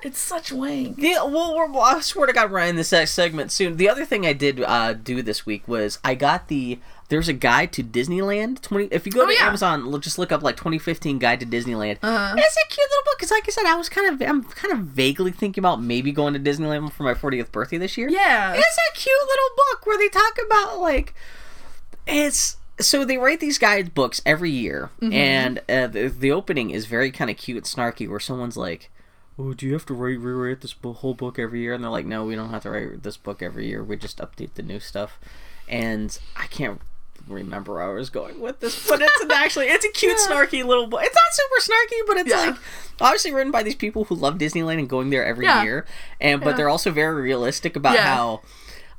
[0.02, 0.96] It's such wank.
[0.96, 3.76] The, well, we're, well, I swear to God, we're this next segment soon.
[3.76, 6.78] The other thing I did uh, do this week was I got the.
[7.10, 8.62] There's a guide to Disneyland.
[8.62, 8.86] Twenty.
[8.90, 9.46] If you go Oh, to yeah.
[9.48, 11.98] Amazon, look, just look up like 2015 guide to Disneyland.
[12.02, 12.34] Uh-huh.
[12.38, 13.18] It's a cute little book.
[13.18, 16.10] Cause like I said, I was kind of, I'm kind of vaguely thinking about maybe
[16.12, 18.08] going to Disneyland for my 40th birthday this year.
[18.08, 18.54] Yeah.
[18.54, 21.12] It's a cute little book where they talk about like
[22.06, 25.12] it's so they write these guide books every year, Mm-hmm.
[25.12, 28.90] and uh, the, the opening is very kind of cute and snarky, where someone's like,
[29.38, 31.90] "Oh, do you have to write rewrite this bo- whole book every year?" And they're
[31.90, 33.84] like, "No, we don't have to write this book every year.
[33.84, 35.18] We just update the new stuff."
[35.68, 36.80] And I can't
[37.28, 40.34] remember where I was going with this, but it's an actually it's a cute Yeah.
[40.36, 41.00] snarky little book.
[41.02, 42.50] It's not super snarky, but it's Yeah.
[42.50, 42.56] like
[43.00, 45.62] obviously written by these people who love Disneyland and going there every Yeah.
[45.62, 45.86] year,
[46.20, 48.40] and but they're also very realistic about how.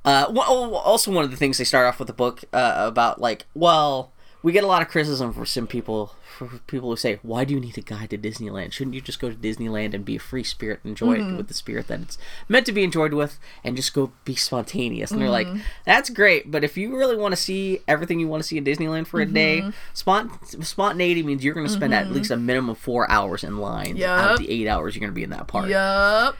[0.03, 2.73] Uh, well, oh, also one of the things they start off with the book uh,
[2.87, 4.11] about like, well,
[4.41, 6.15] we get a lot of criticism for some people
[6.47, 8.71] for people who say, why do you need a guide to Disneyland?
[8.71, 11.33] Shouldn't you just go to Disneyland and be a free spirit and enjoy Mm-hmm.
[11.33, 12.17] it with the spirit that it's
[12.49, 15.11] meant to be enjoyed with, and just go be spontaneous?
[15.11, 15.59] And they're like, Mm-hmm.
[15.85, 18.63] that's great, but if you really want to see everything you want to see in
[18.65, 19.69] Disneyland for a day, Mm-hmm.
[19.93, 23.57] spont- spontaneity means you're going to spend at least a minimum of four hours in
[23.57, 25.69] line out of the eight hours you're going to be in that park.
[25.69, 26.35] Yup.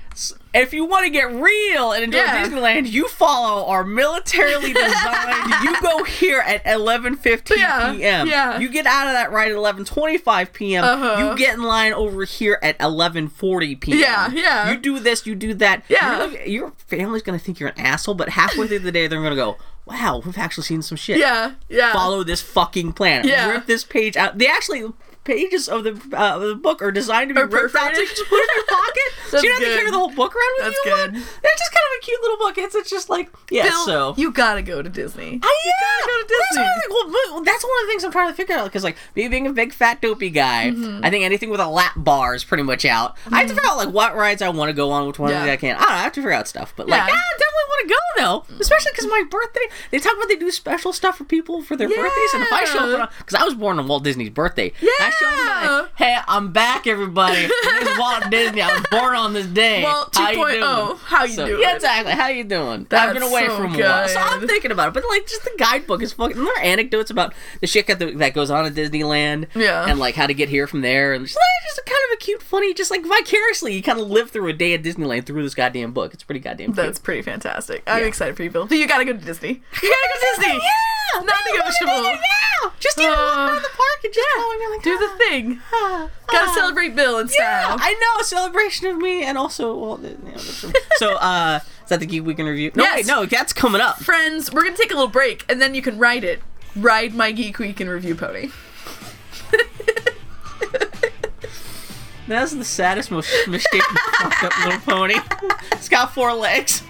[0.54, 2.46] If you want to get real and enjoy Yeah.
[2.46, 5.64] Disneyland, you follow our militarily designed.
[5.64, 8.28] you go here at 11:15 Yeah, p.m.
[8.28, 8.60] yeah.
[8.60, 10.84] You get out of that ride at 11:25 p.m.
[10.84, 11.30] Uh-huh.
[11.32, 13.98] You get in line over here at 11:40 p.m.
[14.00, 14.72] Yeah, yeah.
[14.72, 15.84] You do this, you do that.
[15.88, 16.18] Yeah.
[16.30, 19.36] Gonna- your family's gonna think you're an asshole, but halfway through the day, they're gonna
[19.36, 21.54] go, "Wow, we've actually seen some shit." Yeah.
[21.70, 21.94] Yeah.
[21.94, 23.26] Follow this fucking plan.
[23.26, 23.50] Yeah.
[23.52, 24.38] Rip this page out.
[24.38, 24.92] They actually
[25.24, 28.08] pages of the uh, of the book are designed to be ripped out so you
[28.08, 28.08] perforated.
[28.08, 29.04] can just put in your pocket.
[29.30, 30.92] so you don't have to carry the whole book around with That's you.
[30.92, 31.14] good.
[31.14, 32.58] They're just kind of a cute little book.
[32.58, 33.64] It's, it's just like yeah.
[33.70, 35.40] Bill, so you gotta go to Disney.
[35.44, 36.64] I, yeah, go to That's, Disney.
[36.64, 38.84] what I think- well, that's one of the things I'm trying to figure out because
[38.84, 41.04] like me being a big fat dopey guy, Mm-hmm.
[41.06, 43.16] I think anything with a lap bar is pretty much out.
[43.32, 45.32] I have to figure out like what rides I want to go on, which ones
[45.34, 45.44] Yeah.
[45.46, 45.78] I can't.
[45.80, 45.96] I don't know.
[45.96, 47.08] I have to figure out stuff, but like Yeah.
[47.10, 48.00] ah, I definitely want to go
[48.50, 49.62] though, especially because my birthday.
[49.92, 52.64] They talk about they do special stuff for people for their birthdays, and if I
[52.66, 53.04] show Yeah.
[53.04, 57.48] up because I was born on Walt Disney's birthday, I like, hey, I'm back, everybody.
[57.82, 58.62] This is Walt Disney.
[58.62, 59.82] I was born on this day.
[59.84, 60.50] Well, how you 2.0,
[60.88, 60.98] doing?
[61.06, 61.62] how you So- doing?
[61.62, 62.12] Yeah, exactly.
[62.14, 62.86] How you doing?
[62.92, 64.94] I've been away so from a while, so I'm thinking about it.
[64.94, 66.38] But like, just the guidebook is fucking.
[66.38, 69.86] There are anecdotes about the shit that, that goes on at Disneyland, Yeah.
[69.88, 72.18] and like how to get here from there, and just, like, just kind of a
[72.18, 75.42] cute, funny, just like vicariously, you kind of live through a day at Disneyland through
[75.44, 76.14] this goddamn book.
[76.14, 76.76] It's pretty goddamn cute.
[76.76, 77.84] That's pretty fantastic.
[77.88, 78.06] I'm Yeah.
[78.08, 78.68] excited for you, Bill.
[78.72, 79.62] You gotta go to Disney.
[79.84, 80.60] You gotta go to Disney.
[80.62, 82.04] Yeah, Non-negotiable.
[82.04, 85.60] Yeah, just Uh, around the park and just call me like Do the "Ah, thing.
[86.28, 87.78] Gotta ah." celebrate Bill Yeah, style.
[87.80, 90.38] I know celebration of me, and also well, you know,
[90.98, 92.72] so uh, is that the Geek Week in review?
[92.76, 92.96] No, Yes.
[92.98, 94.00] wait, no, that's coming up.
[94.04, 96.42] Friends, we're gonna take a little break and then you can ride it.
[96.76, 98.50] Ride my Geek Week in Review pony.
[102.28, 103.82] That's the saddest, most misshapen,
[104.20, 105.16] fucked up little pony.
[105.74, 106.82] It's got four legs.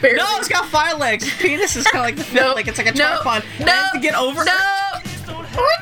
[0.00, 0.16] Barely.
[0.16, 1.22] No, it's got five legs.
[1.24, 3.44] Its penis is kind of like the No, like it's like a no, tripod.
[3.58, 4.44] and no, have to get over.
[4.44, 4.52] No.
[4.52, 5.04] it.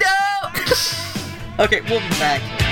[0.05, 1.05] No.
[1.61, 2.68] Okay, we'll be back.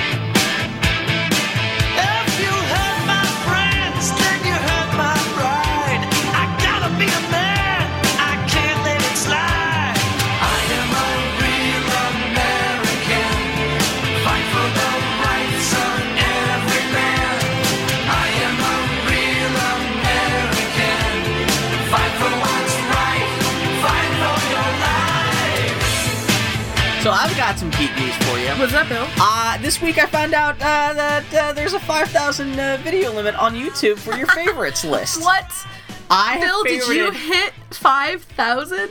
[27.07, 28.49] So I've got some geek news for you.
[28.59, 29.07] What's up, Bill?
[29.21, 33.37] Uh, this week I found out uh, that uh, there's a 5,000 uh, video limit
[33.37, 35.23] on YouTube for your favorites list.
[35.23, 35.49] What?
[36.11, 38.77] I Bill, did you hit 5,000?
[38.81, 38.87] Uh,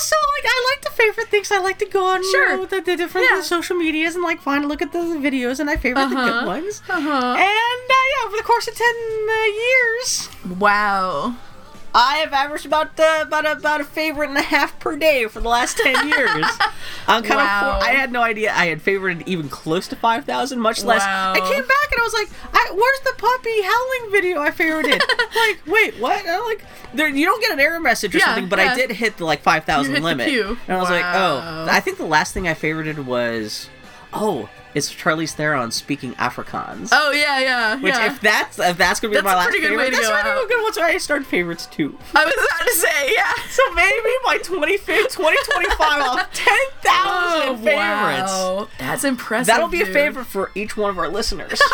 [0.00, 1.52] so like I like to favorite things.
[1.52, 2.50] I like to go on Sure.
[2.50, 3.40] you know, the, the different Yeah.
[3.40, 6.40] social medias and like find a look at the videos and I favorite the Uh-huh.
[6.40, 6.82] good ones.
[6.90, 6.98] Uh-huh.
[6.98, 8.94] And uh, yeah, over the course of ten
[9.28, 10.28] uh, years,
[10.58, 11.36] Wow.
[11.96, 15.26] I have averaged about uh, about a, about a favorite and a half per day
[15.28, 16.44] for the last ten years.
[17.06, 17.76] I'm kind Wow.
[17.76, 17.82] of.
[17.84, 21.02] I had no idea I had favorited even close to five thousand, much less.
[21.02, 21.32] Wow.
[21.34, 25.00] I came back and I was like, I, "Where's the puppy howling video I favorited?"
[25.36, 26.24] like, wait, what?
[26.26, 26.64] I'm like,
[26.94, 28.72] there, you don't get an error message or Yeah, something, but yeah.
[28.72, 31.98] I did hit the like five thousand limit, and I was like, "Oh." I think
[31.98, 33.68] the last thing I favorited was,
[34.12, 36.88] oh, it's Charlize Theron speaking Afrikaans.
[36.92, 37.76] Oh, yeah, yeah.
[37.80, 38.06] Which, yeah.
[38.12, 39.96] if that's if that's gonna be That's my a last pretty good favorite, way to
[39.96, 40.48] that's go really out.
[40.74, 40.82] good.
[40.82, 41.96] I started favorites too.
[42.14, 43.32] I was about to say, yeah.
[43.54, 48.32] So maybe my 25th, 2025, I'll have 10,000 favorites.
[48.34, 48.68] Oh, wow.
[48.78, 49.46] That's impressive.
[49.46, 51.60] That'll be a favorite for each one of our listeners.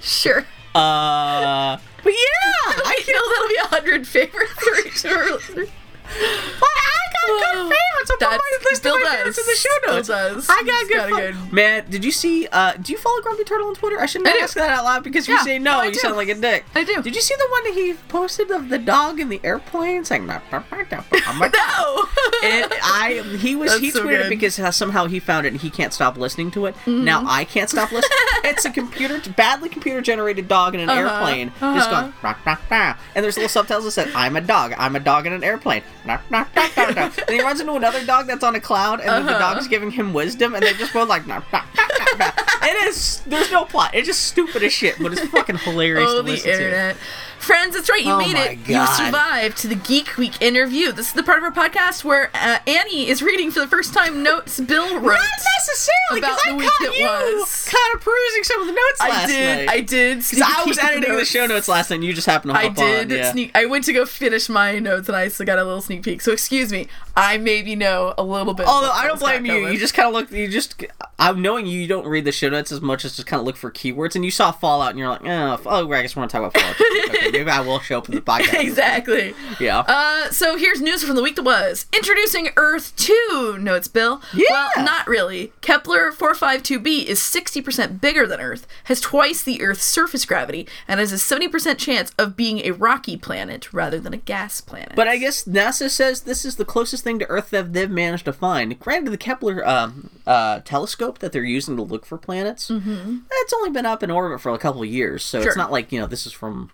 [0.00, 0.40] Sure.
[0.74, 5.68] uh, but yeah, I feel that'll be a hundred favorites for each of our listeners.
[6.04, 8.10] I got good favorites.
[8.10, 9.60] I'll That's- my list Bill of my favorites in the does.
[9.60, 10.08] show notes.
[10.08, 10.46] does.
[10.50, 12.46] I got good, fun- good- Man, did you see?
[12.52, 13.98] Uh, do you follow Grumpy Turtle on Twitter?
[14.00, 14.40] I shouldn't I do.
[14.40, 15.98] ask that out loud because Yeah, you say no, no, you do.
[16.00, 16.64] sound like a dick.
[16.74, 17.02] I do.
[17.02, 20.26] Did you see the one that he posted of the dog in the airplane saying?
[20.26, 22.04] "Bah, bah, bah, bah, bah, bah, bah." No.
[22.42, 24.28] it, I he was That's he so tweeted good.
[24.30, 26.74] because somehow he found it and he can't stop listening to it.
[26.86, 27.04] Mm-hmm.
[27.04, 28.10] Now I can't stop listening.
[28.44, 32.02] it's a computer badly computer generated dog in an Uh-huh, airplane just uh-huh.
[32.02, 35.00] going "Rah, rah, rah." and there's little subtitles that said I'm a dog I'm a
[35.00, 37.10] dog in an airplane Rah, rah, rah, rah, rah.
[37.26, 39.38] and he runs into another dog that's on a cloud and the Uh-huh.
[39.38, 42.32] dog is giving him wisdom and they just both like "Rah, rah, rah, rah, rah."
[42.62, 46.16] it is there's no plot it's just stupid as shit but it's fucking hilarious Oh,
[46.18, 46.96] to the listen to.
[47.44, 48.02] Friends, that's right.
[48.02, 48.58] You Oh made it.
[48.66, 50.92] You survived to the Geek Week interview.
[50.92, 53.92] This is the part of our podcast where uh, Annie is reading for the first
[53.92, 55.18] time notes Bill wrote.
[55.18, 55.20] Not
[55.58, 57.04] necessarily, because I week caught you
[57.40, 57.68] was.
[57.70, 59.58] kind of perusing some of the notes I last did.
[59.66, 59.68] night.
[59.76, 60.16] I did.
[60.18, 61.28] Because sneak a I was editing the notes.
[61.30, 63.18] show notes last night, and you just happened to I hop did on.
[63.18, 63.32] Yeah.
[63.32, 63.50] sneak.
[63.54, 66.22] I went to go finish my notes, and I still got a little sneak peek.
[66.22, 66.88] So excuse me.
[67.16, 68.66] I maybe know a little bit.
[68.66, 70.30] Although I don't blame you, you just kind of look.
[70.32, 70.82] You just,
[71.18, 71.80] I'm knowing you.
[71.80, 74.16] You don't read the show notes as much as just kind of look for keywords,
[74.16, 76.54] and you saw Fallout, and you're like, oh, oh I guess we're gonna talk about
[76.54, 77.10] Fallout.
[77.14, 78.60] okay, maybe I will show up in the podcast.
[78.60, 79.34] exactly.
[79.60, 79.80] Yeah.
[79.80, 81.86] Uh, so here's news from the week that was.
[81.94, 84.20] Introducing Earth 2, notes Bill.
[84.34, 84.44] Yeah.
[84.50, 85.52] Well, not really.
[85.60, 91.12] Kepler 452b is 60% bigger than Earth, has twice the Earth's surface gravity, and has
[91.12, 94.94] a 70% chance of being a rocky planet rather than a gas planet.
[94.96, 98.24] But I guess NASA says this is the closest thing to Earth that they've managed
[98.24, 98.78] to find.
[98.80, 103.18] Granted, the Kepler um, uh, telescope that they're using to look for planets, mm-hmm.
[103.30, 105.48] it's only been up in orbit for a couple of years, so Sure.
[105.48, 106.70] it's not like you know this is from.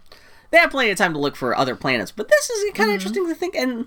[0.51, 2.77] They have plenty of time to look for other planets, but this is Mm-hmm.
[2.77, 3.55] kind of interesting to think.
[3.55, 3.87] And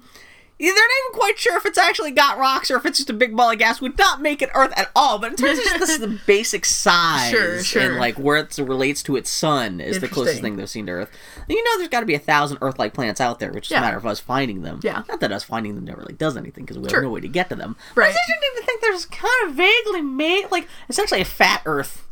[0.60, 3.14] they're not even quite sure if it's actually got rocks or if it's just a
[3.14, 3.82] big ball of gas.
[3.82, 5.20] Would not make it Earth at all.
[5.20, 7.82] But in terms of just this is the basic size Sure, sure.
[7.82, 10.92] and like where it relates to its sun is the closest thing they've seen to
[10.94, 11.12] Earth.
[11.38, 13.72] And you know, there's got to be a thousand Earth-like planets out there, which is
[13.72, 13.80] Yeah.
[13.80, 14.80] a matter of us finding them.
[14.84, 15.04] Yeah.
[15.10, 17.00] Not that us finding them never really does anything because we Sure.
[17.00, 17.76] have no way to get to them.
[17.96, 18.10] But Right.
[18.12, 22.03] it's interesting to think there's kind of vaguely made like essentially a fat Earth,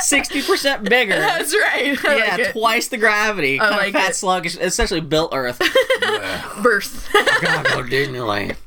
[0.00, 1.14] sixty percent bigger.
[1.18, 1.98] That's right.
[2.04, 3.60] I yeah, like twice the gravity.
[3.60, 4.14] I kind like of fat, it.
[4.16, 4.56] sluggish.
[4.56, 5.58] Essentially built Earth.
[6.62, 7.08] Birth.
[7.12, 8.56] Gotta go Disneyland.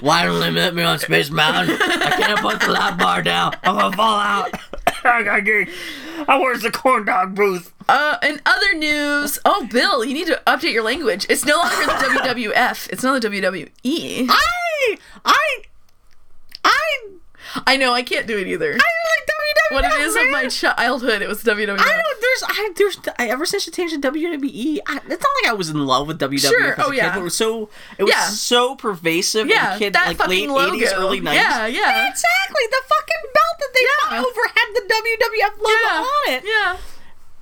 [0.00, 1.76] Why don't they let me on Space Mountain?
[1.80, 3.54] I can't put the lap bar down.
[3.62, 4.50] I'm gonna fall out.
[5.04, 5.68] I gotta get.
[6.28, 7.72] I where's the corn dog booth?
[7.88, 11.26] Uh, in other news, oh Bill, you need to update your language.
[11.28, 11.92] It's no longer the
[12.52, 12.88] WWF.
[12.90, 14.26] It's now the WWE.
[14.28, 15.62] I I
[16.64, 17.08] I
[17.66, 18.72] I know I can't do it either.
[18.72, 19.74] I like WWF.
[19.74, 20.26] what it is man.
[20.26, 21.22] of my childhood.
[21.22, 21.78] It was WWE.
[21.78, 22.20] I don't.
[22.20, 22.42] There's.
[22.46, 22.72] I.
[22.76, 22.98] There's.
[23.18, 26.06] I, ever since it changed to WWE, I, it's not like I was in love
[26.08, 26.40] with WWE.
[26.40, 27.14] Sure, as a oh, kid, yeah.
[27.14, 27.68] but it was so.
[27.98, 28.26] It was Yeah.
[28.26, 29.48] so pervasive.
[29.48, 31.06] Yeah, in kid, that like fucking late '80s, logo.
[31.06, 31.34] early '90s.
[31.34, 32.08] Yeah, yeah.
[32.08, 32.64] Exactly.
[32.70, 34.20] The fucking belt that they Yeah.
[34.20, 36.00] over had the WWF logo yeah.
[36.00, 36.44] on it.
[36.46, 36.76] Yeah.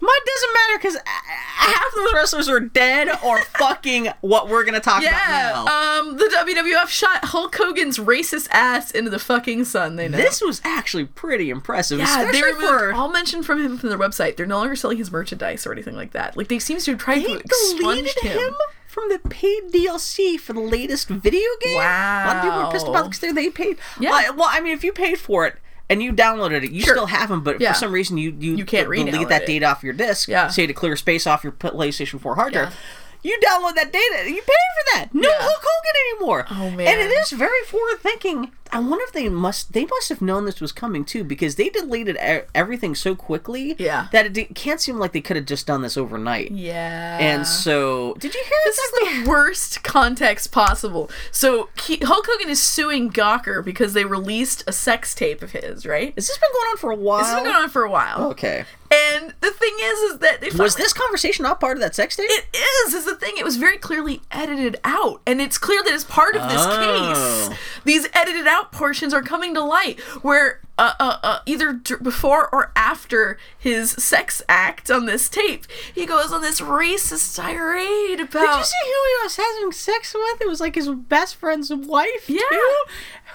[0.00, 5.02] Mine doesn't matter because half those wrestlers are dead or fucking what we're gonna talk
[5.02, 5.10] Yeah.
[5.10, 6.00] about now.
[6.00, 9.96] Um, the WWF shot Hulk Hogan's racist ass into the fucking sun.
[9.96, 10.16] They know.
[10.16, 12.92] this was actually pretty impressive, yeah, they removed for.
[12.94, 14.36] all mention from him from their website.
[14.36, 16.36] They're no longer selling his merchandise or anything like that.
[16.36, 18.38] Like they seems to have tried They to expunge him.
[18.38, 18.54] him
[18.86, 21.76] from the paid DLC for the latest video game.
[21.76, 22.24] Wow.
[22.24, 23.76] A lot of people are pissed about because they paid.
[24.00, 24.30] Yeah.
[24.30, 25.58] Well, I mean, if you paid for it
[25.90, 26.94] and you downloaded it, you Sure.
[26.94, 27.42] still have them.
[27.42, 27.72] But Yeah.
[27.74, 29.46] for some reason, you you, You can't delete that it.
[29.46, 30.28] data off your disk.
[30.28, 30.48] Yeah.
[30.48, 32.68] Say to clear space off your PlayStation 4 hard drive.
[32.70, 32.76] Yeah.
[33.22, 34.30] You download that data.
[34.30, 35.08] You pay for that.
[35.12, 35.36] No Yeah.
[35.38, 36.46] Hulk Hogan anymore.
[36.50, 36.86] Oh, man.
[36.86, 38.52] And it is very forward thinking.
[38.72, 41.70] I wonder if they must they must have known this was coming too because they
[41.70, 42.16] deleted
[42.54, 43.74] everything so quickly.
[43.78, 44.06] Yeah.
[44.12, 46.52] That it can't seem like they could have just done this overnight.
[46.52, 47.18] Yeah.
[47.20, 51.10] And so, did you hear This is the worst context possible.
[51.32, 55.84] So he, Hulk Hogan is suing Gawker because they released a sex tape of his,
[55.84, 56.14] right?
[56.14, 57.18] Has this been going on for a while?
[57.18, 58.30] This has been going on for a while.
[58.30, 58.64] Okay.
[58.92, 62.16] And the thing is, is that Was finally- this conversation not part of that sex
[62.16, 62.28] tape?
[62.28, 62.46] It
[62.88, 63.34] is, is the thing.
[63.36, 65.20] It was very clearly edited out.
[65.26, 67.46] And it's clear that as part of this Oh.
[67.48, 71.96] case, these edited out portions are coming to light where uh, uh, uh, either d-
[72.02, 78.18] before or after his sex act on this tape, he goes on this racist tirade
[78.18, 78.32] about.
[78.32, 80.40] Did you see who he was having sex with?
[80.40, 82.28] It was like his best friend's wife.
[82.28, 82.40] Yeah.
[82.48, 82.76] Too?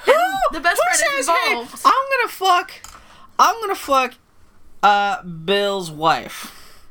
[0.05, 0.11] Who?
[0.11, 0.21] And
[0.53, 2.71] the best who friend says, "Hey, involved." I'm gonna fuck.
[3.37, 4.15] I'm gonna fuck.
[4.85, 6.83] Uh, Bill's wife.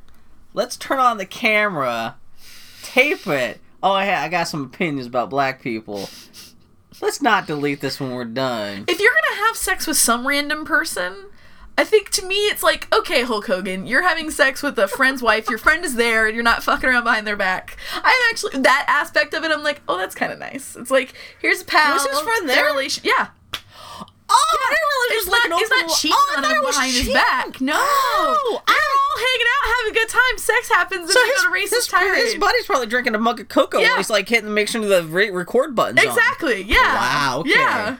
[0.53, 2.17] Let's turn on the camera.
[2.83, 3.61] Tape it.
[3.81, 6.09] Oh, I, I got some opinions about black people.
[7.01, 8.83] Let's not delete this when we're done.
[8.89, 11.27] if you're gonna have sex with some random person,
[11.77, 15.21] I think to me it's like, okay, Hulk Hogan, you're having sex with a friend's
[15.21, 17.77] wife, your friend is there, and you're not fucking around behind their back.
[17.95, 19.51] I'm actually that aspect of it.
[19.51, 20.75] I'm like, oh, that's kind of nice.
[20.75, 21.93] It's like here's a pal.
[21.93, 22.65] Was his friend their there?
[22.65, 23.29] Relation, yeah.
[24.35, 25.87] Oh, oh, I didn't realize it It's was like an open.
[25.87, 27.61] not cheating oh, on thought him it was behind his back.
[27.61, 30.37] No, Oh, they're all hanging out, having a good time.
[30.37, 32.23] Sex happens, and So his, go racist his, tirade.
[32.25, 33.97] his buddy's probably drinking a mug of cocoa Yeah.
[33.97, 35.03] he's like hitting, the make sure the
[35.33, 36.07] record button's on.
[36.07, 36.63] Exactly.
[36.63, 36.93] Yeah.
[36.95, 37.51] Wow, okay.
[37.51, 37.97] Yeah.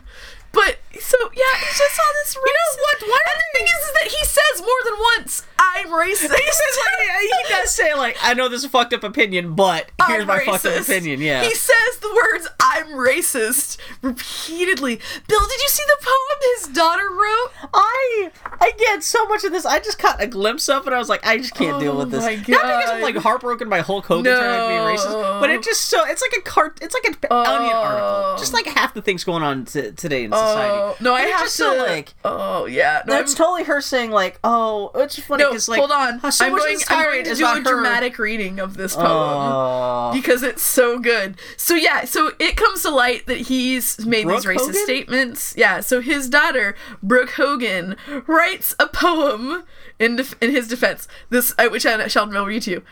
[0.52, 2.36] But so yeah, it's just all this.
[2.36, 2.46] Racist.
[2.46, 2.98] You know what?
[3.10, 6.52] Why and the thing is, is that he says more than once, "I'm racist." He
[6.52, 9.92] says like he does say like I know this is a fucked up opinion, but
[10.08, 11.22] here's I'm my fucked up opinion.
[11.22, 11.44] Yeah.
[11.44, 14.96] He says the words "I'm racist" repeatedly.
[15.28, 17.70] Bill, did you see the poem his daughter wrote?
[17.74, 18.32] I
[18.62, 19.66] I get so much of this.
[19.66, 20.94] I just caught a glimpse of it.
[20.94, 22.24] I was like, I just can't deal Oh with this.
[22.24, 25.64] my Not because I'm like heartbroken by Hulk Hogan trying to be racist, but it
[25.64, 26.80] just so it's like a cart.
[26.82, 28.36] It's like an onion article.
[28.38, 30.74] Just like half the things going on t- today in society.
[30.76, 31.50] Oh no, I have to.
[31.50, 32.14] so, like.
[32.24, 35.50] oh yeah, no, That's I'm- totally her saying like, oh, it's funny no.
[35.50, 38.18] because like, hold on, uh, so I'm going, I'm going to do a her- dramatic
[38.20, 39.06] reading of this poem.
[39.08, 40.12] Oh.
[40.14, 41.38] because it's so good.
[41.58, 44.74] So yeah, so it comes to light that he's made Brooke these racist Hogan?
[44.84, 45.54] statements.
[45.58, 47.96] Yeah, so his daughter Brooke Hogan
[48.28, 49.64] writes a poem
[50.00, 51.08] in def- in his defense.
[51.30, 52.84] This I, which I shall now read to you.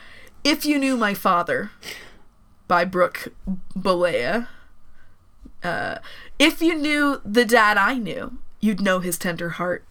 [0.43, 1.71] If you knew my father,
[2.67, 3.27] by Brooke
[3.77, 4.47] Bollea.
[5.63, 5.99] Uh,
[6.39, 9.85] if you knew the dad I knew, you'd know his tender heart.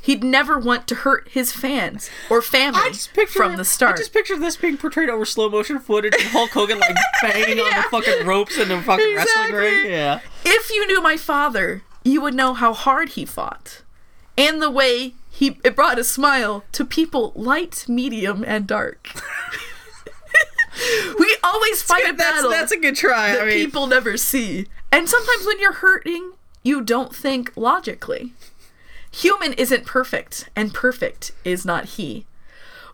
[0.00, 3.94] He'd never want to hurt his fans or family picture from the start.
[3.94, 7.58] I just picture this being portrayed over slow motion footage and Hulk Hogan like banging
[7.58, 9.90] on the fucking ropes in the fucking wrestling ring.
[9.90, 10.20] Yeah.
[10.44, 13.80] If you knew my father, you would know how hard he fought,
[14.36, 19.08] and the way he it brought a smile to people light, medium, and dark.
[21.18, 23.32] we always fight a That's battle that's a good try.
[23.32, 28.32] that I mean, people never see, and sometimes when you're hurting, you don't think logically.
[29.10, 32.26] Human isn't perfect, and perfect is not he.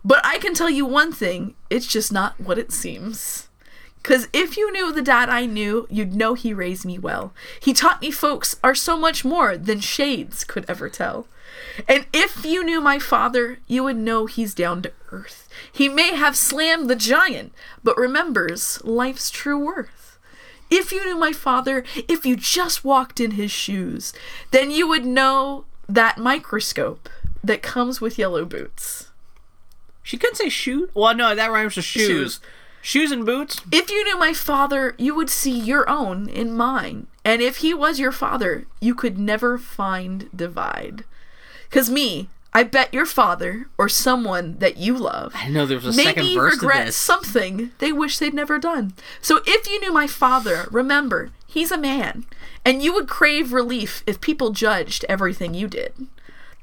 [0.03, 3.49] But I can tell you one thing it's just not what it seems.
[4.01, 7.33] Because if you knew the dad I knew, you'd know he raised me well.
[7.61, 11.27] He taught me folks are so much more than shades could ever tell.
[11.87, 15.47] And if you knew my father, you would know he's down to earth.
[15.71, 17.53] He may have slammed the giant,
[17.83, 20.00] but remembers life's true worth.
[20.71, 24.13] If you knew my father, if you just walked in his shoes,
[24.51, 27.09] then you would know that microscope
[27.43, 29.09] that comes with yellow boots.
[30.01, 30.89] she couldn't say shoot.
[30.93, 32.07] Well, no, that rhymes with shoes.
[32.07, 32.39] Shoes.
[32.81, 33.61] Shoes and boots.
[33.71, 37.05] If you knew my father, you would see your own in mine.
[37.23, 41.03] And if he was your father, you could never find divide.
[41.69, 45.85] Cause me, I bet your father or someone that you love I know there was
[45.85, 46.95] a second maybe verse to regret this.
[46.97, 48.93] something they wish they'd never done.
[49.21, 52.25] So if you knew my father, remember, he's a man.
[52.65, 55.93] And you would crave relief if people judged everything you did.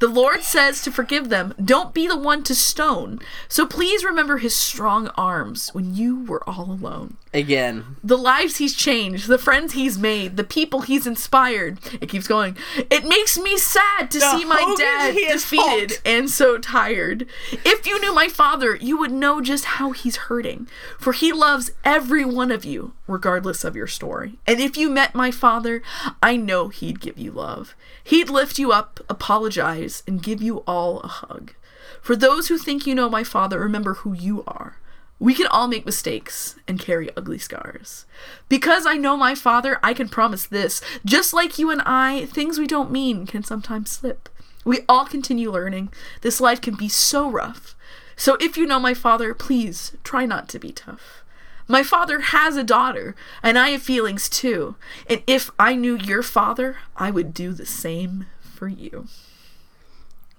[0.00, 3.18] The Lord says to forgive them, don't be the one to stone.
[3.48, 7.16] So please remember his strong arms when you were all alone.
[7.34, 11.78] Again, The lives he's changed, the friends he's made, the people he's inspired.
[12.00, 12.56] It keeps going.
[12.76, 16.02] It makes me sad to see my Hogan, dad defeated Hulk.
[16.04, 17.26] and so tired.
[17.64, 20.68] If you knew my father, you would know just how he's hurting.
[20.98, 24.38] For he loves every one of you, regardless of your story.
[24.46, 25.82] And if you met my father,
[26.22, 27.74] I know he'd give you love.
[28.04, 31.54] He'd lift you up, apologize, and give you all a hug.
[32.00, 34.76] For those who think you know my father, remember who you are.
[35.18, 38.06] We can all make mistakes and carry ugly scars.
[38.48, 40.80] Because I know my father, I can promise this.
[41.04, 44.28] Just like you and I, things we don't mean can sometimes slip.
[44.64, 45.88] We all continue learning.
[46.20, 47.74] This life can be so rough.
[48.16, 51.17] So if you know my father, please try not to be tough.
[51.68, 54.76] My father has a daughter, and I have feelings too.
[55.08, 59.06] And if I knew your father, I would do the same for you.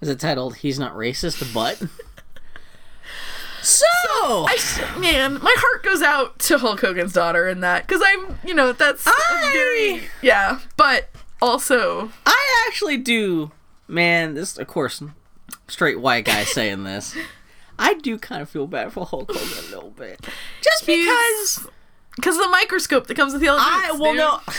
[0.00, 1.80] is it titled "He's Not Racist," but.
[3.62, 3.84] So,
[4.26, 4.56] I,
[4.98, 8.72] man, my heart goes out to Hulk Hogan's daughter in that because I'm, you know,
[8.72, 11.10] that's I- very yeah, but
[11.42, 13.50] also I actually do,
[13.86, 14.32] man.
[14.32, 15.02] This, of course,
[15.68, 17.14] straight white guy saying this.
[17.80, 20.20] I do kind of feel bad for Hulk Hogan a little bit,
[20.62, 21.06] just He's-
[21.58, 21.68] because
[22.16, 23.88] because the microscope that comes with the elephants.
[23.88, 24.18] I well dude.
[24.18, 24.40] no.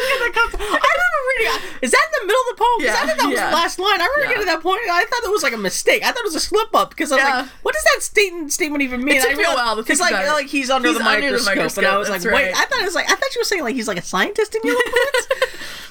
[0.00, 1.78] I remember reading.
[1.82, 2.78] Is that in the middle of the poem?
[2.80, 3.50] 'Cause I Yeah, think that was yeah.
[3.50, 4.00] the last line.
[4.00, 4.28] I remember Yeah.
[4.28, 4.80] getting to that point.
[4.90, 6.02] I thought that was like a mistake.
[6.02, 8.52] I thought it was a slip up because I was like, "What does that statement
[8.52, 10.98] statement even mean?" It took I me a while because like like he's under, He's
[10.98, 13.10] the, under the microscope, and I was like, that's "Wait!" I thought it was like
[13.10, 14.78] I thought you were saying like he's like a scientist in Prince.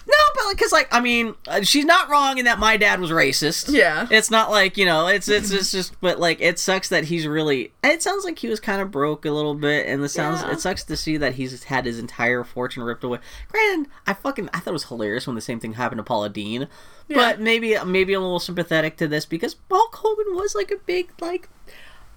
[0.10, 3.00] No, but like, because like I mean, uh, she's not wrong in that my dad
[3.00, 3.72] was racist.
[3.72, 4.08] Yeah.
[4.10, 7.28] it's not like you know, it's it's it's just, but like it sucks that he's
[7.28, 7.72] really.
[7.84, 10.42] It sounds like he was kind of broke a little bit, and the sounds.
[10.42, 10.54] Yeah.
[10.54, 13.20] It sucks to see that he's had his entire fortune ripped away.
[13.50, 16.30] Granted, I fucking I thought it was hilarious when the same thing happened to Paula
[16.30, 16.68] Deen,
[17.08, 20.78] but maybe maybe I'm a little sympathetic to this because Hulk Hogan was like a
[20.78, 21.50] big like.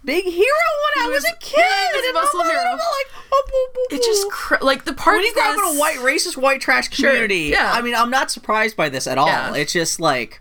[0.05, 1.59] Big hero when I was, was- a kid.
[1.59, 2.61] yeah, was and muscle hero.
[2.61, 5.59] I'm like, oh, boo, boo, It just cr- like the part when you grow up
[5.59, 7.71] in a white racist white trash Sure, community, yeah.
[7.73, 9.29] I mean, I'm not surprised by this at all.
[9.29, 9.55] Yeah.
[9.55, 10.41] It's just like,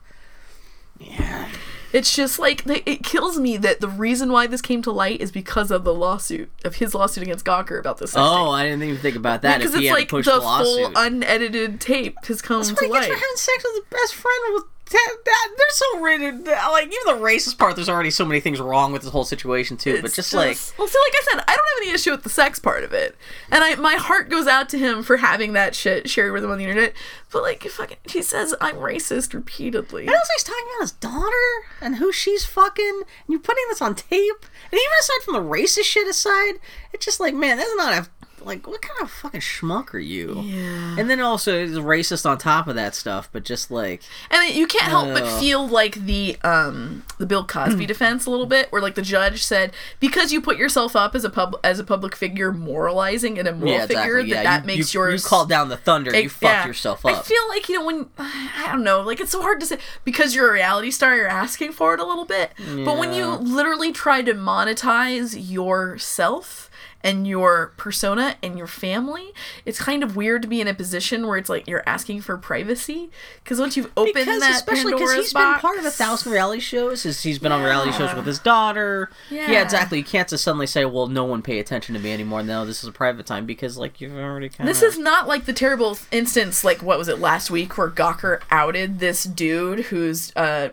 [1.00, 1.48] yeah,
[1.94, 5.32] It's just like it kills me that the reason why this came to light is
[5.32, 8.14] because of the lawsuit of his lawsuit against Gawker about this.
[8.16, 9.58] Oh, I didn't even think about that.
[9.60, 12.86] because if he it's had like the the full unedited tape has come That's to
[12.86, 13.04] he light.
[13.04, 14.54] having sex with his best friend.
[14.56, 16.46] With they're so rated.
[16.46, 19.78] Like even the racist part, there's already so many things wrong with this whole situation
[19.78, 19.96] too.
[19.96, 22.24] but It's just, like, well, see, like I said, I don't have any issue with
[22.24, 23.16] the sex part of it,
[23.50, 26.52] and I my heart goes out to him for having that shit shared with him
[26.52, 26.94] on the internet.
[27.32, 30.06] But like, fucking, he says I'm racist repeatedly.
[30.06, 33.82] and also he's talking about his daughter and who she's fucking, and you're putting this
[33.82, 34.46] on tape.
[34.72, 36.56] And even aside from the racist shit aside,
[36.94, 38.08] it's just like, man, that's not a
[38.46, 40.42] like what kind of fucking schmuck are you?
[40.42, 40.96] Yeah.
[40.98, 44.68] And then also he's racist on top of that stuff, but just like And you
[44.68, 48.82] can't help but feel like the um the Bill Cosby defense a little bit, where
[48.82, 52.16] like the judge said because you put yourself up as a pub as a public
[52.16, 54.34] figure, moralizing an immoral yeah, figure, exactly.
[54.34, 56.12] that Yeah, that you, makes you, yours You called down the thunder.
[56.12, 56.68] you Ex- fucked yeah.
[56.68, 57.12] yourself up.
[57.18, 59.78] I feel like you know when I don't know, like it's so hard to say
[60.04, 62.52] because you're a reality star, you're asking for it a little bit.
[62.58, 66.70] But when you literally try to monetize yourself
[67.04, 69.34] and your persona and your family,
[69.66, 72.38] it's kind of weird to be in a position where it's like you're asking for
[72.38, 73.10] privacy
[73.44, 76.32] because once you've opened because that especially because he's box, been part of a thousand
[76.32, 77.04] reality shows.
[77.04, 79.10] He's, he's been on reality shows with his daughter.
[79.30, 79.52] Yeah.
[79.52, 79.62] Yeah.
[79.62, 79.98] exactly.
[79.98, 82.84] You can't just suddenly say, "Well, no one pay attention to me anymore." No, this
[82.84, 84.76] is a private time because like you've already kind of.
[84.76, 88.42] This is not like the terrible instance, like what was it last week, where Gawker
[88.50, 90.70] outed this dude who's uh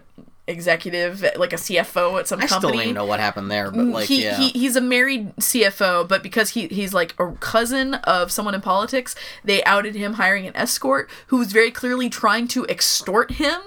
[0.48, 2.56] executive, like a CFO at some company.
[2.56, 4.36] I still don't even know what happened there, but like, he, yeah.
[4.36, 8.60] he he's a married CFO, but because he he's like a cousin of someone in
[8.60, 9.14] politics,
[9.44, 13.60] they outed him hiring an escort who was very clearly trying to extort him.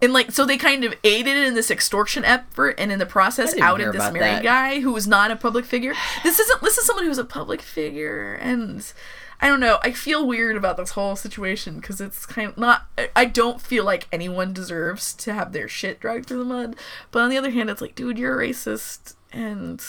[0.00, 3.56] And like so they kind of aided in this extortion effort and in the process
[3.58, 4.42] outed this married that.
[4.42, 5.94] guy who was not a public figure.
[6.22, 8.92] This isn't this is someone who's a public figure and
[9.40, 9.78] I don't know.
[9.82, 12.86] I feel weird about this whole situation because it's kind of not.
[13.14, 16.74] I- don't feel like anyone deserves to have their shit dragged through the mud.
[17.12, 19.80] But on the other hand, it's like, dude, you're a racist, and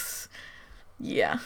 [0.99, 1.39] yeah,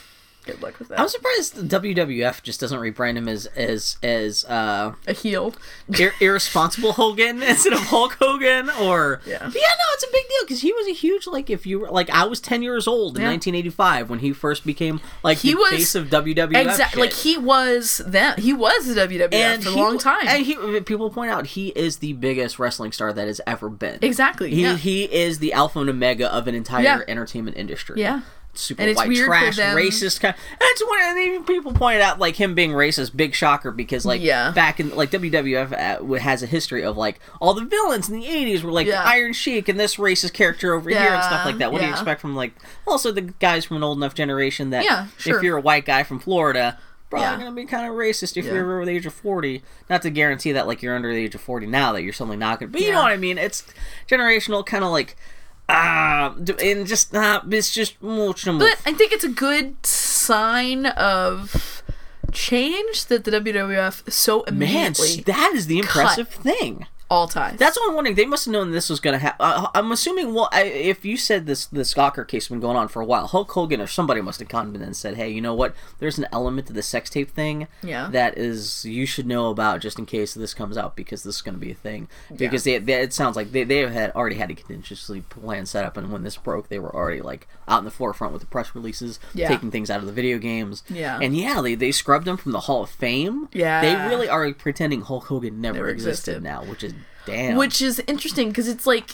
[0.44, 1.00] good luck with that.
[1.00, 5.54] I'm surprised the WWF just doesn't rebrand him as as as uh, a heel.
[6.00, 9.40] ir- irresponsible Hogan instead of Hulk Hogan, or Yeah.
[9.42, 11.90] Yeah, no, it's a big deal because he was a huge like if you were
[11.90, 13.30] like I was 10 years old in Yeah.
[13.30, 16.56] 1985 when he first became like He the was- face of WWF.
[16.56, 17.02] Exactly.
[17.02, 18.40] Like he was that.
[18.40, 20.28] He was the WWF for a long time.
[20.28, 24.00] And he, people point out he is the biggest wrestling star that has ever been.
[24.02, 24.52] exactly.
[24.52, 24.76] He yeah.
[24.78, 27.02] he is the alpha and omega of an entire Yeah.
[27.08, 28.00] entertainment industry.
[28.00, 28.22] Yeah.
[28.54, 30.36] Super white trash, racist kind.
[30.52, 34.06] And it's one, and even people pointed out like him being racist, big shocker because
[34.06, 34.52] like Yeah.
[34.52, 38.26] back in like WWF uh, has a history of like all the villains in the
[38.28, 39.02] '80s were like Yeah.
[39.02, 41.72] the Iron Sheik and this racist character over here and stuff like that.
[41.72, 42.54] What do you expect from like
[42.88, 45.38] also the guys from an old enough generation that Yeah, sure.
[45.38, 46.78] if you're a white guy from Florida.
[47.10, 47.38] Probably Yeah.
[47.38, 48.54] gonna be kind of racist if Yeah.
[48.54, 49.62] you're over the age of forty.
[49.88, 52.38] Not to guarantee that like you're under the age of forty now that you're suddenly
[52.38, 52.72] not gonna.
[52.72, 53.38] But you know what I mean.
[53.38, 53.64] It's
[54.10, 55.16] generational, kind of like
[55.70, 58.34] ah, and just uh, it's just more.
[58.46, 61.84] But I think it's a good sign of
[62.32, 65.16] change that the WWF so immediately.
[65.18, 66.88] Man, that is the impressive thing.
[67.14, 67.58] All ties.
[67.58, 68.16] That's what I'm wondering.
[68.16, 69.38] They must have known this was going to happen.
[69.46, 70.34] Uh, I'm assuming.
[70.34, 73.06] Well, I, if you said this, this Gawker case has been going on for a
[73.06, 73.28] while.
[73.28, 75.76] Hulk Hogan or somebody must have come in and said, "Hey, you know what?
[76.00, 78.10] There's an element to the sex tape thing Yeah.
[78.12, 81.42] that is you should know about just in case this comes out because this is
[81.42, 82.08] going to be a thing.
[82.36, 85.86] Because they, they, it sounds like they, they had already had a contingency plan set
[85.86, 88.48] up, and when this broke, they were already like out in the forefront with the
[88.48, 89.48] press releases, Yeah.
[89.48, 90.84] taking things out of the video games.
[90.90, 91.20] Yeah.
[91.22, 93.50] and yeah, they they scrubbed him from the Hall of Fame.
[93.54, 93.82] Yeah.
[93.82, 96.44] they really are pretending Hulk Hogan never, Never existed, existed.
[96.44, 96.94] now, which is
[97.26, 97.58] damn.
[97.58, 99.12] Which is interesting because it's like,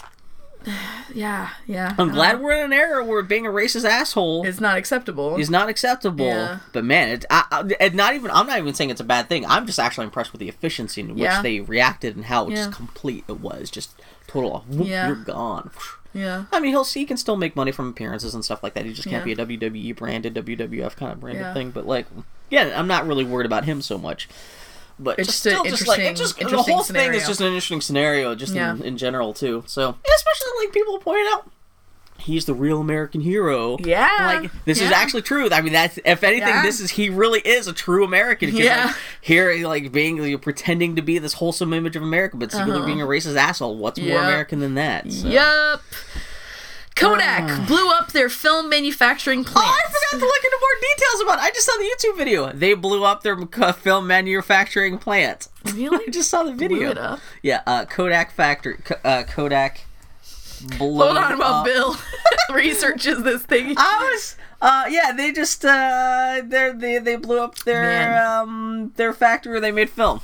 [1.14, 1.96] yeah, yeah.
[1.98, 2.44] I'm glad uh-huh.
[2.44, 5.38] we're in an era where being a racist asshole is not acceptable.
[5.38, 6.26] is not acceptable.
[6.26, 6.60] Yeah.
[6.74, 9.46] But man, it, I, I, not even I'm not even saying it's a bad thing.
[9.46, 11.42] I'm just actually impressed with the efficiency in which Yeah.
[11.42, 12.56] they reacted and how Yeah.
[12.58, 13.70] just complete it was.
[13.70, 13.92] Just
[14.28, 14.66] total.
[14.70, 15.08] Whoop, Yeah.
[15.08, 15.72] You're gone.
[16.14, 17.02] yeah, I mean, he'll see.
[17.02, 18.86] he can still make money from appearances and stuff like that.
[18.86, 19.36] He just can't Yeah.
[19.36, 21.54] be a WWE branded, WWF kind of branded Yeah.
[21.54, 21.72] thing.
[21.72, 22.08] But like,
[22.50, 24.28] yeah, I'm not really worried about him so much.
[25.02, 27.80] But It's just still, just like it just the whole thing is just an interesting
[27.82, 28.74] scenario, just Yeah.
[28.74, 29.64] in, in general too.
[29.66, 31.50] So especially like people pointed out,
[32.18, 33.78] he's the real American hero.
[33.80, 34.10] Yeah.
[34.20, 35.48] like this is actually true.
[35.52, 36.64] I mean, that's if anything, Yeah.
[36.64, 38.88] this is he really is a true american Yeah.
[38.88, 42.76] like, here, like being like, pretending to be this wholesome image of America, but secretly
[42.76, 42.86] Uh-huh.
[42.86, 43.78] being a racist asshole.
[43.78, 45.10] What's more American than that?
[45.14, 45.30] So.
[45.30, 45.82] Yup.
[46.96, 47.66] Kodak Ah.
[47.66, 49.70] blew up their film manufacturing Oh, plant.
[49.70, 49.82] I
[50.12, 51.42] forgot to look into more details about it.
[51.44, 52.52] I just saw the YouTube video.
[52.52, 53.38] They blew up their
[53.74, 55.48] film manufacturing plant.
[55.74, 56.06] Really?
[56.08, 57.18] I just saw the video.
[57.44, 58.78] Yeah, uh, Kodak factory.
[59.04, 59.82] Uh, Kodak.
[60.78, 61.64] Blew Hold on, while.
[61.64, 61.96] Bill
[62.54, 63.76] researches this thing.
[63.78, 64.36] I was.
[64.62, 68.26] Uh, yeah, they just uh, they they they blew up their Man.
[68.26, 70.22] um their factory where they made film.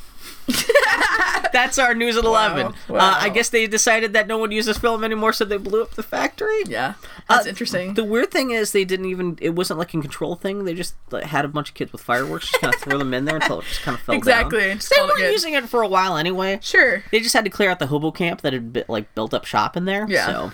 [1.54, 2.74] That's our news at eleven.
[2.90, 2.98] Wow.
[2.98, 5.92] Uh, I guess they decided that no one uses film anymore, so they blew up
[5.92, 6.64] the factory.
[6.66, 6.96] yeah,
[7.30, 7.94] that's Uh, interesting.
[7.94, 9.38] The weird thing is they didn't even.
[9.42, 10.66] It wasn't like a control thing.
[10.66, 13.14] They just like, had a bunch of kids with fireworks, just kind of throw them
[13.14, 14.78] in there until it just kind of fell Exactly, down.
[14.78, 15.32] just They it were good.
[15.32, 16.60] using it for a while anyway.
[16.62, 17.04] sure.
[17.12, 19.46] They just had to clear out the hobo camp that had bit, like built up
[19.46, 20.06] shop in there.
[20.10, 20.26] Yeah.
[20.28, 20.52] So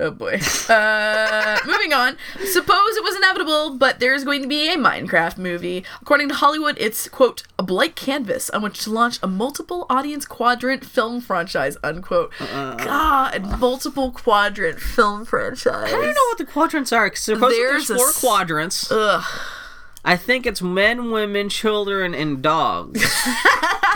[0.00, 0.38] Oh boy.
[0.68, 2.16] Uh, moving on.
[2.38, 5.84] Suppose it was inevitable, but there's going to be a Minecraft movie.
[6.00, 10.24] According to Hollywood, it's quote a blank canvas on which to launch a multiple audience
[10.24, 11.76] quadrant film franchise.
[11.82, 12.32] Unquote.
[12.40, 15.66] Uh, God, multiple quadrant film franchise.
[15.88, 17.10] I don't know what the quadrants are.
[17.10, 18.90] 'cause supposedly There's there's four s- quadrants.
[18.92, 19.24] Ugh.
[20.08, 23.02] I think it's men, women, children, and dogs.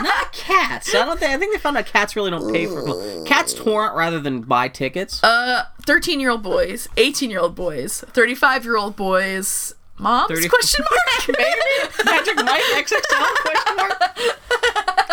[0.01, 0.93] Not cats.
[0.93, 1.31] I don't think.
[1.31, 3.23] I think they found out cats really don't pay for.
[3.25, 5.23] Cats torrent rather than buy tickets.
[5.23, 9.73] Uh, thirteen-year-old boys, eighteen-year-old boys, thirty-five-year-old boys.
[9.97, 10.27] Moms?
[10.29, 11.37] 30 Question mark.
[11.37, 14.01] Maybe Magic Mike XXL question mark.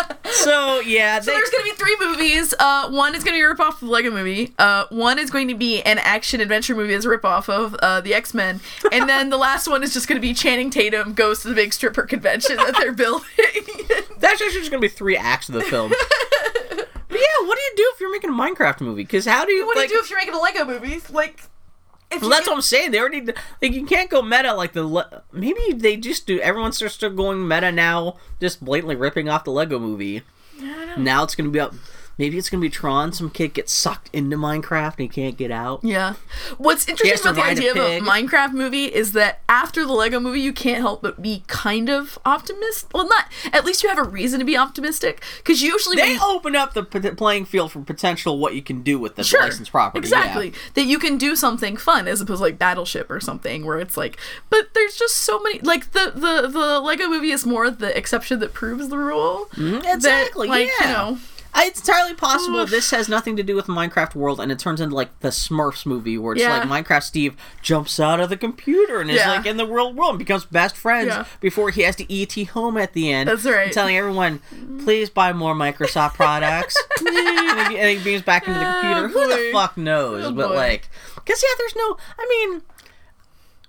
[0.31, 2.53] So yeah, So there's gonna be three movies.
[2.59, 4.53] Uh, one is gonna be a ripoff of the Lego Movie.
[4.57, 8.01] Uh, one is going to be an action adventure movie as a ripoff of uh,
[8.01, 8.59] the X Men,
[8.91, 11.73] and then the last one is just gonna be Channing Tatum goes to the big
[11.73, 13.27] stripper convention that they're building.
[14.19, 15.89] that's actually just gonna be three acts of the film.
[16.69, 19.03] but yeah, what do you do if you're making a Minecraft movie?
[19.03, 19.65] Because how do you?
[19.65, 21.01] what like, do you do if you're making a Lego movie?
[21.09, 21.41] Like,
[22.19, 22.91] Well, that's what I'm saying.
[22.91, 23.21] They already
[23.61, 26.39] like you can't go meta like the le- maybe they just do.
[26.39, 30.23] Everyone starts going meta now, just blatantly ripping off the Lego Movie.
[30.97, 31.73] Now it's gonna be up.
[32.21, 33.13] Maybe it's gonna be Tron.
[33.13, 35.79] Some kid gets sucked into Minecraft and he can't get out.
[35.83, 36.13] Yeah.
[36.59, 38.05] What's interesting about the ride a idea of a.
[38.07, 42.19] Minecraft movie is that after the Lego movie, you can't help but be kind of
[42.23, 42.93] optimistic.
[42.93, 43.25] Well, not.
[43.51, 45.23] At least you have a reason to be optimistic.
[45.39, 48.99] Because usually They open up the p- playing field for potential what you can do
[48.99, 49.41] with the Sure.
[49.41, 49.97] licensed property.
[49.97, 50.49] Exactly.
[50.49, 50.55] yeah.
[50.75, 53.97] That you can do something fun as opposed to like Battleship or something where it's
[53.97, 54.17] like
[54.51, 58.37] but there's just so many like the the the Lego movie is more the exception
[58.41, 59.47] that proves the rule.
[59.55, 60.47] Mm, That, Exactly.
[60.47, 60.87] like, yeah.
[60.87, 61.17] you know.
[61.55, 62.69] It's entirely possible Oof.
[62.69, 65.85] this has nothing to do with Minecraft world, and it turns into like the Smurfs
[65.85, 66.57] movie, where it's Yeah.
[66.63, 69.29] like Minecraft Steve jumps out of the computer and is Yeah.
[69.31, 71.25] like in the real world and becomes best friends Yeah.
[71.39, 73.29] before he has to ET home at the end.
[73.29, 73.71] That's right.
[73.71, 74.41] Telling everyone,
[74.83, 76.75] please buy more Microsoft products.
[76.99, 79.07] and, he, and he beams back into the computer.
[79.09, 80.25] Who the fuck knows?
[80.25, 80.55] Oh, but boy.
[80.55, 81.97] like, because yeah, there's no.
[82.17, 82.61] I mean.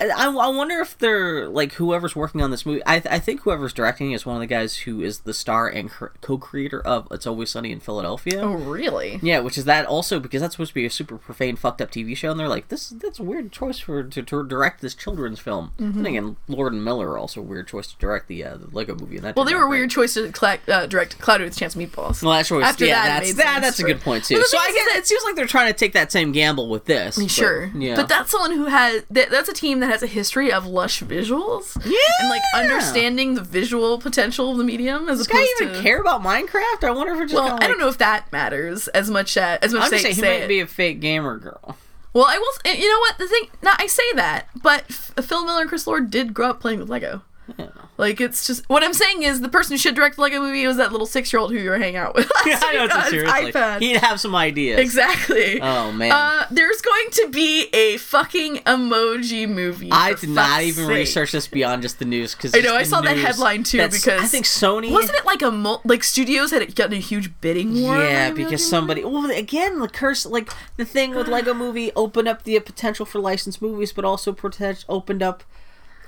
[0.00, 2.84] I, I wonder if they're like whoever's working on this movie.
[2.84, 5.90] I, I think whoever's directing is one of the guys who is the star and
[6.20, 8.40] co-creator of It's Always Sunny in Philadelphia.
[8.40, 9.20] Oh, really?
[9.22, 11.90] Yeah, which is that also because that's supposed to be a super profane, fucked up
[11.90, 14.94] TV show, and they're like, this that's a weird choice for to, to direct this
[14.94, 15.72] children's film.
[15.78, 15.98] Mm-hmm.
[15.98, 18.68] And again, Lord and Miller are also a weird choice to direct the uh, the
[18.74, 19.16] Lego movie.
[19.16, 20.32] And that Well, they were a weird choice to
[20.68, 22.22] uh, direct Cloudy with Chance Meatballs.
[22.22, 22.64] Well, that's choice.
[22.64, 24.42] After yeah, that, that's that, that's a good point too.
[24.42, 26.86] So I guess that- it seems like they're trying to take that same gamble with
[26.86, 27.18] this.
[27.18, 27.96] but- Sure, yeah.
[27.96, 31.02] but that's someone who has that, that's a team that has a history of lush
[31.02, 31.76] visuals.
[31.84, 31.98] Yeah.
[32.20, 35.82] and like understanding the visual potential of the medium as Does opposed guy even to.
[35.82, 36.82] care about Minecraft?
[36.84, 37.34] I wonder if it just.
[37.34, 40.02] Well, kinda, I don't know if that matters as much as as much I'm just
[40.02, 40.48] say, saying he say might it.
[40.48, 41.76] be a fake gamer girl.
[42.14, 42.52] Well, I will.
[42.66, 43.18] s- You know what?
[43.18, 43.44] The thing.
[43.62, 46.78] Now I say that, but F- Phil Miller and Chris Lord did grow up playing
[46.78, 47.22] with Lego.
[47.58, 47.68] Yeah.
[47.98, 50.66] Like it's just what I'm saying is the person who should direct the Lego movie
[50.66, 52.30] was that little six year old who you were hanging out with.
[52.46, 53.52] last I know, it's his seriously.
[53.52, 53.80] iPad.
[53.80, 54.80] He'd have some ideas.
[54.80, 55.60] Exactly.
[55.60, 56.10] Oh, man.
[56.10, 59.90] Uh, there's going to be a fucking emoji movie.
[59.92, 60.94] I did not even sake.
[60.96, 62.74] research this beyond just the news because I know.
[62.74, 66.02] I saw that headline too because I think Sony wasn't it like a mul- like
[66.02, 67.98] studios had gotten a huge bidding war.
[67.98, 69.04] Yeah, because somebody.
[69.04, 73.18] Well, again, the curse, like the thing with Lego Movie, opened up the potential for
[73.18, 75.44] licensed movies, but also protect, opened up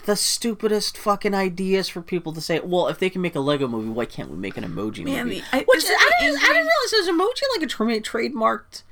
[0.06, 2.60] the stupidest fucking ideas for people to say.
[2.60, 5.26] Well, if they can make a Lego movie, why can't we make an emoji Man,
[5.26, 5.40] movie?
[5.40, 8.82] the- I- Which is I didn't, I didn't realize is emoji like a tra- trademarked.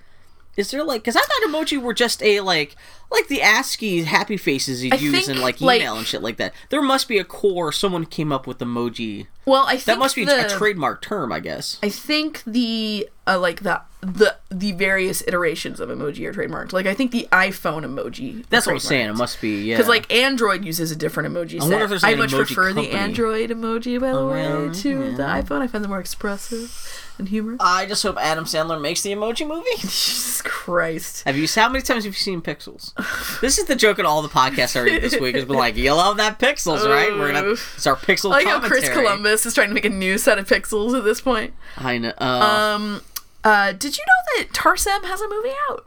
[0.56, 2.76] Is there like because I thought emoji were just a like
[3.10, 6.22] like the ASCII happy faces you I use think, in like like- email and shit
[6.22, 6.52] like that.
[6.68, 7.72] There must be a core.
[7.72, 9.28] Someone came up with emoji.
[9.44, 11.78] Well, I think That must be the, a trademark term, I guess.
[11.82, 16.72] I think the uh, like the the the various iterations of emoji are trademarked.
[16.72, 18.44] Like I think the iPhone emoji.
[18.50, 19.08] That's what I'm saying.
[19.08, 19.76] It must be yeah.
[19.76, 21.70] Because like Android uses a different emoji set.
[21.70, 22.90] wonder if there's I much prefer the.
[22.92, 24.28] Android emoji, by the Oh,
[24.68, 25.62] way, to the iPhone.
[25.62, 27.58] I find them more expressive and humorous.
[27.60, 29.68] I just hope Adam Sandler makes the emoji movie.
[29.80, 31.22] Jesus Christ.
[31.24, 31.46] Have you?
[31.54, 32.92] How many times have you seen Pixels?
[33.40, 35.34] This is the joke in all the podcasts already this week.
[35.34, 37.12] Has been like, you love that Pixels, right?
[37.12, 37.50] We're gonna.
[37.52, 38.60] It's our Pixel I like how.
[38.60, 41.54] Chris Columbus is trying to make a new set of pixels at this point.
[41.76, 42.12] I know.
[42.18, 43.02] Uh, Um,
[43.44, 45.86] uh, did you know that Tarsem has a movie out?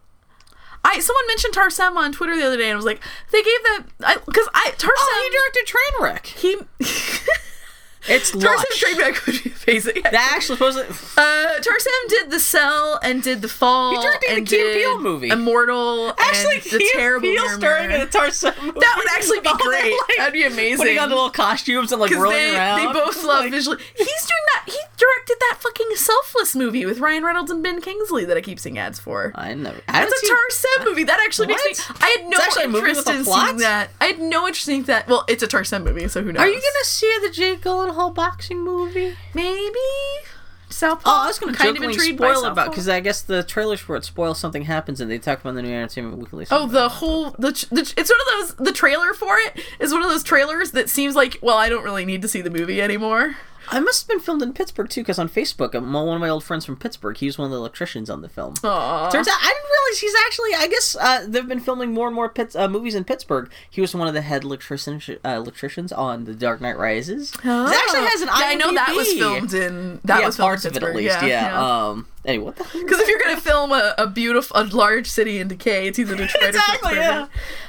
[0.83, 3.63] I someone mentioned Tarsem on Twitter the other day and I was like, they gave
[3.99, 6.25] that because I Tarsem oh, he directed Trainwreck.
[6.27, 6.57] he
[8.07, 8.63] It's Tarsem.
[8.77, 10.01] Trainwreck would be amazing.
[10.03, 10.89] That actually supposedly.
[11.17, 13.95] Uh, Tarsem did the Cell and did the Fall.
[13.95, 15.29] He directed the and Key did Peele movie.
[15.29, 16.13] Immortal.
[16.19, 17.57] Actually, and the Key terrible Peele Murmur.
[17.57, 18.79] starring in a Tarzan movie.
[18.79, 19.91] That would actually be All that, great.
[20.07, 20.77] like, That'd be amazing.
[20.77, 22.79] Putting on the little costumes and like rolling they, around.
[22.79, 23.77] they both love Like, visually.
[23.95, 24.63] He's doing that.
[24.67, 28.59] He directed that fucking Selfless movie with Ryan Reynolds and Ben Kingsley that I keep
[28.59, 29.31] seeing ads for.
[29.35, 29.81] I never.
[29.87, 31.03] I That's a Tarsem movie.
[31.05, 31.95] That actually makes me.
[32.01, 33.89] I had no It's a movie interest with in seeing that.
[33.99, 35.07] I had no interest in that.
[35.07, 36.41] Well, it's a Tarsem movie, so who knows?
[36.41, 39.15] Are you gonna see the Jake Gyllenhaal boxing movie?
[39.33, 39.79] maybe
[40.69, 41.09] Southpaw?
[41.09, 43.43] Oh, I was gonna kind of intrigued by spoil it about because I guess the
[43.43, 46.47] trailers for it spoil something happens and they talk about the new Entertainment Weekly.
[46.51, 50.03] Oh, the whole the, the it's one of those the trailer for it is one
[50.03, 52.81] of those trailers that seems like well I don't really need to see the movie
[52.81, 53.35] anymore.
[53.69, 56.29] I must have been filmed in Pittsburgh too, because on Facebook, um, one of my
[56.29, 58.53] old friends from Pittsburgh, he was one of the electricians on the film.
[58.55, 59.11] Aww.
[59.11, 60.53] Turns out I didn't realize he's actually.
[60.55, 63.49] I guess uh, they've been filming more and more Pitts, uh, movies in Pittsburgh.
[63.69, 67.31] He was one of the head electrician, uh, electricians on The Dark Knight Rises.
[67.41, 68.39] He actually has an Oh.
[68.39, 70.83] yeah, I know that was filmed in that yeah, was filmed parts in of it
[70.83, 71.21] at least.
[71.21, 71.87] Yeah.
[71.89, 72.07] Um.
[72.25, 72.81] Anyway, what the hell?
[72.81, 76.15] Because if you're gonna film a, a beautiful, a large city in decay, it's either
[76.15, 76.97] Detroit Exactly, or Pittsburgh.
[76.97, 77.27] yeah.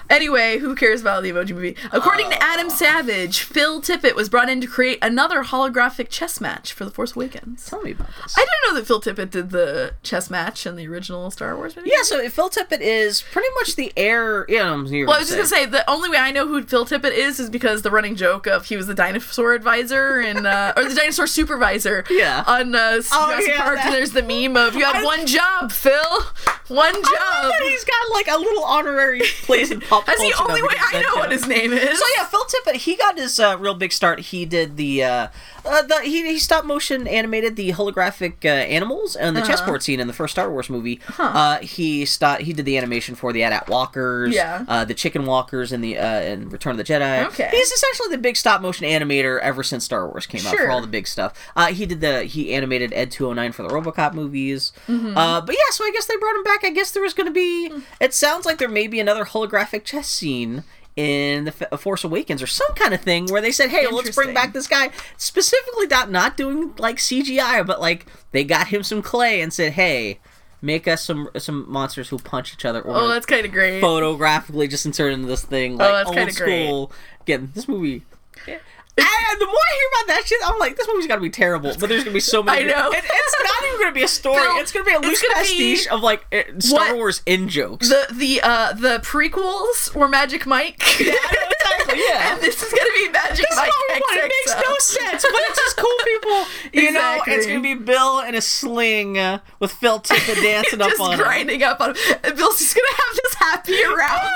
[0.09, 1.75] Anyway, who cares about the Emoji Movie?
[1.91, 6.73] According to Adam Savage, Phil Tippett was brought in to create another holographic chess match
[6.73, 7.67] for The Force Awakens.
[7.67, 8.35] Tell me about this.
[8.39, 11.75] I didn't know that Phil Tippett did the chess match in the original Star Wars
[11.75, 11.91] movie.
[11.93, 14.47] yeah, so Phil Tippett is pretty much the heir.
[14.49, 14.85] Yeah, I'm.
[14.85, 17.41] Well, I was just gonna say the only way I know who Phil Tippett is
[17.41, 20.95] is because the running joke of he was the dinosaur advisor and uh, or the
[20.95, 22.05] dinosaur supervisor.
[22.17, 22.45] Yeah.
[22.47, 25.03] On uh, Oh, Jurassic yeah, Park, that- and there's the meme of you have I-
[25.05, 26.23] one job, Phil,
[26.69, 27.53] one job.
[27.63, 30.37] He's got like a little honorary place in pop That's culture.
[30.37, 31.99] the only way I know what his name is.
[31.99, 34.21] So yeah, Phil Tippett, he got his uh, real big start.
[34.21, 35.29] He did the, uh,
[35.69, 39.51] uh, the he, he stop motion animated the holographic uh, animals and the Uh-huh.
[39.51, 41.01] chessboard scene in the first Star Wars movie.
[41.19, 44.65] Uh, he start he did the animation for the AT-AT Walkers, Yeah.
[44.69, 47.25] uh, the Chicken Walkers in the uh, in Return of the Jedi.
[47.27, 47.49] Okay.
[47.51, 50.81] he's essentially the big stop motion animator ever since Star Wars came out for all
[50.81, 51.33] the big stuff.
[51.57, 54.73] Uh, he did the he animated Ed 209 for the RoboCop movies.
[54.89, 55.17] Mm-hmm.
[55.17, 56.65] Uh, but yeah, so I guess they brought him back.
[56.65, 57.73] I guess there was going to be.
[58.01, 60.65] It sounds like there may be another holographic chess scene
[60.97, 63.87] in the F- uh, Force Awakens or some kind of thing where they said, "Hey,
[63.87, 68.69] let's bring back this guy." Specifically, not not doing like CGI, but like they got
[68.69, 70.19] him some clay and said, "Hey,
[70.63, 73.81] make us some some monsters who punch each other." Or oh, that's kind of great.
[73.81, 76.89] photographically just insert into this thing oh, like Oh, that's old kinda great.
[77.23, 78.03] Again, this movie.
[78.99, 81.29] And the more I hear about that shit, I'm like, this movie's got to be
[81.31, 81.75] terrible.
[81.79, 82.63] But there's gonna be so many.
[82.63, 82.91] I know.
[82.91, 84.43] It- it's not even gonna be a story.
[84.61, 86.97] It's gonna be a loose pastiche of like eh, Star What?
[86.97, 87.89] Wars in jokes.
[87.91, 90.83] The the uh the prequels were Magic Mike.
[91.01, 91.99] yeah, know, exactly.
[91.99, 92.33] Yeah.
[92.33, 93.71] and this is gonna be Magic This is Mike.
[93.89, 94.17] we.
[94.19, 96.45] It makes no sense, but it's just cool people.
[96.73, 100.99] You know, it's gonna be Bill in a sling uh, with Phil Tippett dancing up
[101.01, 101.19] on him.
[101.19, 101.97] grinding up on him.
[102.25, 104.31] And Bill's just gonna have this happy around.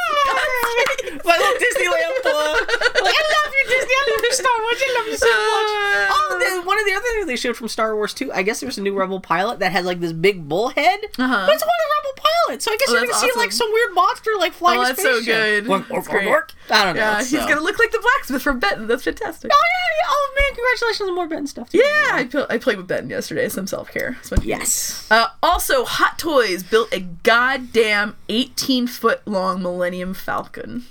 [1.25, 2.69] My little Disneyland plug.
[2.69, 3.95] Like, I love you, Disney.
[3.95, 4.77] I love you, Star Wars.
[4.81, 6.11] I love you so much.
[6.13, 8.33] Oh, the, one of the other things they showed from Star Wars too.
[8.33, 11.01] I guess there's a new Rebel pilot that has like this big bull head.
[11.19, 11.47] Uh-huh.
[11.47, 13.39] But it's one of the Rebel pilots, so I guess Oh, you're gonna that's see
[13.39, 15.65] like some weird monster like flying Oh, that's so spaceship.
[15.65, 15.69] good.
[15.69, 16.53] Work, work, work, work.
[16.71, 17.01] I don't know.
[17.03, 17.37] Yeah, so.
[17.39, 18.87] he's gonna look like the blacksmith from Benton.
[18.87, 19.51] That's fantastic.
[19.53, 20.11] Oh yeah, yeah.
[20.13, 21.71] Oh man, congratulations on more Ben stuff.
[21.71, 21.79] Too.
[21.79, 23.49] Yeah, I, pl- I played with Benton yesterday.
[23.49, 24.19] Some self care.
[24.43, 25.07] Yes.
[25.11, 30.85] Uh, also, Hot Toys built a goddamn 18 foot long Millennium Falcon.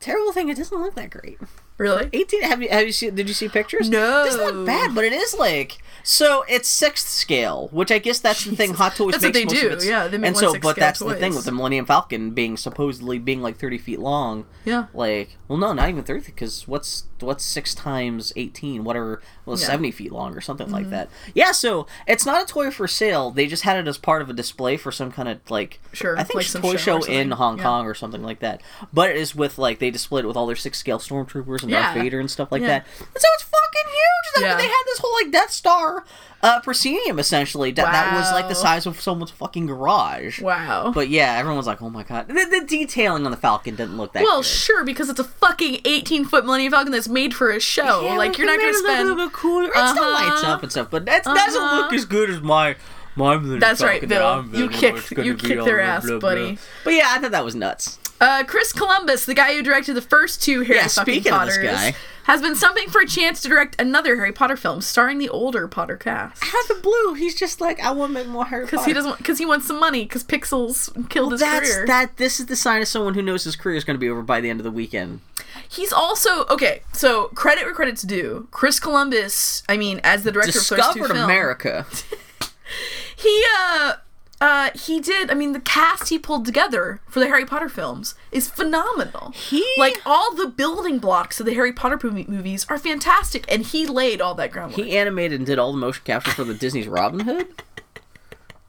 [0.00, 0.48] Terrible thing.
[0.48, 1.38] It doesn't look that great.
[1.76, 2.08] Really?
[2.12, 4.22] 18 have you have you seen did you see pictures No.
[4.22, 8.18] it doesn't look bad but it is like so it's sixth scale which i guess
[8.20, 10.18] that's the thing hot toys That's what makes they most do, of its, yeah, they
[10.18, 13.56] make and so but that's the thing with the millennium falcon being supposedly being like
[13.56, 14.86] 30 feet long Yeah.
[14.92, 19.62] like well no not even 30 because what's what's six times 18 whatever well Yeah.
[19.64, 19.70] Mm-hmm.
[19.72, 23.30] 70 feet long or something like that yeah so it's not a toy for sale
[23.30, 26.18] they just had it as part of a display for some kind of like Sure,
[26.18, 27.62] i think like toy show show, in hong Yeah.
[27.64, 28.60] kong or something like that
[28.92, 31.70] but it is with like they displayed it with all their six scale stormtroopers and
[31.70, 31.92] Yeah.
[31.94, 34.34] darth vader and stuff like that and so it's fucking huge.
[34.34, 34.56] That Yeah.
[34.56, 35.93] They had this whole like Death Star
[36.42, 37.70] uh, proscenium essentially.
[37.72, 40.40] That, that was like the size of someone's fucking garage.
[40.40, 40.92] Wow.
[40.94, 42.28] But yeah, everyone's like, oh my god.
[42.28, 44.46] The, the detailing on the Falcon didn't look that well, good.
[44.46, 48.02] sure, because it's a fucking 18 foot Millennium Falcon that's made for a show.
[48.04, 49.20] Yeah, like, you're not going to made it look spend.
[49.20, 49.64] a cooler.
[49.68, 50.30] It still Uh-huh.
[50.30, 51.76] lights up and stuff, but that doesn't Uh-huh.
[51.82, 52.76] look as good as my.
[53.16, 54.26] My That's right, Falcon that Bill.
[54.26, 56.30] I'm You building, kick- you be kick all their blah, ass, blah, blah.
[56.30, 56.58] buddy.
[56.82, 58.00] But yeah, I thought that was nuts.
[58.20, 61.46] Uh, Chris Columbus, the guy who directed the first two Harry Yeah, fucking speaking of
[61.46, 65.18] this Potters, has been stumping for a chance to direct another Harry Potter film starring
[65.18, 66.42] the older Potter cast.
[66.42, 68.90] Out of the blue, he's just like, I want to make more Harry Because Potter.
[68.90, 70.04] he doesn't, because he wants some money.
[70.04, 71.86] Because Pixels killed his That's career.
[71.86, 72.16] that.
[72.16, 74.22] This is the sign of someone who knows his career is going to be over
[74.22, 75.20] by the end of the weekend.
[75.68, 76.82] He's also okay.
[76.92, 78.48] So credit where credit's due.
[78.52, 81.86] Chris Columbus, I mean, as the director of those two Discovered America.
[83.16, 83.94] he uh
[84.40, 85.30] uh he did.
[85.30, 89.30] I mean, the cast he pulled together for the Harry Potter films is phenomenal.
[89.34, 91.98] He- like all the building blocks of the Harry Potter
[92.28, 94.84] movies are fantastic, and he laid all that groundwork.
[94.84, 97.46] He animated and did all the motion capture for the Disney's Robin Hood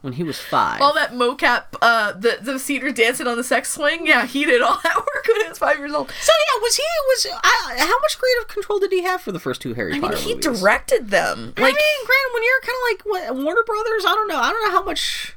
[0.02, 0.80] when he was five.
[0.80, 4.06] all that mocap, uh, the the Cedar dancing on the sex swing.
[4.06, 6.10] Yeah, he did all that work when he was five years old.
[6.20, 9.40] so yeah, was he was I, how much creative control did he have for the
[9.40, 10.60] first two Harry I mean, Potter he movies?
[10.60, 11.54] directed them.
[11.56, 13.02] I Like, mean, granted, when you're kind of like
[13.34, 14.38] what, Warner Brothers, I don't know.
[14.38, 15.32] I don't know how much.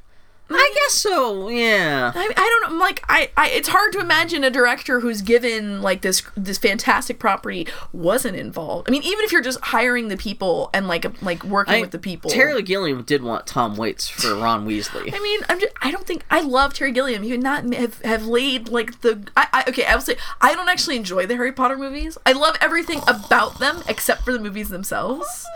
[0.50, 1.48] I guess so.
[1.48, 2.12] Yeah.
[2.14, 2.74] I, I don't know.
[2.74, 3.48] I'm like I, I.
[3.50, 8.88] It's hard to imagine a director who's given like this this fantastic property wasn't involved.
[8.88, 11.90] I mean, even if you're just hiring the people and like like working I- with
[11.90, 12.30] the people.
[12.30, 15.14] Terry Gilliam did want Tom Waits for Ron Weasley.
[15.14, 17.22] I mean, I'm just, I don't think I love Terry Gilliam.
[17.22, 19.26] He would not have, have laid like the.
[19.36, 19.84] I, I okay.
[19.84, 22.18] I will say I don't actually enjoy the Harry Potter movies.
[22.26, 25.46] I love everything about them except for the movies themselves.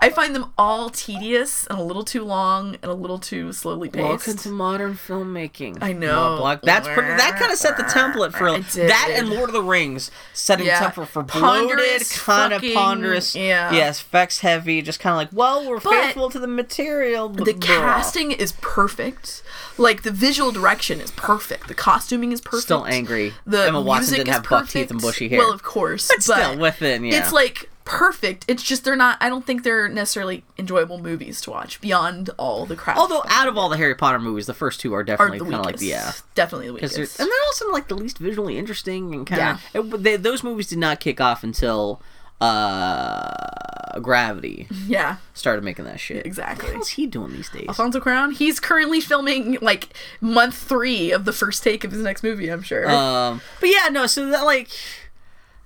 [0.00, 3.88] I find them all tedious and a little too long and a little too slowly
[3.88, 4.26] paced.
[4.26, 5.78] Welcome to modern filmmaking.
[5.82, 6.14] I know.
[6.14, 6.62] Ma Black.
[6.62, 10.10] That's pretty, that kind of set the template for that and Lord of the Rings,
[10.32, 10.80] setting Yeah.
[10.80, 13.72] the template for bloated, Ponderous kind of ponderous, yeah.
[13.72, 17.28] yes, effects heavy, just kind of like, well, we're But faithful to the material.
[17.28, 19.42] the casting is perfect.
[19.76, 21.68] Like the visual direction is perfect.
[21.68, 22.62] The costuming is perfect.
[22.64, 23.32] Still angry.
[23.46, 25.38] The Emma Watson music didn't is have buck teeth and bushy hair.
[25.38, 27.18] Well, of course, but but still within, yeah.
[27.18, 28.44] it's like perfect.
[28.48, 29.18] It's just they're not.
[29.20, 32.96] I don't think they're necessarily enjoyable movies to watch beyond all the crap.
[32.96, 35.64] Although out of all the Harry Potter movies, the first two are definitely kind of
[35.64, 36.12] like yeah.
[36.34, 36.96] definitely the weakest.
[36.96, 39.80] they're, and they're also like the least visually interesting and kind Yeah.
[39.80, 42.00] of they, those movies did not kick off until
[42.40, 46.26] uh Gravity yeah, started making that shit.
[46.26, 46.74] exactly.
[46.74, 47.66] What's he doing these days?
[47.68, 48.34] Alfonso Cuarón.
[48.36, 49.90] He's currently filming like
[50.20, 52.48] month three of the first take of his next movie.
[52.48, 52.90] I'm sure.
[52.90, 54.06] Um, but yeah, no.
[54.06, 54.68] So that like,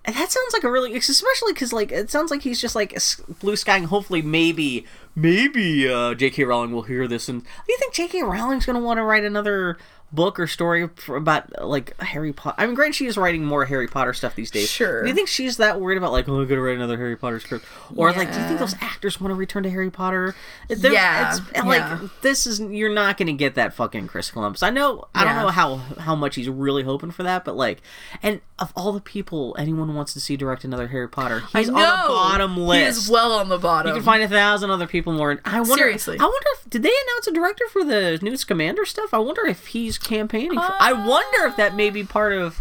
[0.08, 2.96] and that sounds like a really, especially because like it sounds like he's just like
[3.40, 6.44] blue sky, and hopefully maybe maybe uh, J.K.
[6.44, 7.28] Rowling will hear this.
[7.28, 8.22] And do you think J.K.
[8.22, 9.76] Rowling's gonna want to write another
[10.10, 12.54] book or story about like Harry Potter?
[12.58, 14.70] I mean, granted, she is writing more Harry Potter stuff these days.
[14.70, 15.02] Sure.
[15.02, 17.40] Do you think she's that worried about like, oh, I'm gonna write another Harry Potter
[17.40, 17.64] script,
[17.94, 20.34] or like, do you think those actors want to return to Harry Potter?
[20.68, 22.08] They're- Yeah, it's, like yeah.
[22.22, 24.62] this is you're not gonna get that fucking Chris Columbus.
[24.62, 25.06] I know.
[25.14, 27.82] I don't know how how much he's really hoping for that, but like,
[28.22, 31.74] and of all the people anyone wants to see direct another Harry Potter, he's on
[31.74, 33.88] the bottom He is well on the bottom.
[33.90, 35.38] you can find a thousand other people more.
[35.44, 35.74] I wonder.
[35.76, 36.16] Seriously.
[36.18, 39.12] I wonder if did they announce a director for the Newt Scamander stuff?
[39.12, 40.54] I wonder if he's campaigning.
[40.54, 40.74] for...
[40.80, 42.12] I wonder if that may be ah.
[42.12, 42.60] part of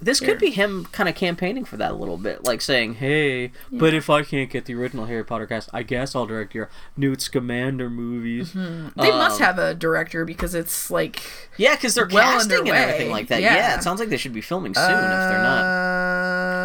[0.00, 0.28] This Here.
[0.28, 3.94] could be him kind of campaigning for that a little bit, like saying, "Hey, but
[3.94, 7.20] if I can't get the original Harry Potter cast, I guess I'll direct your Newt
[7.20, 11.20] Scamander movies." They must Um, have a director because it's like
[11.56, 13.42] Yeah, because they're well casting and everything like that.
[13.42, 13.54] Yeah.
[13.56, 13.76] Yeah.
[13.76, 15.64] it sounds like they should be filming soon if they're not.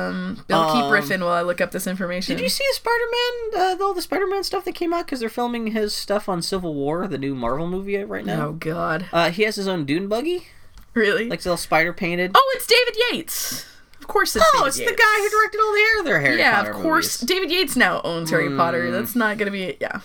[0.09, 2.35] Um, Bill, keep Um, riffing while I look up this information.
[2.35, 3.79] Did you see Spider-Man?
[3.79, 6.73] Uh, all the Spider-Man stuff that came out because they're filming his stuff on Civil
[6.75, 8.47] War, the new Marvel movie right now.
[8.47, 10.47] Oh God, Uh, he has his own Dune buggy,
[10.93, 11.29] really?
[11.29, 12.31] like little spider painted.
[12.35, 13.65] oh, it's David Yates.
[13.99, 16.55] Of course, it's Oh, David it's the guy who directed all the other Harry Yeah,
[16.57, 17.21] Potter of course.
[17.21, 17.35] movies.
[17.35, 18.57] David Yates now owns Harry hmm.
[18.57, 18.91] Potter.
[18.91, 20.01] That's not gonna be yeah.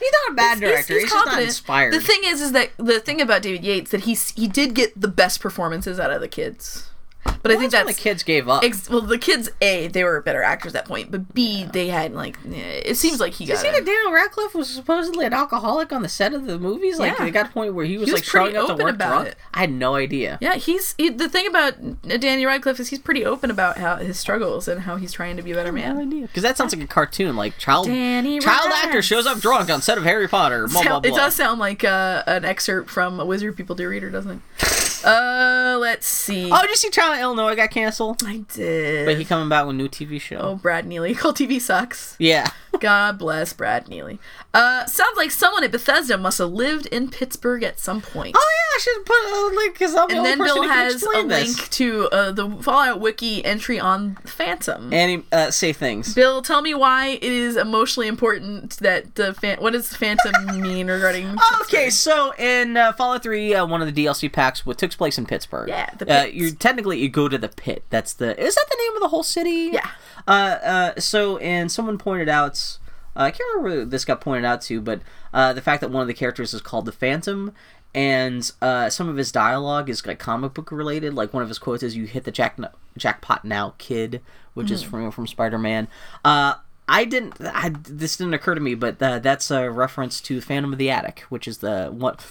[0.00, 0.94] He's not a bad director.
[0.94, 1.92] He's, just not inspired.
[1.92, 4.98] The thing is, is that the thing about David Yates that he's he did get
[4.98, 6.89] the best performances out of the kids,
[7.24, 8.64] but I think That's when that's the kids gave up.
[8.64, 11.88] Ex- well, the kids, a they were better actors at that point, but b they
[11.88, 13.62] had like eh, it seems like he Did you got.
[13.62, 16.98] see a- that Daniel Radcliffe was supposedly an alcoholic on the set of the movies?
[16.98, 17.24] Like, Yeah.
[17.24, 18.94] they got to the point where he was, He was like showing up to work
[18.94, 19.28] about drunk.
[19.28, 19.36] it.
[19.54, 20.38] I had no idea.
[20.40, 24.18] yeah, he's he, the thing about Daniel Radcliffe is he's pretty open about how his
[24.18, 26.20] struggles and how he's trying to be a better man.
[26.22, 28.86] Because that sounds like a cartoon, like child Danny child Rad.
[28.86, 30.66] actor shows up drunk on set of Harry Potter.
[30.68, 33.90] Blah, blah, Sound- It does sound like uh, an excerpt from a Wizard People Dear
[33.90, 34.30] Reader, doesn't
[34.60, 34.76] it?
[35.04, 36.50] uh, let's see.
[36.50, 38.22] Oh, did you see China, Illinois got canceled?
[38.24, 39.06] I did.
[39.06, 40.36] But he coming back with a new TV show.
[40.38, 41.14] oh, Brad Neely.
[41.20, 42.16] Call TV sucks.
[42.18, 42.48] Yeah.
[42.78, 44.18] God bless Brad Neely.
[44.54, 48.34] Uh, sounds like someone at Bethesda must have lived in Pittsburgh at some point.
[48.38, 50.62] Oh yeah, I should put a link because I'm the and only then person Bill
[50.62, 51.46] who can has a this.
[51.58, 54.92] link to uh, the Fallout Wiki entry on Phantom.
[54.92, 56.14] And uh, say things.
[56.14, 60.88] Bill, tell me why it is emotionally important that the fan- what does Phantom mean
[60.88, 61.36] regarding?
[61.62, 65.18] Okay, so in uh, Fallout 3, uh, one of the DLC packs, what took place
[65.18, 65.68] in Pittsburgh.
[65.68, 67.84] Yeah, the uh, you technically you go to the pit.
[67.90, 69.70] That's the is that the name of the whole city?
[69.72, 69.88] Yeah.
[70.26, 72.78] Uh, uh, so and someone pointed out,
[73.16, 75.00] uh, I can't remember who this got pointed out to, but
[75.32, 77.52] uh, the fact that one of the characters is called the Phantom.
[77.92, 81.14] And uh, some of his dialogue is like comic book related.
[81.14, 82.56] Like one of his quotes is "You hit the jack
[82.96, 84.20] jackpot now, kid,"
[84.54, 85.88] which is from from Spider Man.
[86.24, 86.54] Uh,
[86.90, 87.40] I didn't.
[87.40, 90.90] I, this didn't occur to me, but uh, that's a reference to Phantom of the
[90.90, 92.26] Attic, which is the what.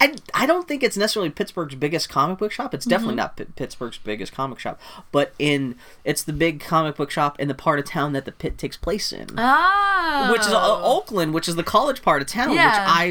[0.00, 2.72] I, I don't think it's necessarily Pittsburgh's biggest comic book shop.
[2.72, 4.80] It's definitely not P- Pittsburgh's biggest comic shop,
[5.10, 8.30] but in it's the big comic book shop in the part of town that the
[8.30, 12.28] pit takes place in, Ah, which is uh, Oakland, which is the college part of
[12.28, 12.66] town, Yeah.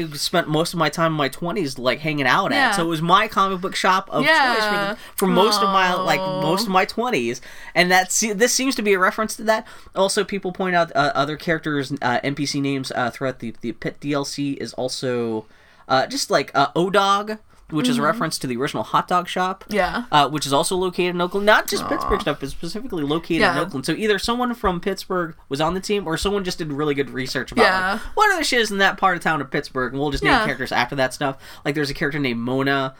[0.06, 2.68] which I spent most of my time in my twenties like hanging out Yeah.
[2.70, 2.76] at.
[2.76, 4.34] So it was my comic book shop of choice
[4.64, 7.40] for, the, for most of my like most of my twenties,
[7.74, 9.66] and that this seems to be a reference to that.
[9.94, 14.00] Also, people point out uh, other characters, uh, NPC names uh, throughout the the pit
[14.00, 15.44] DLC is also
[15.88, 17.38] uh, just like uh, Odog.
[17.70, 19.74] Which is a reference to the original hot dog shop, Mm-hmm.
[19.74, 20.04] Yeah.
[20.10, 21.44] uh, which is also located in Oakland.
[21.44, 23.84] Not just Pittsburgh stuff, but specifically located in Oakland.
[23.84, 27.10] So either someone from Pittsburgh was on the team, or someone just did really good
[27.10, 27.92] research about Yeah.
[27.92, 30.24] like, what are the shiz in that part of town of Pittsburgh, and we'll just
[30.24, 30.46] name Yeah.
[30.46, 31.36] characters after that stuff.
[31.62, 32.94] Like there's a character named Mona.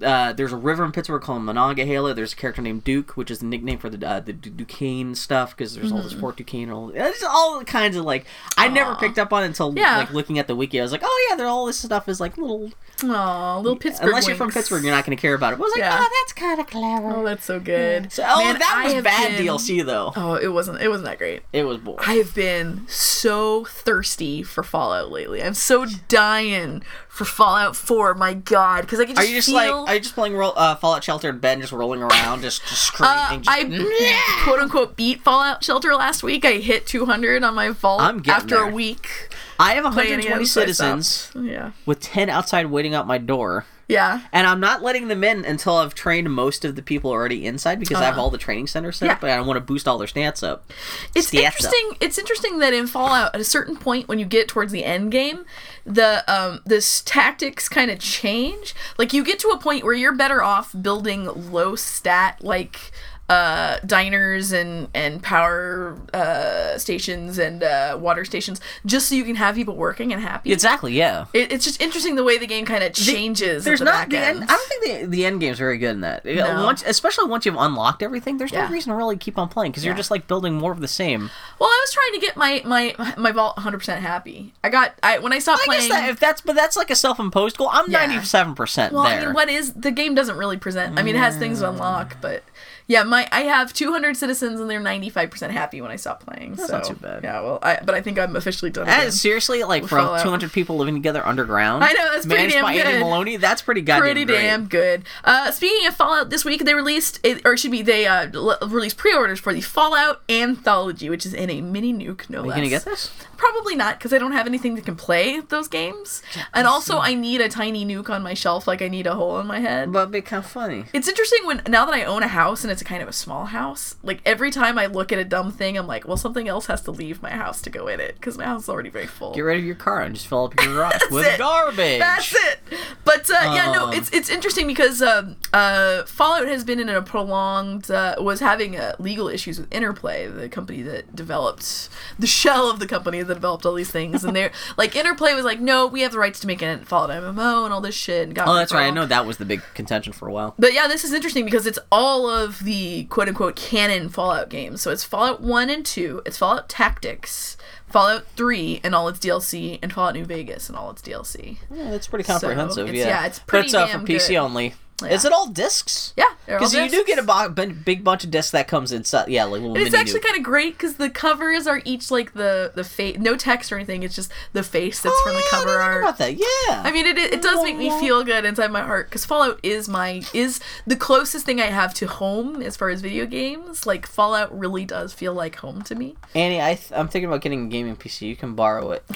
[0.00, 2.14] Uh, there's a river in Pittsburgh called Monongahela.
[2.14, 5.54] There's a character named Duke, which is the nickname for the uh, the Duquesne stuff
[5.54, 6.08] because there's all Mm-hmm.
[6.08, 6.62] this Fort Duquesne.
[6.62, 8.24] and All it's all kinds of like
[8.56, 9.98] I never picked up on it until Yeah.
[9.98, 10.80] like looking at the wiki.
[10.80, 12.70] I was like, oh yeah, there all this stuff is like little.
[13.04, 14.08] Aw, little Pittsburgh.
[14.08, 14.50] Unless you're from.
[14.50, 15.56] Pittsburgh, you're not going to care about it.
[15.58, 15.98] But I was like, Yeah.
[16.00, 17.16] oh, that's kind of clever.
[17.16, 18.12] Oh, that's so good.
[18.12, 20.12] So, oh, Man, that was bad been- DLC though.
[20.16, 20.80] Oh, it wasn't.
[20.80, 21.42] It wasn't that great.
[21.52, 22.04] It was boring.
[22.06, 25.42] I have been so thirsty for Fallout lately.
[25.42, 26.82] I'm so dying
[27.12, 28.14] for Fallout 4.
[28.14, 29.54] My God, because I can just Are you just feel.
[29.82, 32.40] like are you just playing roll, uh, Fallout Shelter in bed, and just rolling around,
[32.42, 33.14] just just screaming?
[33.16, 36.44] uh, just, I quote unquote beat Fallout Shelter last week.
[36.44, 38.68] I hit 200 on my vault after there.
[38.68, 39.28] a week.
[39.60, 41.30] I have 120 again, so I citizens.
[41.38, 43.66] Yeah, with 10 outside waiting out my door.
[43.86, 44.22] yeah.
[44.32, 47.78] And I'm not letting them in until I've trained most of the people already inside
[47.78, 49.12] because I have all the training centers set Uh-huh.
[49.22, 49.28] Yeah.
[49.28, 50.68] up, and I want to boost all their stats up.
[51.14, 51.44] It's Stats up.
[51.44, 51.90] interesting.
[52.00, 55.12] It's interesting that in Fallout, at a certain point, when you get towards the end
[55.12, 55.44] game,
[55.84, 58.74] the um this tactics kind of change.
[58.98, 62.92] Like you get to a point where you're better off building low stat like
[63.28, 69.36] uh diners and and power uh stations and uh water stations just so you can
[69.36, 70.52] have people working and happy.
[70.52, 71.26] Exactly, yeah.
[71.32, 73.64] It, it's just interesting the way the game kind of changes.
[73.64, 74.42] There's at the not back the end.
[74.42, 76.24] I don't think the the end game's very good in that.
[76.24, 76.64] No.
[76.64, 78.66] Once, especially once you've unlocked everything, there's Yeah.
[78.66, 80.88] no reason to really keep on playing because you're just like building more of the
[80.88, 81.30] same.
[81.58, 84.52] Well, I was trying to get my my my vault 100% happy.
[84.64, 85.88] I got I when I stopped I playing.
[85.88, 87.70] guess that, if that's but that's like a self-imposed goal.
[87.72, 88.04] I'm Yeah.
[88.06, 89.20] 97 percent Well, there.
[89.20, 90.98] I mean, what is the game doesn't really present.
[90.98, 92.42] I mean, it has things to unlock, but
[92.86, 96.54] yeah, my I have 200 citizens and they're 95% happy when I stop playing.
[96.54, 97.22] That's so, not too bad.
[97.22, 98.86] Yeah, well, I but I think I'm officially done.
[98.86, 100.22] That is seriously like Fallout.
[100.22, 101.84] 200 people living together underground.
[101.84, 103.00] I know, that's pretty managed damn by Andy.
[103.00, 103.36] Maloney.
[103.36, 104.40] That's pretty goddamn pretty great.
[104.40, 105.04] damn good.
[105.24, 108.28] Uh, speaking of Fallout, this week they released, it, or it should be they uh,
[108.34, 112.28] l- released pre-orders for the Fallout Anthology, which is in a mini nuke.
[112.28, 112.56] No Are you less.
[112.56, 113.10] gonna get this?
[113.36, 116.22] Probably not, because I don't have anything that can play those games,
[116.54, 119.40] and also I need a tiny nuke on my shelf, like I need a hole
[119.40, 119.92] in my head.
[119.92, 120.84] But it'd be kind of funny.
[120.92, 123.12] It's interesting when now that I own a house and it's a kind of a
[123.12, 123.94] small house.
[124.02, 126.80] Like every time I look at a dumb thing, I'm like, well, something else has
[126.82, 129.34] to leave my house to go in it because my house is already very full.
[129.34, 131.38] Get rid of your car and just fill up your garage with it.
[131.38, 132.00] garbage.
[132.00, 132.60] That's it.
[133.04, 136.88] But uh, yeah, no, Um, it's it's interesting because um, uh, Fallout has been in
[136.88, 141.88] a prolonged uh, was having uh, legal issues with Interplay, the company that developed
[142.18, 145.44] the shell of the company that developed all these things, and they're like Interplay was
[145.44, 148.24] like, no, we have the rights to make a Fallout MMO and all this shit.
[148.26, 148.86] And got Oh, that's right.
[148.86, 150.54] I know that was the big contention for a while.
[150.58, 154.82] But yeah, this is interesting because it's all of the quote unquote canon Fallout games.
[154.82, 157.56] So it's Fallout 1 and 2, it's Fallout Tactics,
[157.88, 161.58] Fallout 3 and all its DLC, and Fallout New Vegas and all its DLC.
[161.74, 162.88] Yeah, that's pretty comprehensive.
[162.88, 163.20] it's- yeah.
[163.22, 164.36] yeah, it's But pretty it's uh, for PC good.
[164.36, 164.74] only.
[165.04, 165.14] Yeah.
[165.14, 166.12] Is it all discs?
[166.16, 169.28] Yeah, Because you do get a bo- big bunch of discs that comes inside.
[169.28, 172.72] Yeah, like little it's actually kind of great because the covers are each like the
[172.74, 174.02] the face, no text or anything.
[174.02, 176.02] It's just the face that's Oh, from the yeah, I cover think art.
[176.02, 176.32] about that.
[176.34, 176.82] Yeah.
[176.84, 179.88] I mean, it, it does make me feel good inside my heart because Fallout is
[179.88, 183.86] my is the closest thing I have to home as far as video games.
[183.86, 186.16] Like Fallout really does feel like home to me.
[186.34, 188.22] Annie, I th- I'm thinking about getting a gaming PC.
[188.28, 189.04] You can borrow it.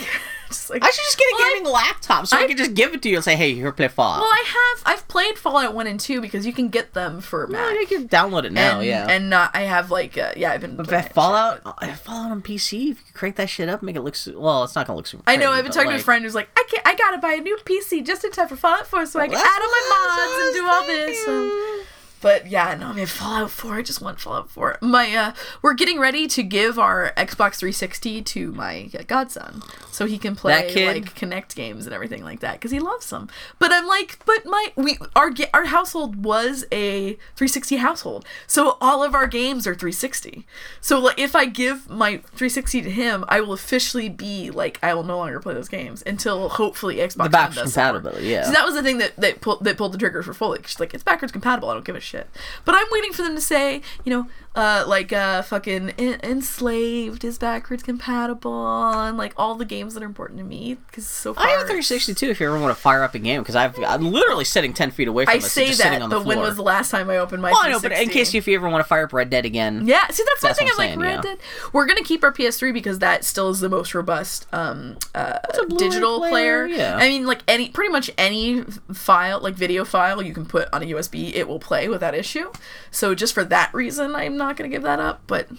[0.49, 2.57] Just like I should just get a Well, I- gaming laptop so I, I- can
[2.57, 5.09] just give it to you and say, "Hey, here, play Fallout." Well, I have I've
[5.09, 7.61] played Fallout one and two because you can get them for Mac.
[7.61, 8.79] Well, you can download it now.
[8.79, 9.07] and, yeah.
[9.09, 10.77] and not I have like uh, yeah I've been.
[10.77, 13.83] But playing that it, Fallout, uh, Fallout on PC, if you crank that shit up,
[13.83, 14.63] make it look su- well.
[14.65, 15.23] It's not gonna look super.
[15.27, 15.47] I know.
[15.47, 16.87] pretty, I've been talking to a friend who's like, I can't.
[16.87, 19.37] I gotta buy a new PC just in time for Fallout 4 so I can
[19.37, 21.87] add all my mods and do all this.
[22.21, 23.75] But yeah, no, I mean Fallout 4.
[23.75, 24.79] I just want Fallout 4.
[24.81, 25.33] My uh,
[25.63, 30.35] we're getting ready to give our Xbox 360 to my uh, godson so he can
[30.35, 30.53] play
[30.87, 33.29] like Kinect games and everything like that because he loves them.
[33.59, 39.03] But I'm like, but my we our our household was a 360 household, so all
[39.03, 40.47] of our games are 360.
[40.81, 44.95] So like, if I give my 360 to him, I will officially be like, I
[44.95, 48.45] will no longer play those games until hopefully Xbox The backwards does compatibility, yeah.
[48.45, 50.61] So that was the thing that that, pull, that pulled the trigger for Foley.
[50.65, 51.69] She's like, it's backwards compatible.
[51.71, 52.29] I don't give a shit.
[52.65, 57.25] But I'm waiting for them to say, you know, uh, like uh, fucking En- Enslaved
[57.25, 60.79] is backwards compatible, and like all the games that are important to me.
[60.87, 62.31] Because so far, I have a 360 too.
[62.31, 64.93] If you ever want to fire up a game, because I've I'm literally sitting 10
[64.93, 66.57] feet away from I it, so say just sitting that, on the but when was
[66.57, 67.51] the last time I opened my?
[67.51, 68.19] Well, I know, but in 360?
[68.19, 70.59] case if you ever want to fire up Red Dead again, Yeah, see that's, That's
[70.59, 70.73] the thing.
[70.79, 71.35] I'm I'm like Red yeah.
[71.35, 71.39] Dead.
[71.75, 75.39] We're gonna keep our PS3 because that still is the most robust um, uh,
[75.77, 76.67] digital player, player.
[76.67, 76.97] yeah.
[76.97, 78.63] I mean, like any pretty much any
[78.95, 82.53] file, like video file, you can put on a USB, it will play without issue.
[82.91, 85.23] So just for that reason, I'm not gonna give that up.
[85.27, 85.51] But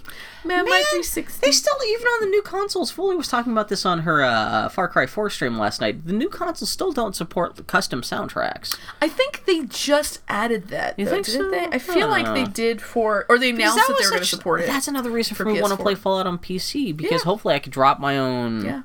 [0.46, 1.42] man, my 360.
[1.46, 4.70] They still, even on the new consoles, Foley was talking about this on her uh,
[4.70, 6.06] Far Cry 4 stream last night.
[6.06, 8.78] The new consoles still don't support custom soundtracks.
[9.02, 10.98] I think they just added that.
[10.98, 11.52] You though, think didn't so?
[11.52, 11.66] They?
[11.76, 14.62] I feel like they did for, or they announced that, they were going to support
[14.62, 14.68] it.
[14.68, 17.26] That's another reason for, for me want to play Fallout on PC because Yeah.
[17.26, 18.64] hopefully I could drop my own.
[18.64, 18.84] Yeah.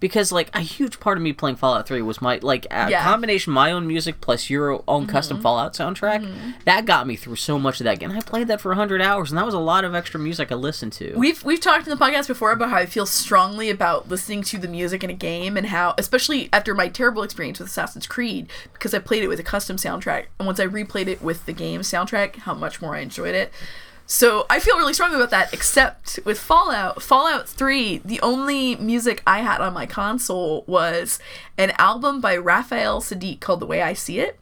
[0.00, 3.00] Because like a huge part of me playing Fallout 3 was my like a Yeah.
[3.00, 3.08] Mm-hmm.
[3.10, 6.26] combination of my own music plus your own custom Fallout soundtrack.
[6.64, 8.10] That got me through so much of that game.
[8.10, 10.54] I played that for 100 hours and that was a lot of extra music I
[10.54, 11.14] listened to.
[11.16, 14.58] We've we've talked in the podcast before about how I feel strongly about listening to
[14.58, 18.48] the music in a game and how especially after my terrible experience with Assassin's Creed
[18.72, 21.52] because I played it with a custom soundtrack and once I replayed it with the
[21.52, 23.52] game soundtrack how much more I enjoyed it.
[24.10, 29.22] So I feel really strongly about that except with Fallout, Fallout 3, the only music
[29.24, 31.20] I had on my console was
[31.56, 34.40] an album by Raphael Saadiq called The Way I See It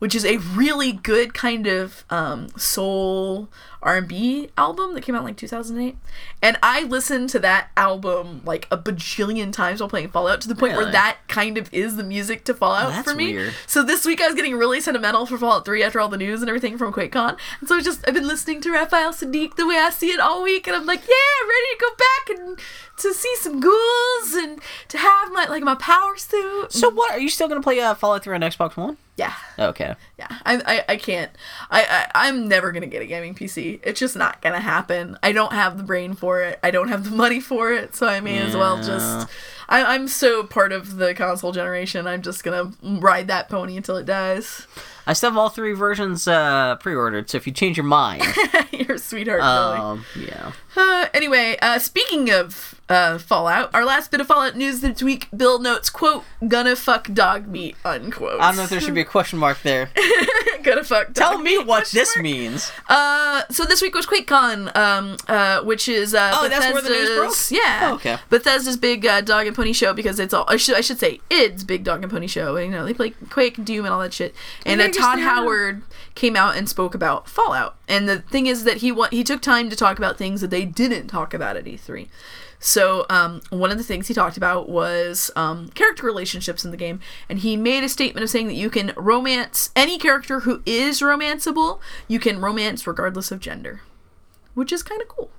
[0.00, 3.48] which is a really good kind of um, soul
[3.84, 5.96] R&B album that came out in like 2008.
[6.42, 10.54] And I listened to that album like a bajillion times while playing Fallout to the
[10.54, 10.84] point Really?
[10.84, 13.34] where that kind of is the music to Fallout that's for me.
[13.34, 13.54] weird.
[13.66, 16.40] So this week I was getting really sentimental for Fallout 3 after all the news
[16.40, 17.36] and everything from QuakeCon.
[17.60, 20.20] And so I just I've been listening to Raphael Saadiq the way I see it
[20.20, 22.58] all week and I'm like, yeah, I'm ready to go back and
[22.98, 26.72] to see some ghouls and to have my like my power suit.
[26.72, 27.12] so what?
[27.12, 28.96] Are you still going to play uh, Fallout 3 on Xbox One?
[29.16, 29.34] yeah.
[29.58, 29.94] Okay.
[30.18, 31.30] Yeah, I, I, I can't.
[31.70, 31.82] I,
[32.14, 33.80] I, I'm never gonna get a gaming PC.
[33.82, 35.18] It's just not gonna happen.
[35.22, 36.60] I don't have the brain for it.
[36.62, 37.96] I don't have the money for it.
[37.96, 39.28] So I may as well just.
[39.68, 42.06] I, I'm so part of the console generation.
[42.06, 44.66] I'm just gonna ride that pony until it dies.
[45.06, 48.22] I still have all three versions uh, pre-ordered, so if you change your mind,
[48.72, 50.52] You're a sweetheart, um, yeah.
[50.76, 55.28] Uh, anyway, uh, speaking of uh, Fallout, our last bit of Fallout news this week,
[55.36, 58.40] Bill notes, quote, gonna fuck dog meat, unquote.
[58.40, 59.90] I don't know if there should be a question mark there.
[60.62, 62.22] gonna fuck dog Tell me what this mark.
[62.24, 62.72] means.
[62.88, 66.88] Uh, so this week was QuakeCon, um, uh, which is uh, Oh, that's where the
[66.88, 67.34] news broke?
[67.50, 67.90] Yeah.
[67.90, 68.18] Oh, okay.
[68.30, 70.44] Bethesda's big uh, dog and pony show because it's all.
[70.48, 72.56] I should I should say its big dog and pony show.
[72.56, 74.34] You know they play Quake Doom and all that shit.
[74.66, 75.20] And uh, Todd.
[75.20, 75.82] Howard
[76.14, 77.76] came out and spoke about Fallout.
[77.88, 80.50] And the thing is that he wa- he took time to talk about things that
[80.50, 82.08] they didn't talk about at E3.
[82.58, 86.78] So um, one of the things he talked about was um, character relationships in the
[86.78, 90.62] game, and he made a statement of saying that you can romance any character who
[90.64, 91.78] is romanceable.
[92.08, 93.82] You can romance regardless of gender,
[94.54, 95.30] which is kind of cool.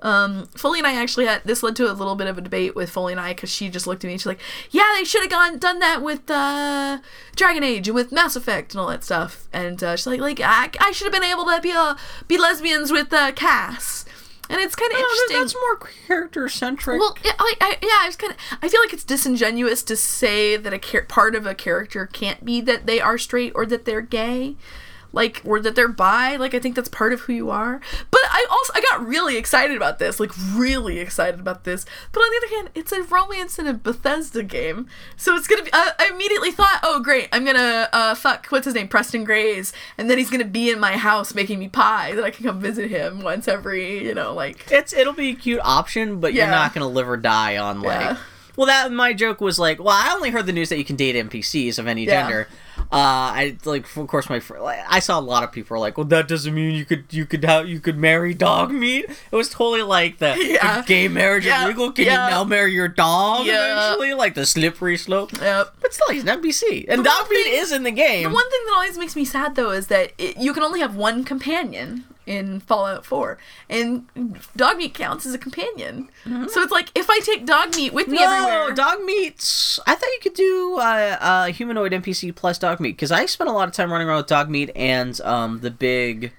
[0.00, 2.76] Um, Foley and I actually had this led to a little bit of a debate
[2.76, 4.38] with Foley and I because she just looked at me and she's like,
[4.70, 6.98] "Yeah, they should have gone done that with uh,
[7.34, 10.40] Dragon Age and with Mass Effect and all that stuff." And uh, she's like, "Like
[10.40, 11.96] I, I should have been able to be uh,
[12.28, 14.04] be lesbians with uh, Cass."
[14.50, 15.36] And it's kind of No, interesting.
[15.40, 15.76] that's more
[16.06, 16.98] character centric.
[17.00, 18.38] Well, yeah, I, I, yeah, I was kind of.
[18.62, 22.42] I feel like it's disingenuous to say that a char- part of a character can't
[22.44, 24.56] be that they are straight or that they're gay,
[25.18, 26.36] like or that they're bi.
[26.36, 27.80] Like I think that's part of who you are.
[28.10, 31.84] But I also I got really excited about this, like really excited about this.
[32.12, 34.86] But on the other hand, it's a romance in a Bethesda game,
[35.16, 35.70] so it's gonna be.
[35.72, 39.72] I, I immediately thought, oh great, I'm gonna uh, fuck what's his name, Preston Grays,
[39.98, 42.60] and then he's gonna be in my house making me pie that I can come
[42.60, 44.66] visit him once every, you know, like.
[44.70, 46.44] it's it'll be a cute option, but Yeah.
[46.44, 48.00] you're not gonna live or die on like.
[48.00, 48.16] Yeah.
[48.58, 50.96] Well, that my joke was like, well, I only heard the news that you can
[50.96, 52.22] date NPCs of any Yeah.
[52.22, 52.48] gender.
[52.90, 55.96] Uh, I like, of course, my fr- I saw a lot of people were like,
[55.96, 59.04] well, that doesn't mean you could you could have you could marry dog meat.
[59.30, 60.82] It was totally like the Yeah.
[60.86, 61.62] gay marriage Yeah.
[61.62, 61.92] is legal.
[61.92, 62.24] Can Yeah.
[62.24, 63.72] you now marry your dog Yeah.
[63.92, 64.14] eventually?
[64.14, 65.30] Like the slippery slope.
[65.40, 65.74] Yep.
[65.80, 68.24] But still, he's an NPC, and The dog meat thing- is in the game.
[68.28, 70.80] The one thing that always makes me sad though is that it, you can only
[70.80, 73.38] have one companion in Fallout 4,
[73.70, 74.06] and
[74.54, 76.10] dog meat counts as a companion.
[76.24, 79.78] So it's like if I take dog meat with me No, everywhere, dog meat.
[79.86, 83.48] I thought you could do uh, uh, humanoid NPC plus dog meat because I spent
[83.48, 86.32] a lot of time running around with dog meat and um, the big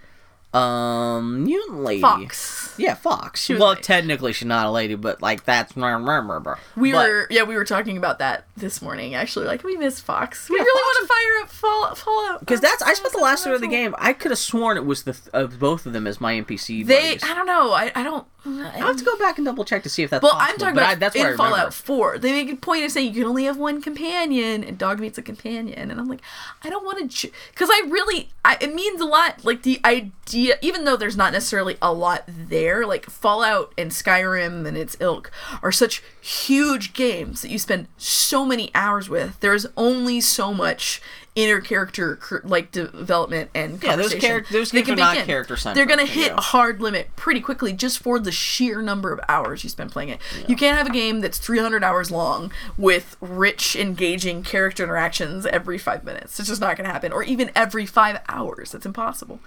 [0.53, 2.01] um mutant lady.
[2.01, 2.73] Fox.
[2.77, 3.49] Yeah, Fox.
[3.49, 7.65] Well, technically she's not a lady, but like that's We But- were yeah we were
[7.65, 9.45] talking about that this morning actually.
[9.47, 10.49] Like we miss Fox.
[10.49, 13.19] We Yeah, really Fox want to fire up Fall, Fallout because that's I spent the
[13.21, 13.95] last third of the game.
[13.97, 16.85] I could have sworn it was the th- of both of them as my NPC.
[16.85, 17.23] They buddies.
[17.23, 18.25] I don't know I I don't.
[18.45, 20.57] I have to go back and double check to see if that's Well, possible, I'm
[20.57, 21.35] talking about I, that's in.
[21.35, 22.19] Fallout 4.
[22.19, 25.21] They make a point of saying you can only have one companion, and Dogmeat's a
[25.21, 25.91] companion.
[25.91, 26.21] And I'm like,
[26.63, 29.43] I don't want to, because I really, I, it means a lot.
[29.43, 34.65] Like the idea, even though there's not necessarily a lot there, like Fallout and Skyrim
[34.65, 35.29] and its ilk
[35.61, 39.39] are such huge games that you spend so many hours with.
[39.39, 41.01] There's only so much
[41.35, 45.85] inner character like development and Yeah, those conversation charac- those they can not character-centric, They're
[45.95, 46.37] gonna you hit know.
[46.37, 50.09] a hard limit pretty quickly just for the sheer number of hours you spend playing
[50.09, 50.19] it.
[50.47, 55.77] You can't have a game that's 300 hours long with rich, engaging character interactions every
[55.77, 56.39] five minutes.
[56.39, 57.13] It's just not gonna happen.
[57.13, 58.71] Or even every five hours.
[58.71, 59.39] That's impossible.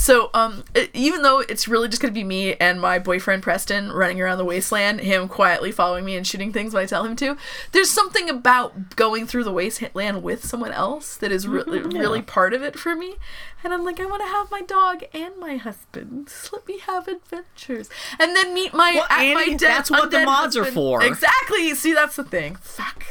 [0.00, 0.64] So, um,
[0.94, 4.46] even though it's really just gonna be me and my boyfriend Preston running around the
[4.46, 7.36] wasteland, him quietly following me and shooting things when I tell him to,
[7.72, 12.54] there's something about going through the wasteland with someone else that is really, really part
[12.54, 13.16] of it for me.
[13.62, 16.28] And I'm like, I want to have my dog and my husband.
[16.28, 19.90] Just let me have adventures, and then meet my Well, at my Annie, dead, that's
[19.90, 21.04] what the mods are for.
[21.04, 21.74] Exactly.
[21.74, 22.56] See, that's the thing.
[22.56, 23.04] Fuck.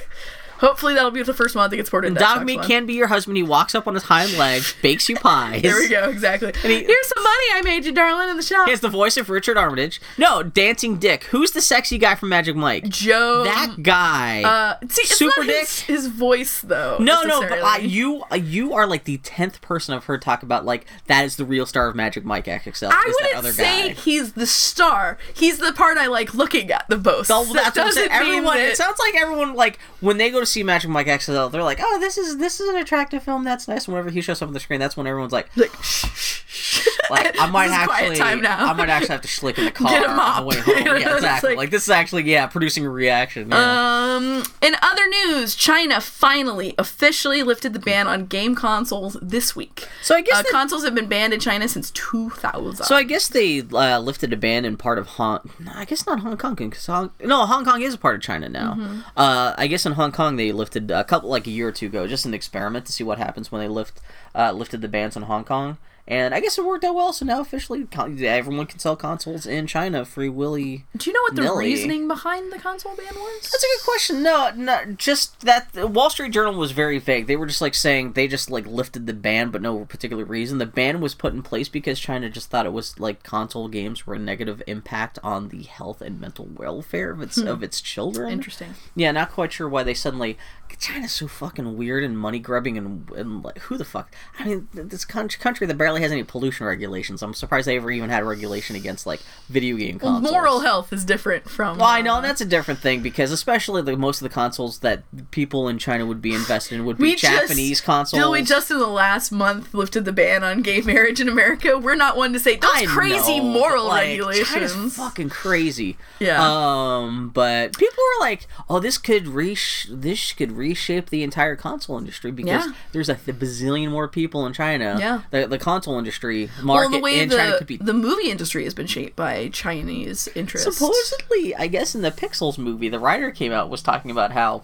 [0.60, 2.16] Hopefully, that'll be the first mod that gets ported.
[2.16, 2.68] Dog meat One.
[2.68, 3.38] can be your husband.
[3.38, 5.62] He walks up on his hind legs, bakes you pies.
[5.62, 6.10] There we go.
[6.10, 6.54] Exactly.
[6.62, 8.66] he- Here's some money I made you, darling, in the shop.
[8.66, 10.02] He has the voice of Richard Armitage.
[10.18, 11.24] No, Dancing Dick.
[11.26, 12.88] Who's the sexy guy from Magic Mike?
[12.90, 13.44] Joe.
[13.46, 14.44] that guy.
[14.44, 15.86] Uh, see, it's Super not his, Dick?
[15.88, 16.98] his voice though.
[17.00, 20.44] no, no, but uh, you uh, you are like the tenth person I've heard talk
[20.44, 22.90] about like that is the real star of Magic Mike XXL.
[22.92, 23.94] I is wouldn't other say guy.
[23.94, 25.18] he's the star.
[25.34, 27.30] He's the part I like looking at the most.
[27.30, 28.10] Well, That that's what I'm saying.
[28.12, 31.48] Everyone, that- it sounds like everyone like when they go to see Magic Mike XL,
[31.48, 33.44] they're like, "Oh, this is this is an attractive film.
[33.44, 35.72] That's nice." And whenever he shows up on the screen, that's when everyone's like, like
[35.82, 36.88] shh, shh, shh.
[37.10, 38.48] "Like I might This is quiet actually.
[38.48, 40.76] I might actually have to schlick in the car Get a on the way home."
[41.02, 41.50] Yeah, exactly.
[41.52, 43.50] like- Like, this is actually yeah, producing a reaction.
[43.50, 44.16] Yeah.
[44.16, 49.88] Um, in other news, China finally officially lifted the ban on game consoles this week.
[50.02, 52.86] so I guess Uh, consoles have been banned in China since 2000.
[52.86, 55.50] So I guess they uh, lifted a ban in part of Hong.
[55.60, 57.12] no, I guess not Hong Kong because Hong.
[57.24, 58.74] No, Hong Kong is a part of China now.
[58.74, 59.00] Mm-hmm.
[59.18, 61.88] Uh, I guess in Hong Kong they lifted a couple like a year or two
[61.88, 64.00] ago, just an experiment to see what happens when they lift
[64.36, 65.78] uh, lifted the bans on Hong Kong.
[66.10, 67.14] And I guess it worked out well.
[67.14, 70.86] So now officially, everyone can sell consoles in China free willy.
[70.98, 71.66] Do you know what the Nilly.
[71.66, 73.42] reasoning behind the console ban was?
[73.44, 74.24] That's a good question.
[74.24, 77.28] No, no, just that the Wall Street Journal was very vague.
[77.28, 80.58] They were just like saying they just like lifted the ban, but no particular reason.
[80.58, 84.08] The ban was put in place because China just thought it was like console games
[84.08, 87.48] were a negative impact on the health and mental welfare of its hmm.
[87.48, 88.32] of its children.
[88.32, 88.74] Interesting.
[88.96, 90.40] Yeah, not quite sure why they suddenly.
[90.80, 94.14] China's so fucking weird and money grubbing and, and like who the fuck?
[94.38, 97.22] I mean, this coun- country that barely really has any pollution regulations.
[97.22, 100.32] I'm surprised they ever even had a regulation against like video game Well, consoles.
[100.32, 101.78] moral health is different from.
[101.78, 104.34] Well, I know uh, and that's a different thing because especially the most of the
[104.34, 108.20] consoles that people in China would be invested in would be we just- Japanese consoles.
[108.22, 111.78] Bill, we just in the last month lifted the ban on gay marriage in America.
[111.78, 114.50] We're not one to say those I crazy know, moral like, regulations.
[114.74, 115.98] China's fucking crazy.
[116.20, 116.38] Yeah.
[116.42, 121.98] Um, but people were like, "Oh, this could resh this could reshape the entire console
[121.98, 122.74] industry because Yeah.
[122.92, 124.98] there's a th- bazillion more people in China.
[125.00, 125.22] Yeah.
[125.32, 128.30] the, the console industry well, market the way in China the, could be the movie
[128.30, 130.76] industry has been shaped by Chinese interests.
[130.78, 134.64] Supposedly, I guess in the Pixels movie, the writer came out was talking about how.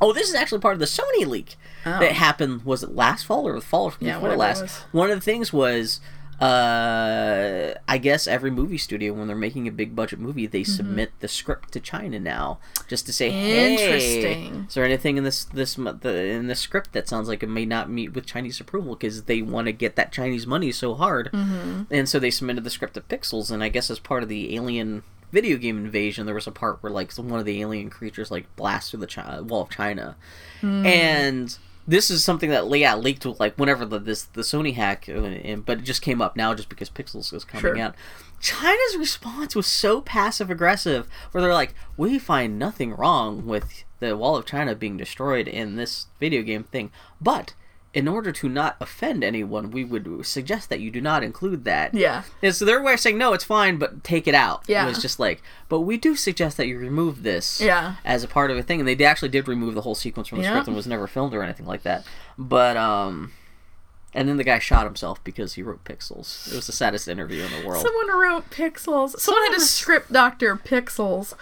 [0.00, 1.98] Oh, this is actually part of the Sony leak Oh.
[1.98, 2.64] that happened.
[2.64, 4.82] Was it last fall or the fall Yeah, before it last?
[4.92, 6.00] One of the things was,
[6.42, 11.12] uh, I guess every movie studio when they're making a big budget movie, they submit
[11.20, 12.58] the script to China now,
[12.88, 13.82] just to say, hey, Mm-hmm.
[13.82, 14.66] Interesting.
[14.68, 17.64] is there anything in this this the in the script that sounds like it may
[17.64, 21.30] not meet with Chinese approval because they want to get that Chinese money so hard,
[21.32, 21.82] Mm-hmm.
[21.90, 24.54] and so they submitted the script to Pixels, and I guess as part of the
[24.54, 28.30] Alien video game invasion, there was a part where like one of the alien creatures
[28.30, 30.16] like blasts through the Chi- wall of China,
[30.60, 30.84] Hmm.
[30.86, 35.08] and this is something that yeah leaked with like whenever the this the Sony hack,
[35.08, 37.78] uh, but it just came up now just because Pixels is coming Sure.
[37.78, 37.94] out.
[38.40, 44.16] China's response was so passive aggressive, where they're like, "We find nothing wrong with the
[44.16, 46.90] Wall of China being destroyed in this video game thing,
[47.20, 47.54] but."
[47.94, 51.92] In order to not offend anyone, we would suggest that you do not include that.
[51.92, 52.22] Yeah.
[52.42, 54.62] And so their way of saying no, it's fine, but take it out.
[54.66, 54.84] Yeah.
[54.84, 57.60] It was just like, but we do suggest that you remove this.
[57.60, 57.96] Yeah.
[58.02, 60.38] As a part of a thing, and they actually did remove the whole sequence from
[60.38, 60.52] the Yeah.
[60.52, 62.06] script and was never filmed or anything like that.
[62.38, 63.32] But um,
[64.14, 66.46] and then the guy shot himself because he wrote Pixels.
[66.52, 67.82] It was the saddest interview in the world.
[67.82, 69.18] Someone wrote pixels.
[69.18, 71.34] Someone had to script doctor pixels.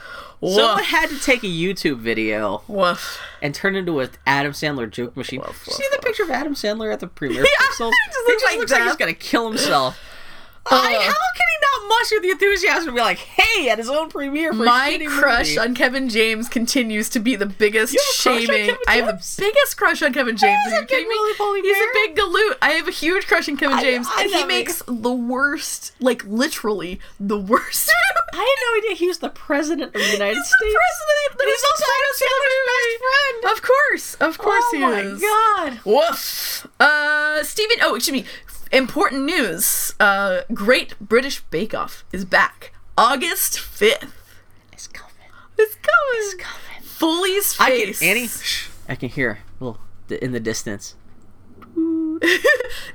[0.42, 3.20] Someone had to take a YouTube video Woof.
[3.42, 5.40] and turn it into an Adam Sandler joke machine.
[5.40, 6.04] Woof, see the woof.
[6.04, 7.42] picture of Adam Sandler at the premiere?
[7.42, 7.90] Yeah, Pixels?
[7.90, 9.98] it just like looks like he's gonna kill himself.
[10.66, 13.78] Uh, I, how can he not mush with the enthusiasm and be like, "Hey!" at
[13.78, 15.58] his own premiere for My crush movie?
[15.58, 18.76] on Kevin James continues to be the biggest You have a crush on shaming.
[18.86, 20.58] I have the biggest crush on Kevin James.
[20.64, 21.62] He's Are a you big kidding me?
[21.62, 21.90] He's bear.
[21.90, 22.56] a big galoot.
[22.62, 25.92] I have a huge crush on Kevin I- James, I and he makes the worst,
[25.98, 27.90] like literally the worst.
[28.32, 30.58] I had no idea he was the president of the United He's States.
[30.60, 30.78] the
[31.36, 31.50] president.
[31.50, 33.56] He's also Adam Sandler's best friend.
[33.56, 35.22] Of course, of course oh he is.
[35.24, 35.80] Oh my god!
[35.84, 36.66] Woof.
[36.78, 37.78] Uh, Stephen.
[37.82, 38.24] Oh, excuse me.
[38.72, 39.94] Important news.
[39.98, 42.72] Uh, Great British Bake Off is back.
[42.96, 44.40] August fifth.
[44.72, 45.14] It's coming.
[45.58, 45.96] It's coming.
[46.14, 46.82] It's coming.
[46.82, 48.28] Foley's I can Annie.
[48.88, 50.94] I can hear a little in the distance,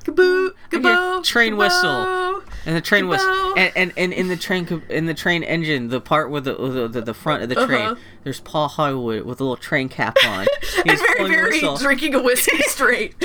[0.04, 1.58] Kaboo, kaboo, train kaboo.
[1.58, 2.42] whistle.
[2.66, 3.54] and the train was, Hello.
[3.56, 6.88] and, and and in the train in the train engine, the part with the the,
[6.88, 7.68] the, the front of the Uh-huh.
[7.68, 10.46] train, there's Paul Hollywood with a little train cap on.
[10.86, 11.78] He's very, very whistle.
[11.78, 13.16] drinking a whiskey straight.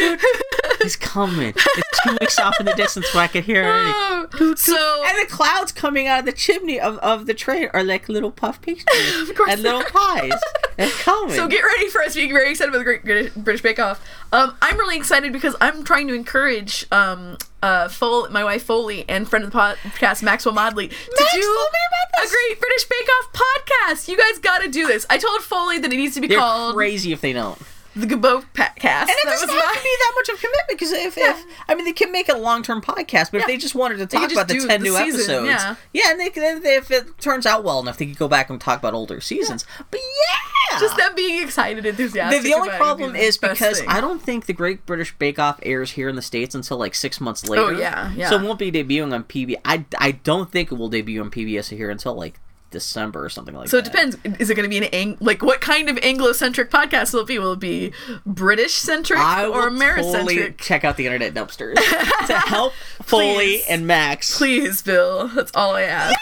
[0.82, 1.52] He's coming.
[1.56, 3.66] It's two weeks off in the distance, but I can hear it.
[3.66, 4.56] already.
[4.56, 8.08] so And the clouds coming out of the chimney of, of the train are like
[8.08, 10.32] little puff pastries Of course and little pies.
[10.78, 11.36] It's coming.
[11.36, 14.00] So get ready for us being very excited about the Great British Bake Off.
[14.32, 19.04] Um, I'm really excited because I'm trying to encourage um, uh, Fol- my wife Foley
[19.08, 22.30] and friend of the podcast Maxwell Modley to Max do told me about a.
[22.30, 24.08] Great British Bake Off podcast.
[24.08, 25.04] You guys got to do this.
[25.10, 27.58] I told Foley that it needs to be They're called crazy if they don't.
[27.94, 29.02] The Gabo Podcast.
[29.02, 31.84] And it doesn't have to be that much of commitment because if, if I mean
[31.84, 34.48] they can make a long term podcast, but if they just wanted to talk about
[34.48, 35.74] the ten the new season, episodes, yeah.
[35.92, 38.60] yeah, and they, can- if it turns out well enough, they could go back and
[38.60, 39.66] talk about older seasons.
[39.90, 42.42] But yeah, just them being excited, the, enthusiastic.
[42.42, 43.88] the only about problem is because thing.
[43.88, 46.94] I don't think the Great British Bake Off airs here in the states until like
[46.94, 47.62] six months oh, later.
[47.62, 48.30] Oh, yeah, yeah.
[48.30, 49.60] So it won't be debuting on PBS.
[49.64, 52.38] I, I don't think it will debut on PBS here until like
[52.70, 53.70] December or something like that.
[53.70, 54.16] So it depends.
[54.38, 57.26] Is it going to be an ang- like what kind of Anglo-centric podcast will it
[57.26, 57.38] be?
[57.38, 57.92] Will it be
[58.26, 59.22] British-centric or
[59.70, 60.58] totally Americentric?
[60.58, 61.74] check out the internet dumpsters
[62.26, 62.72] to help
[63.02, 63.64] Foley Please.
[63.68, 64.36] and Max.
[64.38, 65.28] Please, Bill.
[65.28, 66.18] That's all I ask.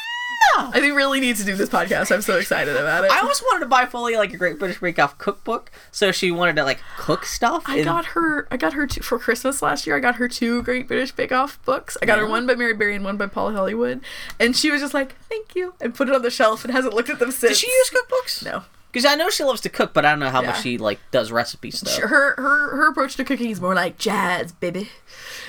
[0.57, 2.11] I think really need to do this podcast.
[2.13, 3.11] I'm so excited about it.
[3.11, 6.31] I almost wanted to buy Foley like a Great British Bake Off cookbook, so she
[6.31, 7.65] wanted to like cook stuff.
[7.67, 8.49] I and- got her.
[8.51, 9.97] I got her two, for Christmas last year.
[9.97, 11.97] I got her two Great British Bake Off books.
[12.03, 14.01] I got her one by Mary Berry and one by Paul Hollywood,
[14.41, 16.95] and she was just like, "Thank you," and put it on the shelf and hasn't
[16.95, 17.51] looked at them since.
[17.53, 18.45] Does she use cookbooks?
[18.45, 18.63] No.
[18.99, 20.49] Because I know she loves to cook, but I don't know how Yeah.
[20.49, 21.97] much she like does recipe stuff.
[21.99, 24.91] Her her her approach to cooking is more like jazz, baby.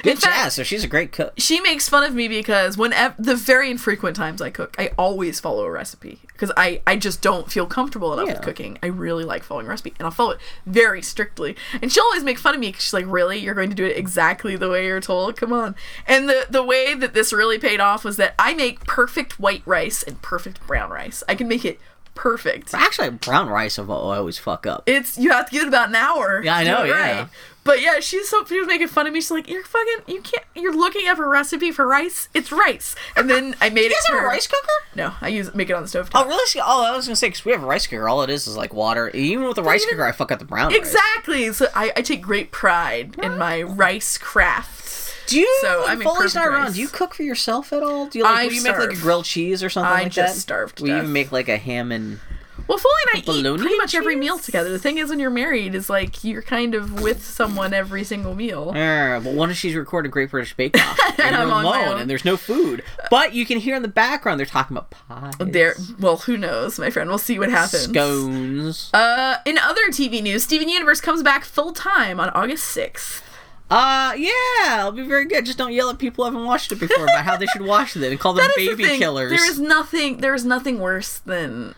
[0.03, 1.33] Good In fact, jazz, so she's a great cook.
[1.37, 5.39] she makes fun of me because whenever the very infrequent times I cook, I always
[5.39, 8.77] follow a recipe because I I just don't feel comfortable enough with cooking.
[8.81, 11.55] I really like following a recipe and I'll follow it very strictly.
[11.81, 13.85] And she'll always make fun of me because she's like, "Really, you're going to do
[13.85, 15.35] it exactly the way you're told?
[15.37, 15.75] Come on!"
[16.07, 19.63] And the the way that this really paid off was that I make perfect white
[19.65, 21.23] rice and perfect brown rice.
[21.27, 21.79] I can make it
[22.19, 22.73] perfect.
[22.73, 24.83] Actually, brown rice I always fuck up.
[24.85, 26.41] It's you have to give it about an hour.
[26.43, 27.27] Yeah, I know, yeah.
[27.63, 29.21] but yeah, she's so she was making fun of me.
[29.21, 30.43] She's like, "You're fucking, you can't.
[30.55, 32.27] You're looking up a recipe for rice.
[32.33, 33.93] It's rice." And then I made You it.
[33.93, 34.67] guys have a rice cooker?
[34.95, 36.09] No, I use make it on the stove.
[36.09, 36.25] Top.
[36.25, 36.45] Oh, really?
[36.47, 38.09] See, Oh, I was gonna say because we have a rice cooker.
[38.09, 39.09] All it is is like water.
[39.11, 40.77] Even with the rice even- cooker, I fuck up the brown rice.
[40.77, 41.53] Exactly.
[41.53, 45.08] So I, I take great pride in my rice craft.
[45.29, 45.57] Do you?
[45.61, 46.73] So, I make Foley's not around.
[46.73, 48.07] Do you cook for yourself at all?
[48.07, 48.37] Do you like?
[48.37, 50.41] I will you make like a grilled cheese or something I like just that?
[50.41, 51.11] starved to We even death.
[51.11, 52.19] make like a ham and.
[52.67, 53.19] Well, Foley and I
[53.57, 54.69] eat pretty much every meal together.
[54.69, 58.35] The thing is, when you're married, is like you're kind of with someone every single
[58.35, 58.69] meal.
[58.75, 62.07] Uh, but what if she's recording Great British Bake Off and, And I'm alone and
[62.07, 65.73] there's no food, but you can hear in the background they're talking about pies, There,
[65.99, 67.09] well, who knows, my friend?
[67.09, 67.85] We'll see what happens.
[67.85, 68.91] scones.
[68.93, 73.23] Uh, in other TV news, Steven Universe comes back full time on August sixth.
[73.69, 75.45] Uh, yeah, it'll be very good.
[75.45, 77.95] Just don't yell at people who haven't watched it before about how they should watch
[77.95, 79.29] it and call them is the baby killers.
[79.31, 80.17] There is nothing.
[80.17, 81.75] There is nothing worse than.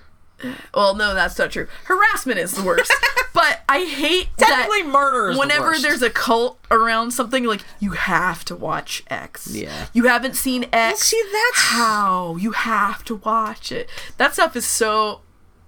[0.73, 1.67] Well, no, that's not true.
[1.83, 2.91] Harassment is the worst.
[3.33, 5.83] but I hate Technically, murder is the Whenever worst.
[5.83, 9.47] there's a cult around something, like you have to watch X.
[9.53, 9.87] Yeah.
[9.93, 11.01] You haven't seen X.
[11.01, 13.87] see, that's- how you have to watch it.
[14.17, 15.21] That stuff is so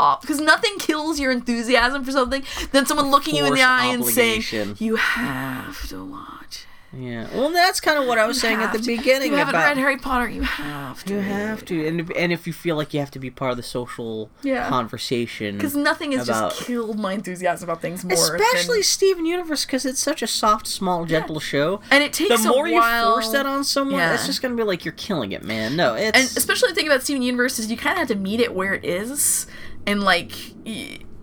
[0.03, 3.85] off because nothing kills your enthusiasm for something than someone looking you in the eye
[3.85, 4.43] and saying
[4.79, 6.29] you have to watch.
[6.51, 6.65] it.
[6.95, 7.27] Yeah.
[7.33, 8.85] Well, that's kind of what I was saying at the to.
[8.85, 10.29] beginning You haven't about read Harry Potter.
[10.29, 11.15] You have to.
[11.15, 13.49] you have to, and if, and if you feel like you have to be part
[13.49, 14.69] of the social Yeah.
[14.69, 18.13] conversation, Because nothing has about- just killed my enthusiasm about things more.
[18.13, 21.81] especially than- Steven Universe, because it's such a soft, small, gentle show.
[21.89, 24.13] and it takes the more you force that on someone, Yeah.
[24.13, 25.75] it's just gonna be like you're killing it, man.
[25.75, 28.21] No, it's and especially the thing about Steven Universe is you kind of have to
[28.23, 29.47] meet it where it is,
[29.85, 30.31] and like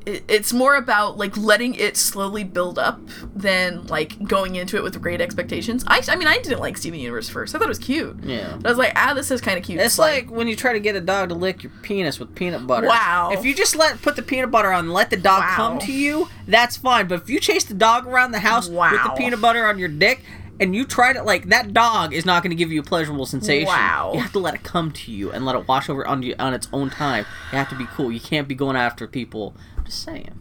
[0.07, 2.99] it's more about like letting it slowly build up
[3.37, 5.85] than like going into it with great expectations.
[5.87, 7.55] I, I mean, I didn't like Steven Universe first.
[7.55, 8.19] I thought it was cute.
[8.25, 8.57] yeah.
[8.57, 9.79] But I was like, ah, this is kind of cute.
[9.79, 12.67] It's like when you try to get a dog to lick your penis with peanut
[12.67, 12.87] butter.
[12.89, 13.31] Wow.
[13.33, 15.55] If you just let put the peanut butter on and let the dog Wow.
[15.57, 17.07] come to you, that's fine.
[17.07, 19.89] But if you chase the dog around the house with the peanut butter on your
[19.89, 20.25] dick
[20.61, 23.27] and you try to like that dog is not going to give you a pleasurable
[23.27, 23.67] sensation.
[23.67, 24.13] Wow.
[24.15, 26.37] You have to let it come to you and let it wash over on you
[26.39, 27.25] on its own time.
[27.51, 28.13] You have to be cool.
[28.13, 29.57] You can't be going after people.
[29.77, 30.39] I'm just saying.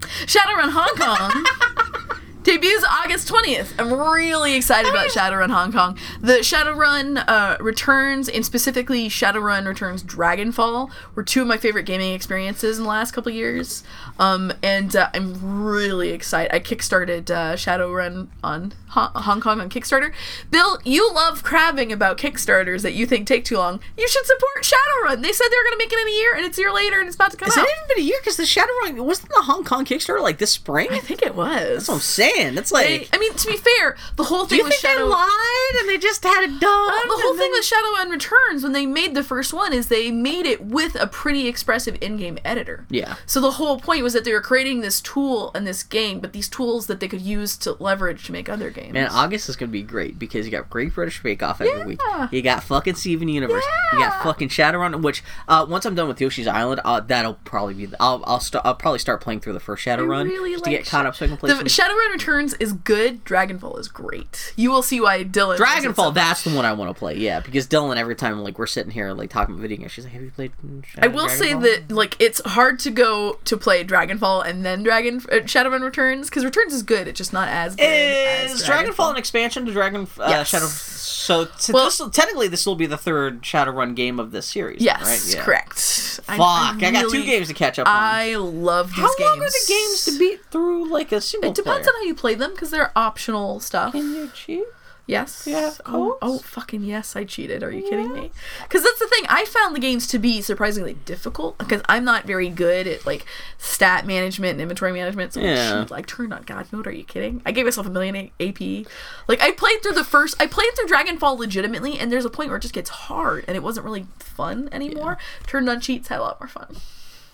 [0.00, 3.72] Shadowrun Hong Kong debuts August 20th.
[3.76, 5.98] I'm really excited about Shadowrun Hong Kong.
[6.20, 12.14] The Shadowrun uh, Returns, and specifically Shadowrun Returns Dragonfall, were two of my favorite gaming
[12.14, 13.82] experiences in the last couple years.
[14.20, 16.54] Um, and uh, I'm really excited.
[16.54, 20.12] I kickstarted uh, Shadowrun on Ho- Hong Kong on Kickstarter.
[20.50, 23.80] Bill, you love crabbing about Kickstarters that you think take too long.
[23.98, 25.20] You should support Shadowrun.
[25.22, 26.72] They said they were going to make it in a year, and it's a year
[26.72, 27.66] later, and it's about to come Has it out.
[27.66, 28.16] even been a year?
[28.22, 30.88] Because the Shadowrun wasn't the Hong Kong Kickstarter like this spring.
[30.92, 31.56] I think it was.
[31.56, 32.35] That's what I'm saying.
[32.54, 32.86] That's like.
[32.86, 35.04] They- I mean, to be fair, the whole do thing you with think Shadow.
[35.06, 36.88] they lied and they just had it done?
[36.90, 39.72] Uh, the whole thing then- with Shadow and Returns when they made the first one
[39.72, 42.86] is they made it with a pretty expressive in-game editor.
[42.90, 43.16] Yeah.
[43.26, 46.32] So the whole point was that they were creating this tool in this game, but
[46.32, 48.92] these tools that they could use to leverage to make other games.
[48.92, 52.00] Man, August is gonna be great because you got Great British Bake Off every week.
[52.30, 53.64] You got fucking Steven Universe.
[53.92, 55.00] You got fucking Shadowrun.
[55.02, 57.86] Which uh, once I'm done with Yoshi's Island, uh, that'll probably be.
[57.86, 60.70] The, I'll I'll, st- I'll probably start playing through the first Shadowrun really just to
[60.70, 61.66] get caught up so I can play the some.
[61.66, 62.25] Shadowrun Returns
[62.60, 63.24] is good.
[63.24, 64.52] Dragonfall is great.
[64.56, 65.58] You will see why Dylan.
[65.58, 67.16] loves it so Dragonfall, that's the one I want to play.
[67.16, 70.04] Yeah, because Dylan, every time like we're sitting here like talking about video games, she's
[70.04, 70.52] like, "Have you played?"
[70.98, 75.16] I will say that like it's hard to go to play Dragonfall and then Dragon
[75.30, 77.06] uh, Shadowrun Returns because Returns is good.
[77.08, 80.48] It's just not as good is as Dragonfall an expansion to Dragon uh, Yes.
[80.48, 80.66] Shadow?
[80.66, 84.80] So t- Well- this technically, this will be the third Shadowrun game of this series.
[84.82, 85.34] Yes, right?
[85.36, 85.44] Yeah.
[85.44, 85.78] correct.
[86.26, 87.94] Fuck, I, got two games to catch up on.
[87.96, 89.20] I love these How games.
[89.20, 91.94] long are the games to beat through like a single It depends player?
[91.94, 93.92] on how you play them because they're optional stuff.
[93.92, 94.64] Can you cheat?
[95.08, 95.44] Yes.
[95.46, 97.62] Yeah, Oh, oh, fucking yes, I cheated.
[97.62, 98.32] Are you kidding me?
[98.64, 99.22] Because that's the thing.
[99.28, 103.24] I found the games to be surprisingly difficult because I'm not very good at like
[103.56, 105.32] stat management and inventory management.
[105.34, 105.86] So Yeah.
[105.90, 106.88] like turned on God mode.
[106.88, 107.40] Are you kidding?
[107.46, 108.84] I gave myself a million A- AP.
[109.28, 110.34] Like I played through the first.
[110.42, 113.56] I played through Dragonfall legitimately, and there's a point where it just gets hard and
[113.56, 115.18] it wasn't really fun anymore.
[115.46, 116.78] Turned on cheats had a lot more fun.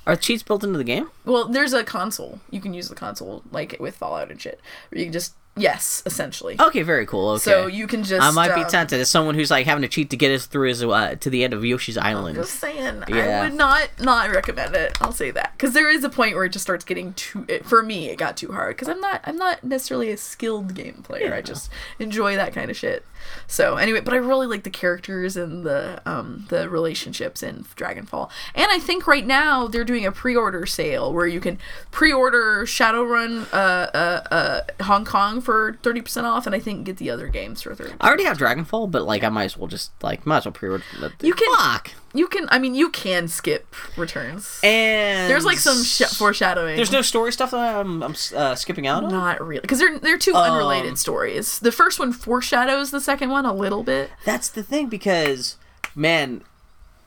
[0.07, 1.11] Are cheats built into the game?
[1.24, 2.41] Well, there's a console.
[2.51, 4.61] You can use the console like with Fallout and shit.
[4.91, 6.57] Where you can just yes, essentially.
[6.59, 7.31] Okay, very cool.
[7.31, 7.43] Okay.
[7.43, 8.23] So you can just.
[8.23, 10.47] I might be um, tempted as someone who's like having to cheat to get us
[10.47, 12.37] through his uh, to the end of Yoshi's Island.
[12.37, 13.41] Just saying, Yeah.
[13.41, 14.97] I would not not recommend it.
[15.01, 17.45] I'll say that because there is a point where it just starts getting too.
[17.49, 20.74] It, for me, it got too hard because I'm not I'm not necessarily a skilled
[20.74, 21.35] game player.
[21.35, 23.05] I just enjoy that kind of shit.
[23.47, 28.31] So anyway, but I really like the characters and the um the relationships in Dragonfall,
[28.55, 31.59] and I think right now they're doing a pre-order sale where you can
[31.91, 36.97] pre-order Shadowrun uh uh, uh Hong Kong for thirty percent off, and I think get
[36.97, 37.93] the other games for thirty.
[38.01, 40.52] I already have Dragonfall, but like I might as well just like might as well
[40.52, 40.85] pre-order.
[41.01, 41.90] the- You can- fuck.
[42.14, 44.60] You can, I mean, you can skip returns.
[44.62, 46.77] And There's like some sh- foreshadowing.
[46.77, 49.10] There's no story stuff that I'm, I'm uh, skipping out on.
[49.10, 51.59] Not really, because they're they're two Um, unrelated stories.
[51.59, 54.10] The first one foreshadows the second one a little bit.
[54.27, 55.56] That's the thing because,
[55.94, 56.43] man,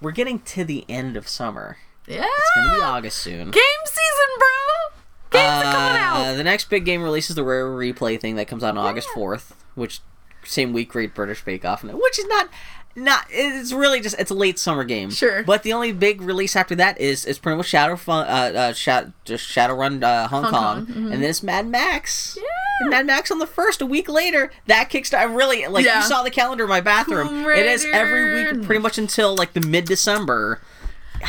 [0.02, 1.78] we're getting to the end of summer.
[2.08, 3.52] Yeah, It's gonna be August soon.
[3.52, 4.48] game season, bro.
[5.36, 6.38] Games are coming Uh, out.
[6.38, 9.08] The next big game release is the Rare Replay thing that comes out on August
[9.16, 10.00] 4th, which
[10.44, 12.50] same week Great British Bake Off, which is not
[12.98, 15.10] not it's really just it's a late summer game.
[15.12, 15.44] Sure.
[15.44, 18.74] But the only big release after that is is pretty much Shadow Fun, uh, uh
[18.74, 21.12] Shadow, just Shadowrun uh, Hong, Hong Kong, Kong, mhm.
[21.12, 22.38] and then it's Mad Max.
[22.40, 22.44] Yeah.
[22.82, 23.82] And Mad Max on the first.
[23.82, 25.20] A week later, that kickstart.
[25.20, 26.02] I'm really like Yeah.
[26.02, 27.46] you saw the calendar in my bathroom.
[27.50, 30.62] It is every week, pretty much until like the mid December.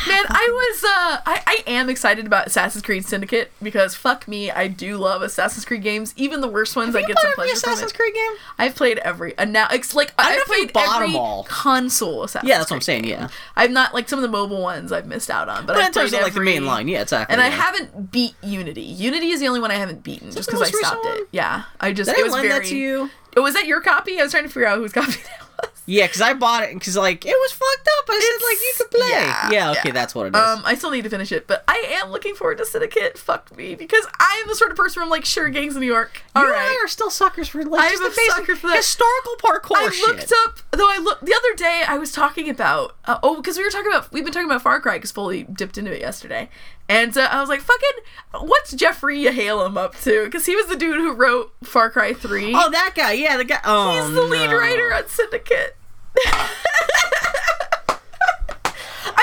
[0.07, 4.51] Man, I was uh I, I am excited about Assassin's Creed Syndicate because fuck me,
[4.51, 6.13] I do love Assassin's Creed games.
[6.15, 7.95] Even the worst ones I get some every pleasure from Assassin's it.
[7.97, 8.31] Creed game?
[8.57, 11.01] I've played every and now it's like I don't I've know if you played bought
[11.01, 11.43] every all.
[11.45, 12.49] console Assassin's Creed.
[12.49, 13.27] Yeah, that's what I'm saying, yeah.
[13.55, 15.87] I've not like some of the mobile ones I've missed out on, but, But I've
[15.87, 17.33] in terms played of like the main line, yeah, exactly.
[17.33, 18.81] And I haven't beat Unity.
[18.81, 21.17] Unity is the only one I haven't beaten just because I stopped one?
[21.17, 21.27] it.
[21.31, 22.59] Yeah, I just Did it I was lend very.
[22.61, 23.09] that to you?
[23.35, 24.19] Oh, was that your copy?
[24.19, 25.46] I was trying to figure out whose copy that was.
[25.89, 28.09] Yeah, because I bought it because like it was fucked up.
[28.09, 29.09] I said like you could play.
[29.09, 29.91] yeah, Yeah, okay, yeah.
[29.93, 30.41] that's what it is.
[30.41, 33.17] Um, I still need to finish it, but I am looking forward to Syndicate.
[33.17, 35.81] Fuck me, because I am the sort of person where I'm like, sure, gangs in
[35.81, 36.23] New York.
[36.35, 36.59] All you right.
[36.59, 38.75] and I are still suckers for like I'm a sucker for that.
[38.77, 39.87] historical parkour shit.
[39.87, 40.07] I shit.
[40.07, 40.89] looked up though.
[40.89, 41.83] I looked the other day.
[41.87, 44.61] I was talking about uh, oh because we were talking about we've been talking about
[44.61, 46.49] Far Cry because Foley dipped into it yesterday,
[46.89, 50.25] and uh, I was like, fucking, what's Jeffrey Yohalem up to?
[50.25, 52.53] Because he was the dude who wrote Far Cry Three.
[52.53, 53.13] Oh, that guy.
[53.13, 53.61] Yeah, the guy.
[53.63, 55.76] Oh, He's the lead writer on Syndicate.
[56.25, 56.49] I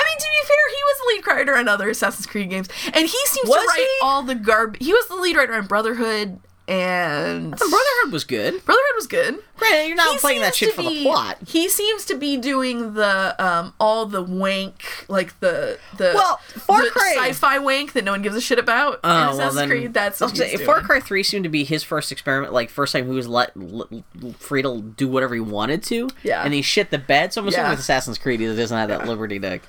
[0.03, 3.07] mean, to be fair, he was the lead writer on other Assassin's Creed games, and
[3.07, 3.99] he seems Was to write he?
[4.03, 4.83] all the garbage.
[4.83, 8.63] He was the lead writer on Brotherhood, and Brotherhood was good.
[8.65, 9.37] Brotherhood was good.
[9.57, 11.37] Granted, you're not He playing that shit for the plot.
[11.47, 16.83] He seems to be doing the um all the wank, like the the Well, Far
[16.83, 18.95] the Cry- sci-fi wank that no one gives a shit about.
[18.95, 20.81] in Oh well, Assassin's then Creed, that's what say, Far.
[20.81, 23.87] Cry Three seemed to be his first experiment, like first time he was let l-
[23.91, 26.09] l- free to do whatever he wanted to.
[26.23, 26.43] Yeah.
[26.43, 27.31] and he shit the bed.
[27.31, 27.69] So I'm assuming Yeah.
[27.71, 29.59] with Assassin's Creed, he doesn't have that liberty to.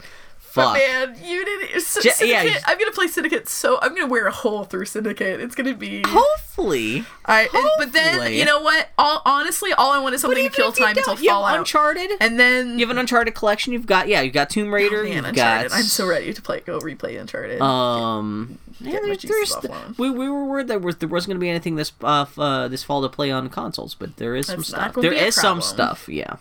[0.57, 0.79] But Fuck.
[0.79, 2.29] man, you did J- Syndicate.
[2.29, 2.59] yeah.
[2.67, 5.39] I'm gonna play Syndicate, so I'm gonna wear a hole through Syndicate.
[5.41, 6.03] It's gonna be.
[6.07, 7.05] Hopefully.
[7.27, 8.89] I, and- but then you know what?
[8.99, 11.59] All honestly, all I want is something to kill time until you Fallout.
[11.59, 12.11] Uncharted.
[12.21, 13.73] and then You have an Uncharted collection.
[13.75, 14.23] You've got yeah.
[14.23, 15.01] You've got Tomb Raider.
[15.01, 15.71] Oh, man, Uncharted.
[15.71, 16.61] got I'm so ready to play.
[16.61, 17.61] Go replay Uncharted.
[17.61, 18.59] um.
[18.81, 21.49] Yeah, Get there's, there's we, we were worried that was, there wasn't going to be
[21.49, 24.73] anything this uh, uh this fall to play on consoles, but there is some That's
[24.73, 25.03] not stuff.
[25.03, 26.09] There is some stuff.
[26.11, 26.37] Yeah.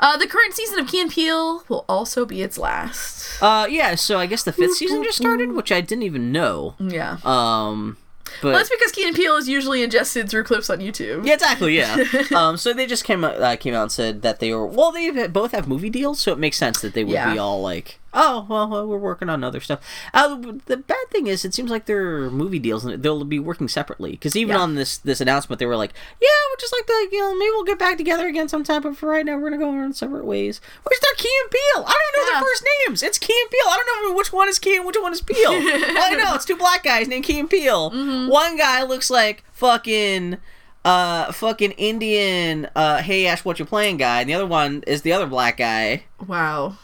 [0.00, 3.40] Uh, the current season of Key and Peele will also be its last.
[3.42, 3.94] Uh yeah.
[3.94, 6.74] So I guess the fifth season just started, which I didn't even know.
[6.78, 7.18] Yeah.
[7.24, 7.96] Um.
[8.42, 11.24] But well, that's because Key and Peele is usually ingested through clips on YouTube.
[11.26, 11.76] Yeah, exactly.
[11.76, 12.04] Yeah.
[12.34, 14.90] um, so they just came out, uh, came out and said that they were well.
[14.92, 17.32] They both have movie deals, so it makes sense that they would Yeah.
[17.32, 19.78] be all like, "Oh, well, well, we're working on other stuff."
[20.12, 20.36] Uh,
[20.66, 24.12] the bad thing is, it seems like their movie deals and they'll be working separately.
[24.12, 24.62] Because even Yeah.
[24.62, 27.50] on this this announcement, they were like, "Yeah, we'd just like to, you know, maybe
[27.50, 30.24] we'll get back together again sometime, but for right now, we're gonna go our separate
[30.24, 31.84] ways." Where's their Key and Peele?
[31.86, 32.40] I don't even know Yeah.
[32.40, 33.02] their first names.
[33.02, 33.68] It's Key and Peele.
[33.68, 35.50] I don't know which one is Key and which one is Peele.
[35.52, 37.90] all I know it's two black guys named Key and Peele.
[37.90, 38.28] Mm-hmm.
[38.30, 40.38] One guy looks like fucking
[40.84, 45.02] uh fucking Indian uh hey Ash what you playing guy and the other one is
[45.02, 46.04] the other black guy.
[46.26, 46.76] Wow.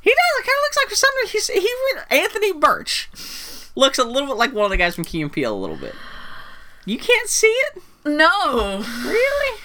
[0.00, 1.68] He does it kind of looks like for some he's he
[2.10, 3.08] Anthony Birch
[3.74, 5.76] looks a little bit like one of the guys from Key and Peele a little
[5.76, 5.94] bit.
[6.84, 7.82] You can't see it?
[8.04, 8.84] No.
[9.04, 9.60] Really?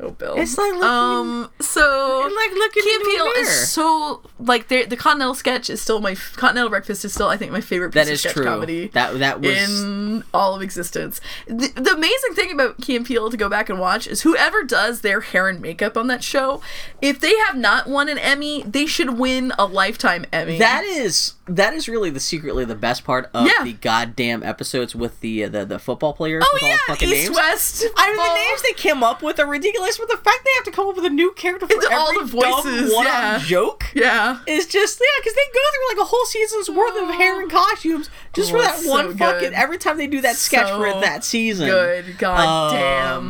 [0.00, 0.34] Oh, Bill.
[0.36, 1.50] It's like looking- um.
[1.60, 3.38] So Like looking Key in and the Peele mirror.
[3.38, 7.36] is so like the the Continental sketch is still my Continental Breakfast is still I
[7.36, 8.44] think my favorite piece That of is sketch true.
[8.44, 8.88] comedy.
[8.88, 11.20] That that was in all of existence.
[11.46, 14.64] The, the amazing thing about Key and Peele to go back and watch is whoever
[14.64, 16.60] does their hair and makeup on that show,
[17.00, 20.58] if they have not won an Emmy, they should win a lifetime Emmy.
[20.58, 23.62] that is that is really the secretly the best part of Yeah.
[23.64, 26.92] the goddamn episodes with the uh, the the football players oh with all yeah, the
[26.94, 27.36] fucking East names.
[27.36, 27.84] West.
[27.96, 30.64] I mean, the names they came up with are ridiculous, but the fact they have
[30.64, 33.38] to come up with a new character for It's all every the voices, dumb yeah.
[33.44, 34.40] joke Yeah.
[34.46, 37.50] is just yeah, because they go through like a whole season's worth of hair and
[37.50, 39.40] costumes just Oh, for that one so fucking.
[39.40, 39.52] good.
[39.52, 42.18] Every time they do that sketch for So that season, Good.
[42.18, 42.76] God Um,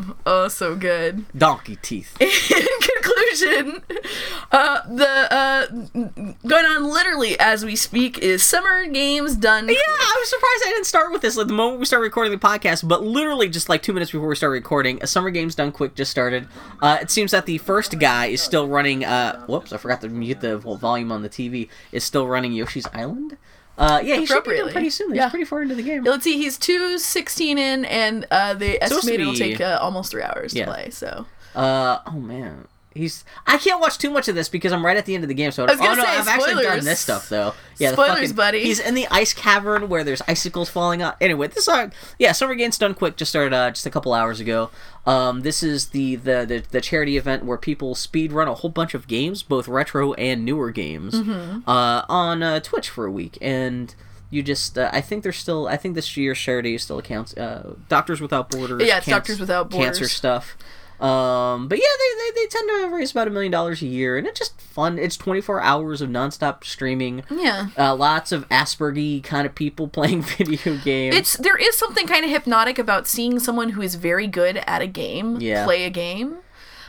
[0.06, 0.14] damn.
[0.26, 1.24] Oh, so good.
[1.36, 2.16] donkey teeth.
[2.20, 2.28] in
[2.80, 3.82] conclusion,
[4.52, 5.66] uh, the uh,
[6.46, 9.68] going on literally as we speak is Summer Games Done.
[9.68, 12.32] Yeah, I was surprised I didn't start with this like the moment we started recording
[12.32, 15.54] the podcast, but literally just like two minutes before we started recording, a summer games
[15.54, 16.43] done quick just started.
[16.82, 19.04] Uh, it seems that the first guy is still running.
[19.04, 21.68] Uh, whoops, I forgot to mute the volume on the TV.
[21.92, 23.36] Is still running Yoshi's Island.
[23.76, 25.10] Uh, yeah, he should be done pretty soon.
[25.10, 25.28] He's Yeah.
[25.30, 26.04] pretty far into the game.
[26.04, 26.36] Yeah, let's see.
[26.38, 30.66] He's two sixteen in, and uh, they estimate it'll take uh, almost three hours Yeah.
[30.66, 30.90] to play.
[30.90, 31.26] So
[31.56, 33.24] Uh, oh man, he's.
[33.46, 35.34] I can't watch too much of this because I'm right at the end of the
[35.34, 35.50] game.
[35.50, 37.52] So I was gonna oh no, say, I've actually done this stuff though.
[37.78, 38.62] Yeah, Spoilers, fucking- buddy.
[38.62, 41.16] He's in the ice cavern where there's icicles falling out.
[41.20, 44.40] Anyway, this song, yeah, Summer Games Done Quick just started uh, just a couple hours
[44.40, 44.70] ago.
[45.06, 48.70] Um, this is the, the the the charity event where people speed run a whole
[48.70, 51.68] bunch of games, both retro and newer games, Mm-hmm.
[51.68, 53.94] uh, on uh, Twitch for a week and.
[54.30, 57.74] You just, uh, I think there's still, I think this year's charity still accounts, uh,
[57.88, 58.82] Doctors Without Borders.
[58.84, 59.98] Yeah, Doctors Without Borders.
[59.98, 60.56] Cancer stuff.
[61.00, 64.16] Um, but yeah, they, they, they tend to raise about a million dollars a year,
[64.16, 64.98] and it's just fun.
[64.98, 67.24] It's 24 hours of nonstop streaming.
[67.30, 67.68] yeah.
[67.76, 71.16] Uh, lots of Aspergy kind of people playing video games.
[71.16, 74.82] It's there is something kind of hypnotic about seeing someone who is very good at
[74.82, 75.64] a game Yeah.
[75.64, 76.36] play a game.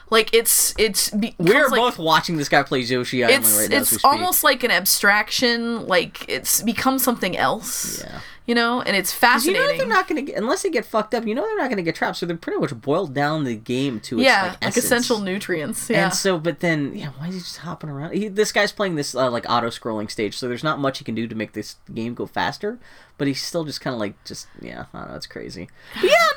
[0.10, 3.78] Like it's it's We're like, both watching this guy play Yoshi Island it's right now
[3.78, 5.88] it's almost like an abstraction.
[5.88, 8.04] Like it's become something else.
[8.04, 8.22] Yeah.
[8.48, 9.64] You know, and it's fascinating.
[9.64, 11.26] You know they're not gonna get unless they get fucked up.
[11.26, 14.00] You know they're not gonna get trapped, so they're pretty much boiled down the game
[14.02, 15.90] to its yeah, like, like, essential nutrients.
[15.90, 16.06] Yeah.
[16.06, 18.14] And so, but then, yeah, why is he just hopping around?
[18.14, 21.16] He, this guy's playing this uh, like auto-scrolling stage, so there's not much he can
[21.16, 22.78] do to make this game go faster.
[23.18, 25.70] But he's still just kind of like, just yeah, I don't know, it's crazy.
[25.96, 26.28] But yeah,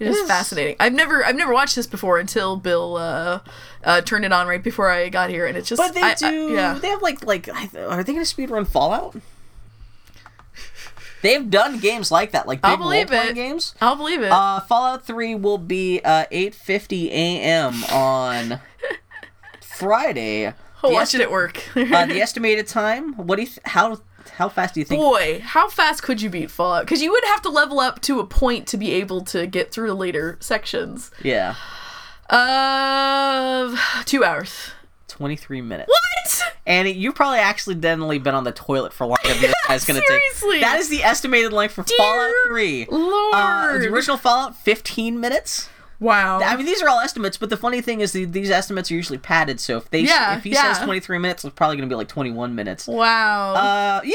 [0.00, 0.76] It is fascinating.
[0.80, 3.40] I've never I've never watched this before until Bill uh,
[3.84, 6.10] uh, turned it on right before I got here, and it's just but they I-
[6.12, 6.52] I- do.
[6.52, 6.74] yeah.
[6.80, 9.14] They have like like are they gonna speedrun Fallout?
[11.22, 13.34] They've done games like that, like I'll big believe role-playing it.
[13.34, 13.74] games.
[13.78, 14.32] I'll believe it.
[14.32, 17.84] Uh, Fallout Three will be uh, 8:50 a.m.
[17.92, 18.58] on
[19.60, 20.46] Friday.
[20.82, 21.62] I'll The watch esti- it at work.
[21.76, 23.12] uh, the estimated time.
[23.18, 23.48] What do you?
[23.48, 24.00] Th- how
[24.36, 25.00] how fast do you think?
[25.00, 26.84] Boy, how fast could you beat Fallout?
[26.84, 29.72] Because you would have to level up to a point to be able to get
[29.72, 31.10] through the later sections.
[31.22, 31.54] Yeah,
[32.28, 34.70] Uh, two hours.
[35.08, 35.88] 23 minutes.
[35.88, 36.54] What?
[36.66, 40.52] Annie, you've probably accidentally been on the toilet for longer than this guy's gonna Seriously?
[40.52, 40.60] take.
[40.62, 42.86] That is the estimated length for Dear Fallout 3.
[42.90, 43.34] Lord.
[43.34, 45.68] Uh, the original Fallout, 15 minutes.
[46.00, 46.40] Wow.
[46.40, 48.94] I mean, these are all estimates, but the funny thing is, the, these estimates are
[48.94, 49.60] usually padded.
[49.60, 50.72] So if they, Yeah, if he yeah.
[50.72, 52.88] says 23 minutes, it's probably gonna be like 21 minutes.
[52.88, 53.54] wow.
[53.54, 54.14] Uh, yeah,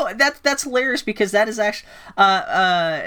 [0.00, 3.00] no, that's that's hilarious because that is actually uh uh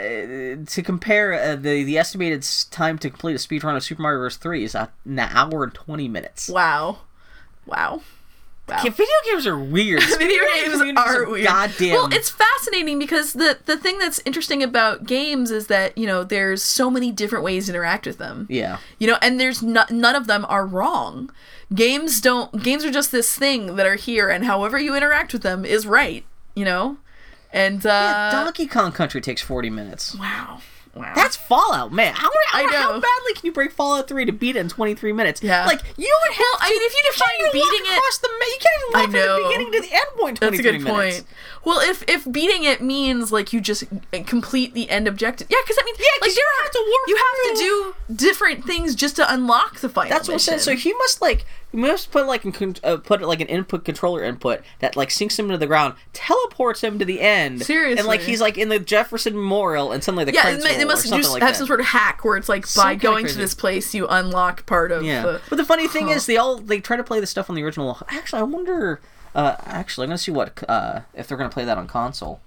[0.66, 4.20] to compare uh, the the estimated time to complete a speed run of Super Mario
[4.20, 4.38] Bros.
[4.38, 4.88] Three is an
[5.20, 6.48] hour and 20 minutes.
[6.50, 7.00] wow.
[7.66, 8.02] Wow.
[8.70, 8.82] Wow.
[8.84, 10.04] Video games are weird.
[10.18, 11.46] Video games are weird.
[11.48, 11.92] Goddamn.
[11.94, 16.24] Well, it's fascinating because the the thing that's interesting about games is that you know
[16.24, 18.46] there's so many different ways to interact with them.
[18.50, 18.78] yeah.
[19.00, 21.32] You know, and there's no, none of them are wrong.
[21.74, 22.64] Games don't.
[22.64, 25.86] Games are just this thing that are here, and however you interact with them is
[25.86, 26.26] right.
[26.56, 26.98] You know,
[27.54, 30.16] and uh, Yeah, Donkey Kong Country takes 40 minutes.
[30.16, 30.62] wow,
[30.96, 31.14] wow.
[31.16, 32.14] That's Fallout, man.
[32.14, 32.72] How, how, I know.
[32.72, 35.42] how badly can you break Fallout 3 to beat it in 23 minutes?
[35.44, 35.66] Yeah.
[35.66, 38.58] Like, you would have Well, I mean, if you define beating it- across the you
[38.60, 40.64] can't even I walk from the beginning to the end point in 23 That's a
[40.64, 41.18] good minutes.
[41.20, 41.28] point.
[41.66, 45.58] Well, if if beating it means like you just uh, complete the end objective, yeah,
[45.64, 47.62] because I mean, Yeah, like you have to work you have to
[48.08, 50.10] do different things just to unlock the final.
[50.10, 50.58] That's what I'm saying.
[50.58, 50.78] mission.
[50.78, 54.24] So he must like he must put like an, uh, put like an input controller
[54.24, 57.62] input that like sinks him into the ground, teleports him to the end.
[57.64, 60.72] Seriously, and like he's like in the Jefferson Memorial, and suddenly the yeah, credits they,
[60.72, 61.58] they roll or must just like have that.
[61.58, 64.92] some sort of hack where it's like by going to this place you unlock part
[64.92, 65.04] of.
[65.04, 66.14] Yeah, the, but the funny thing Huh.
[66.14, 68.00] is, they all they try to play the stuff on the original.
[68.10, 69.00] Actually, I wonder.
[69.36, 72.42] Uh, actually, I'm gonna see what uh if they're gonna play that on console.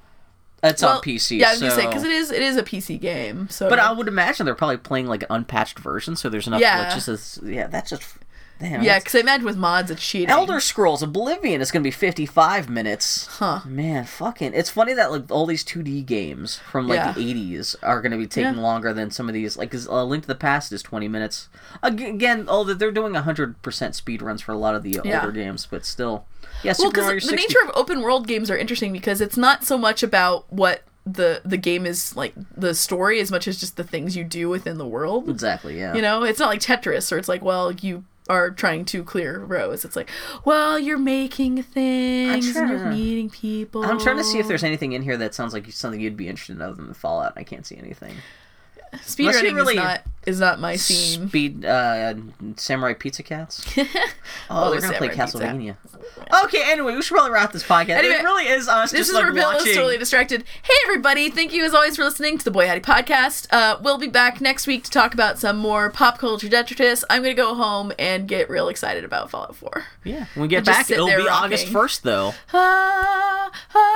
[0.64, 1.38] It's well, on PC.
[1.38, 1.68] Yeah, I was so...
[1.68, 3.48] gonna say because it is it is a PC game.
[3.50, 6.60] So, But I would imagine they're probably playing like an unpatched version, so there's enough
[6.60, 6.90] Yeah.
[6.90, 7.08] glitches.
[7.08, 8.16] As, yeah, that's just
[8.62, 8.82] damn.
[8.82, 10.30] yeah, because I imagine with mods it's cheating.
[10.30, 13.26] Elder Scrolls Oblivion is going to be 55 minutes.
[13.26, 13.60] Huh.
[13.66, 14.54] Man, fucking.
[14.54, 17.12] It's funny that like all these 2D games from like Yeah.
[17.12, 18.60] the 80s are going to be taking Yeah.
[18.60, 19.56] longer than some of these.
[19.56, 21.48] Like, 'cause, uh, Link to the Past is 20 minutes.
[21.82, 25.20] Again, all that they're doing 100% speed runs for a lot of the uh, Yeah.
[25.20, 26.24] older games, but still.
[26.62, 29.36] Yeah, well, Super Mario because the nature of open world games are interesting because it's
[29.36, 33.58] not so much about what the the game is like the story as much as
[33.58, 35.28] just the things you do within the world.
[35.28, 35.92] Exactly, yeah.
[35.94, 39.38] You know, it's not like Tetris or it's like, well, you are trying to clear
[39.38, 39.84] rows.
[39.84, 40.10] It's like,
[40.44, 43.84] well, you're making things and you're meeting people.
[43.84, 46.28] I'm trying to see if there's anything in here that sounds like something you'd be
[46.28, 47.32] interested in other than Fallout.
[47.36, 48.14] I can't see anything.
[48.98, 51.26] Speedrunning really- is not is not my scene.
[51.28, 52.14] Speed, uh,
[52.56, 53.64] Samurai Pizza Cats.
[54.50, 55.38] Oh, Oh, they're gonna play Samurai Pizza.
[55.38, 56.44] Castlevania.
[56.44, 57.90] Okay, anyway, we should probably wrap this podcast.
[57.96, 60.44] Anyway, it really is us This just is like where Bill is totally distracted.
[60.62, 61.28] Hey, everybody.
[61.30, 63.46] Thank you, as always, for listening to the Boy Howdy podcast.
[63.50, 67.04] Uh, we'll be back next week to talk about some more pop culture detritus.
[67.10, 69.84] I'm going to go home and get real excited about Fallout 4.
[70.04, 72.34] Yeah, when we get back, it'll be there August first, though.
[72.52, 73.50] Ah,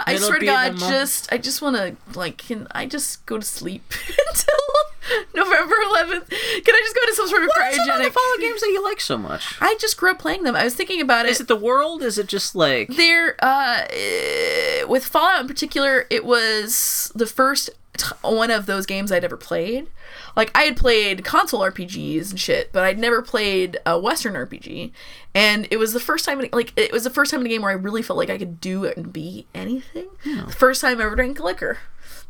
[0.06, 3.44] I swear to God, just I just want to like, can I just go to
[3.44, 4.54] sleep until
[5.34, 6.28] November 11th.
[6.28, 8.10] Can I just go to some sort of What are some of the?
[8.10, 9.54] Fallout games that you like so much?
[9.60, 10.56] I just grew up playing them.
[10.56, 11.30] I was thinking about it.
[11.30, 12.02] Is it the world?
[12.02, 17.70] Is it just like They're uh, eh, with Fallout in particular, it was the first
[17.96, 19.88] t- one of those games I'd ever played.
[20.34, 24.92] Like I had played console RPGs and shit, but I'd never played a Western RPG,
[25.34, 26.46] and it was the first time.
[26.52, 28.38] Like it was the first time in a game where I really felt like I
[28.38, 30.08] could do and be anything.
[30.24, 31.78] The first time I ever drank liquor.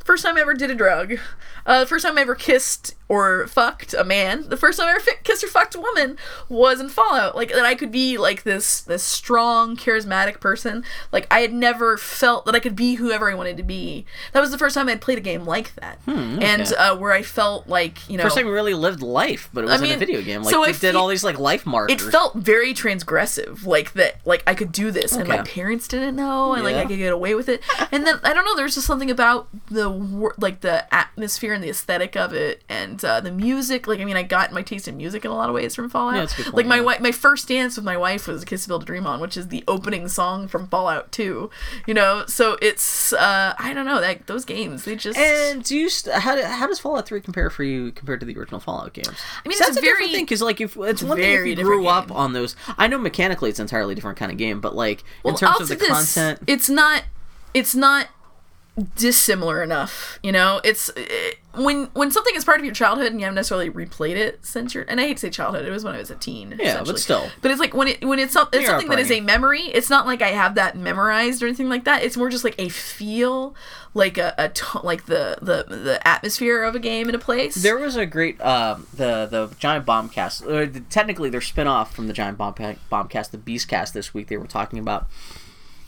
[0.06, 1.18] First time I ever did a drug.
[1.66, 4.48] Uh, first time I ever kissed or fucked a man.
[4.48, 6.16] The first time I ever fi- kissed or fucked a woman
[6.48, 7.36] was in Fallout.
[7.36, 10.84] Like that I could be like this this strong, charismatic person.
[11.12, 14.06] Like I had never felt that I could be whoever I wanted to be.
[14.32, 17.22] That was the first time I'd played a game like that, and uh, where I
[17.22, 18.24] felt like you know.
[18.24, 20.42] first time really lived life, but it was in a video game.
[20.42, 22.02] Like so they I did all these like life markers.
[22.02, 26.16] it felt very transgressive, like that, like I could do this, and my parents didn't
[26.16, 27.62] know, and like I could get away with it.
[27.92, 29.88] And then I don't know, there's just something about the
[30.38, 33.86] like the atmosphere and the aesthetic of it, and uh, the music.
[33.86, 35.88] Like I mean, I got my taste in music in a lot of ways from
[35.90, 36.14] Fallout.
[36.14, 36.82] Yeah, that's good like my yeah.
[36.82, 39.20] wife, my first dance with my wife was "A Kiss to Build a Dream On,"
[39.20, 41.50] which is the opening song from Fallout 2.
[41.86, 45.76] You know, so it's uh, I don't know, that those games they just And do
[45.76, 48.60] you st- how, do, how does Fallout Three compare for you compared to the original
[48.60, 49.14] Fallout games?
[49.44, 51.54] I mean, So that's a very- thing because like if it's one thing if you
[51.56, 52.16] grew different up game.
[52.16, 52.56] on those.
[52.78, 55.56] I know mechanically it's an entirely different kind of game, but like Well, in terms
[55.56, 57.04] I'll of the this, content, it's not
[57.54, 58.08] it's not
[58.94, 63.18] dissimilar enough you know it's it, when when something is part of your childhood and
[63.18, 65.82] you haven't necessarily replayed it since your and i hate to say childhood it was
[65.82, 67.26] when i was a teen Yeah, but still.
[67.40, 69.88] but it's like when it when it's, some, it's something that is a memory it's
[69.88, 72.68] not like i have that memorized or anything like that it's more just like a
[72.68, 73.54] feel
[73.94, 77.54] like a, a to- like the the the atmosphere of a game in a place
[77.54, 80.42] There was a great um, the the Giant Bombcast.
[80.42, 82.52] Uh, the- technically, their spin off from the Giant Bomb
[82.92, 83.94] Bombcast, the Beastcast.
[83.94, 85.06] This week they were talking about.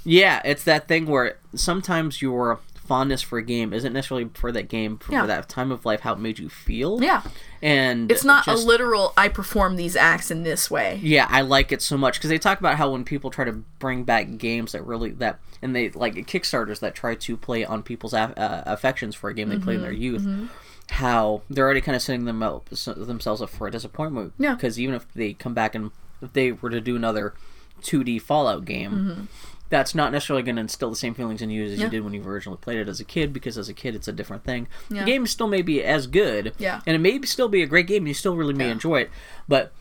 [0.04, 4.68] Yeah, it's that thing where sometimes your fondness for a game isn't necessarily for that
[4.68, 5.26] game for, Yeah.
[5.26, 7.00] that time of life how it made you feel.
[7.02, 7.22] yeah
[7.62, 11.42] and it's not just- a literal i perform these acts in this way Yeah, I
[11.42, 14.38] like it so much because they talk about how when people try to bring back
[14.38, 18.32] games that really that and they like Kickstarters that try to play on people's uh,
[18.66, 20.50] affections for a game they played in their Mm-hmm, youth,
[20.90, 24.32] how they're already kind of setting them up, themselves up for a disappointment.
[24.38, 24.54] Yeah.
[24.54, 25.90] Because even if they come back and
[26.22, 27.34] if they were to do another
[27.82, 29.28] 2D Fallout game.
[29.70, 31.72] That's not necessarily going to instill the same feelings in you as.
[31.78, 31.84] Yeah.
[31.84, 34.08] you did when you originally played it as a kid, because as a kid it's
[34.08, 34.66] a different thing.
[34.90, 35.00] Yeah.
[35.04, 36.80] The game still may be as good, Yeah.
[36.86, 38.02] and it may still be a great game.
[38.02, 39.10] and You still really may enjoy it,
[39.46, 39.72] but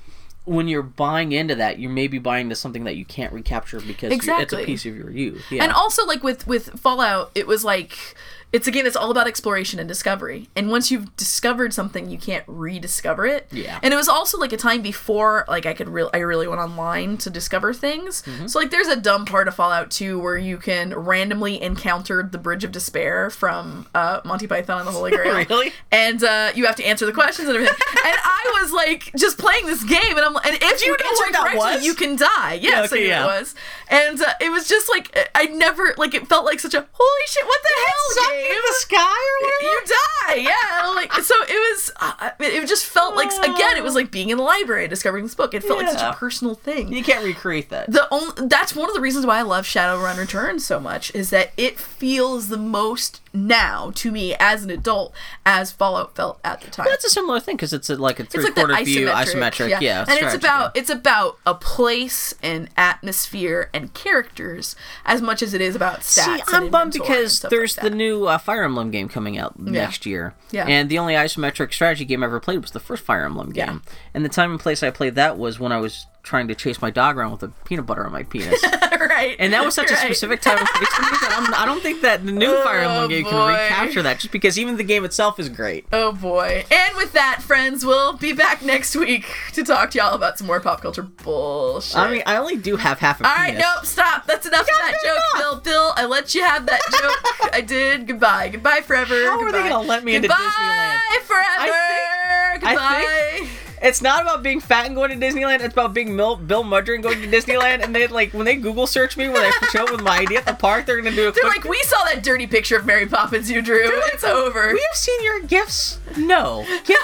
[0.46, 3.82] when you're buying into that, you may be buying into something that you can't recapture
[3.82, 5.44] because you- it's a piece of your youth.
[5.52, 5.64] Yeah.
[5.64, 8.16] And also like with with Fallout, it was like
[8.54, 10.48] it's a game that's all about exploration and discovery.
[10.56, 13.48] And once you've discovered something, you can't rediscover it.
[13.52, 13.78] Yeah.
[13.84, 16.62] And it was also like a time before like I could really I really went
[16.62, 18.22] online to discover things.
[18.22, 18.48] Mm-hmm.
[18.48, 22.38] So like there's a dumb part of Fallout 2 where you can randomly encounter the
[22.38, 25.28] Bridge of Despair from uh, Monty Python and the Holy Grail.
[25.48, 25.72] Really?
[25.92, 27.76] And uh, you have to answer the questions and everything.
[28.06, 31.10] and I was like just playing this game and I'm like and if you, you
[31.10, 31.86] answer correctly, was?
[31.86, 32.60] you can die.
[32.62, 33.24] Yes, okay, I yeah.
[33.24, 33.56] it was.
[33.90, 37.28] And uh, it was just like I never like it felt like such a holy
[37.28, 37.46] shit.
[37.46, 38.37] What the hell?
[38.38, 39.64] In the sky or whatever.
[39.64, 40.92] You die, yeah.
[40.96, 41.92] Like so, it was.
[42.00, 45.36] Uh, it just felt like again, it was like being in the library discovering this
[45.36, 45.54] book.
[45.54, 46.92] It felt like such a personal thing.
[46.92, 47.92] You can't recreate that.
[47.92, 51.30] The only that's one of the reasons why I love Shadowrun Returns so much is
[51.32, 55.14] that it feels the most now to me as an adult
[55.46, 56.88] as Fallout felt at the time.
[56.90, 59.80] That's a similar thing because it's a, like a three like quarter view isometric.
[59.82, 64.76] Yeah, and it's about it's about a place and atmosphere and characters
[65.06, 66.46] as much as it is about stats.
[66.46, 70.06] See, I'm bummed because there's like the new uh, Fire Emblem game coming out next
[70.06, 70.34] year.
[70.52, 70.66] Yeah.
[70.66, 73.82] And the only isometric strategy game I ever played was the first Fire Emblem game.
[73.86, 73.94] Yeah.
[74.14, 76.82] And the time and place I played that was when I was trying to chase
[76.82, 78.62] my dog around with a peanut butter on my penis.
[79.00, 80.88] right, And that was such a specific place for me
[81.22, 84.02] that I'm, I don't think that the new oh, Fire Emblem Oh, game can recapture
[84.04, 85.86] that just because even the game itself is great.
[85.94, 86.66] Oh boy.
[86.70, 90.48] And with that, friends, we'll be back next week to talk to y'all about some
[90.48, 91.98] more pop culture bullshit.
[91.98, 93.64] I mean, I only do have half a all right, penis.
[93.76, 94.28] nope, stop.
[94.28, 95.40] That's enough of that joke, no.
[95.40, 95.62] Bill.
[95.62, 97.52] Bill, I let you have that joke.
[97.54, 98.08] I did.
[98.08, 98.50] Goodbye.
[98.50, 99.16] Goodbye forever.
[99.26, 101.00] How are they gonna let me into Disneyland?
[101.14, 102.60] Goodbye forever.
[102.60, 103.50] Goodbye.
[103.82, 105.60] It's not about being fat and going to Disneyland.
[105.62, 107.84] It's about being Mil- Bill Mudron and going to Disneyland.
[107.84, 110.36] And they like when they Google search me when I show up with my ID
[110.38, 111.64] at the park, they're gonna do a They're quick.
[111.64, 113.80] like, we saw that dirty picture of Mary Poppins you drew.
[114.08, 114.74] It's over.
[114.74, 116.00] we have seen your gifts.
[116.18, 116.98] No, Get,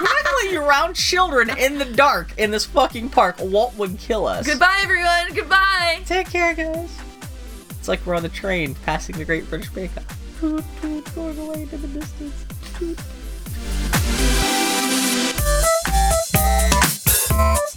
[0.00, 3.36] we're not gonna let you around children in the dark in this fucking park.
[3.40, 4.46] Walt would kill us.
[4.46, 5.32] Goodbye, everyone.
[5.34, 6.00] Goodbye.
[6.04, 6.94] Take care, guys.
[7.70, 10.38] It's like we're on the train passing the Great British Bake Off.
[10.40, 12.44] Toot, toot, going away into the distance.
[12.78, 12.98] Toot.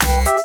[0.01, 0.43] Música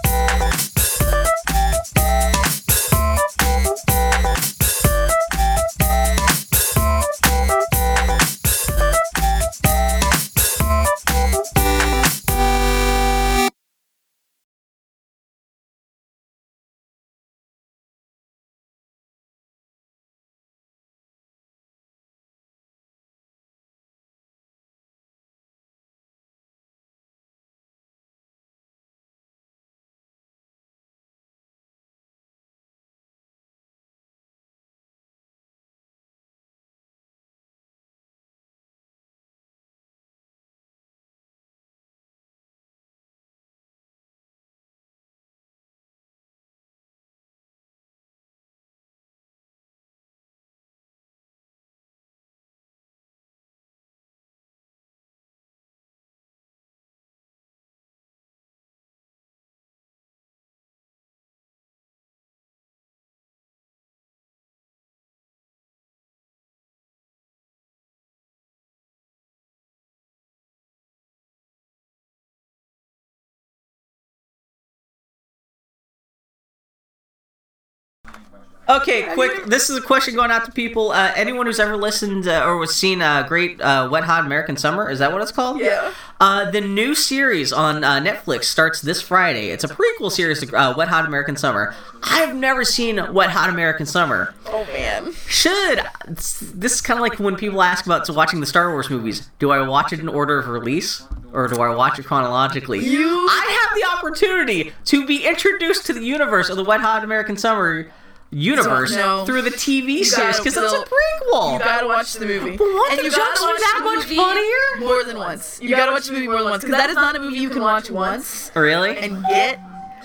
[78.68, 79.47] Okay, quick.
[79.47, 80.92] This is a question going out to people.
[80.92, 84.58] Uh, anyone who's ever listened uh, or was seen uh, Great uh, Wet Hot American
[84.58, 85.58] Summer, is that what it's called?
[85.60, 85.92] Yeah.
[86.20, 89.48] Uh, the new series on uh, Netflix starts this Friday.
[89.48, 91.74] It's a prequel series to uh, Wet Hot American Summer.
[92.02, 94.34] I've never seen Wet Hot American Summer.
[94.47, 95.12] Oh man.
[95.26, 96.42] Should this
[96.74, 99.30] is kind of like when people ask about so watching the Star Wars movies.
[99.38, 101.05] Do I watch it in order of release?
[101.32, 102.80] Or do I watch it chronologically?
[102.86, 107.05] You- I have the opportunity to be introduced to the universe of the Wet Hot
[107.05, 107.90] American Summer
[108.31, 109.24] universe No.
[109.24, 111.55] through the TV series because it's a prequel.
[111.55, 112.57] You gotta watch the movie.
[112.57, 114.86] But won't and the you jokes gotta watch that much funnier?
[114.86, 115.58] More than once.
[115.62, 117.50] You gotta watch the movie more than once because that is not a movie you
[117.50, 118.97] can watch once really?
[118.98, 119.60] and get.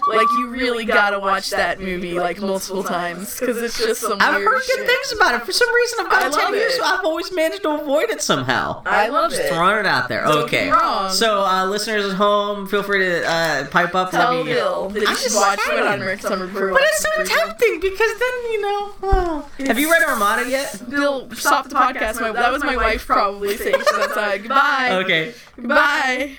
[0.08, 4.36] Like you really gotta watch that movie like multiple times because it's just some I've
[4.36, 4.88] weird heard good shit.
[4.88, 5.46] things about it.
[5.46, 8.10] For some reason, I've I got 10 love years, so I've always managed to avoid
[8.10, 8.82] it somehow.
[8.86, 9.48] I love it.
[9.50, 10.24] Throwing it out there.
[10.26, 10.66] Don't okay.
[10.66, 11.10] be wrong.
[11.12, 14.12] So, uh, listeners at home, feel free to uh, pipe up.
[14.12, 15.80] Tell Let me- Bill that you I'm should just watch saying.
[15.80, 18.92] Wet Hot American Summer before you But it's so tempting because then, you know.
[19.04, 19.50] oh.
[19.66, 20.82] Have you read Armada yet?
[20.90, 22.20] Bill, stop the podcast.
[22.22, 24.90] My, that was my wife probably saying so that's uh, goodbye.
[25.04, 25.34] Okay.
[25.56, 26.36] Goodbye.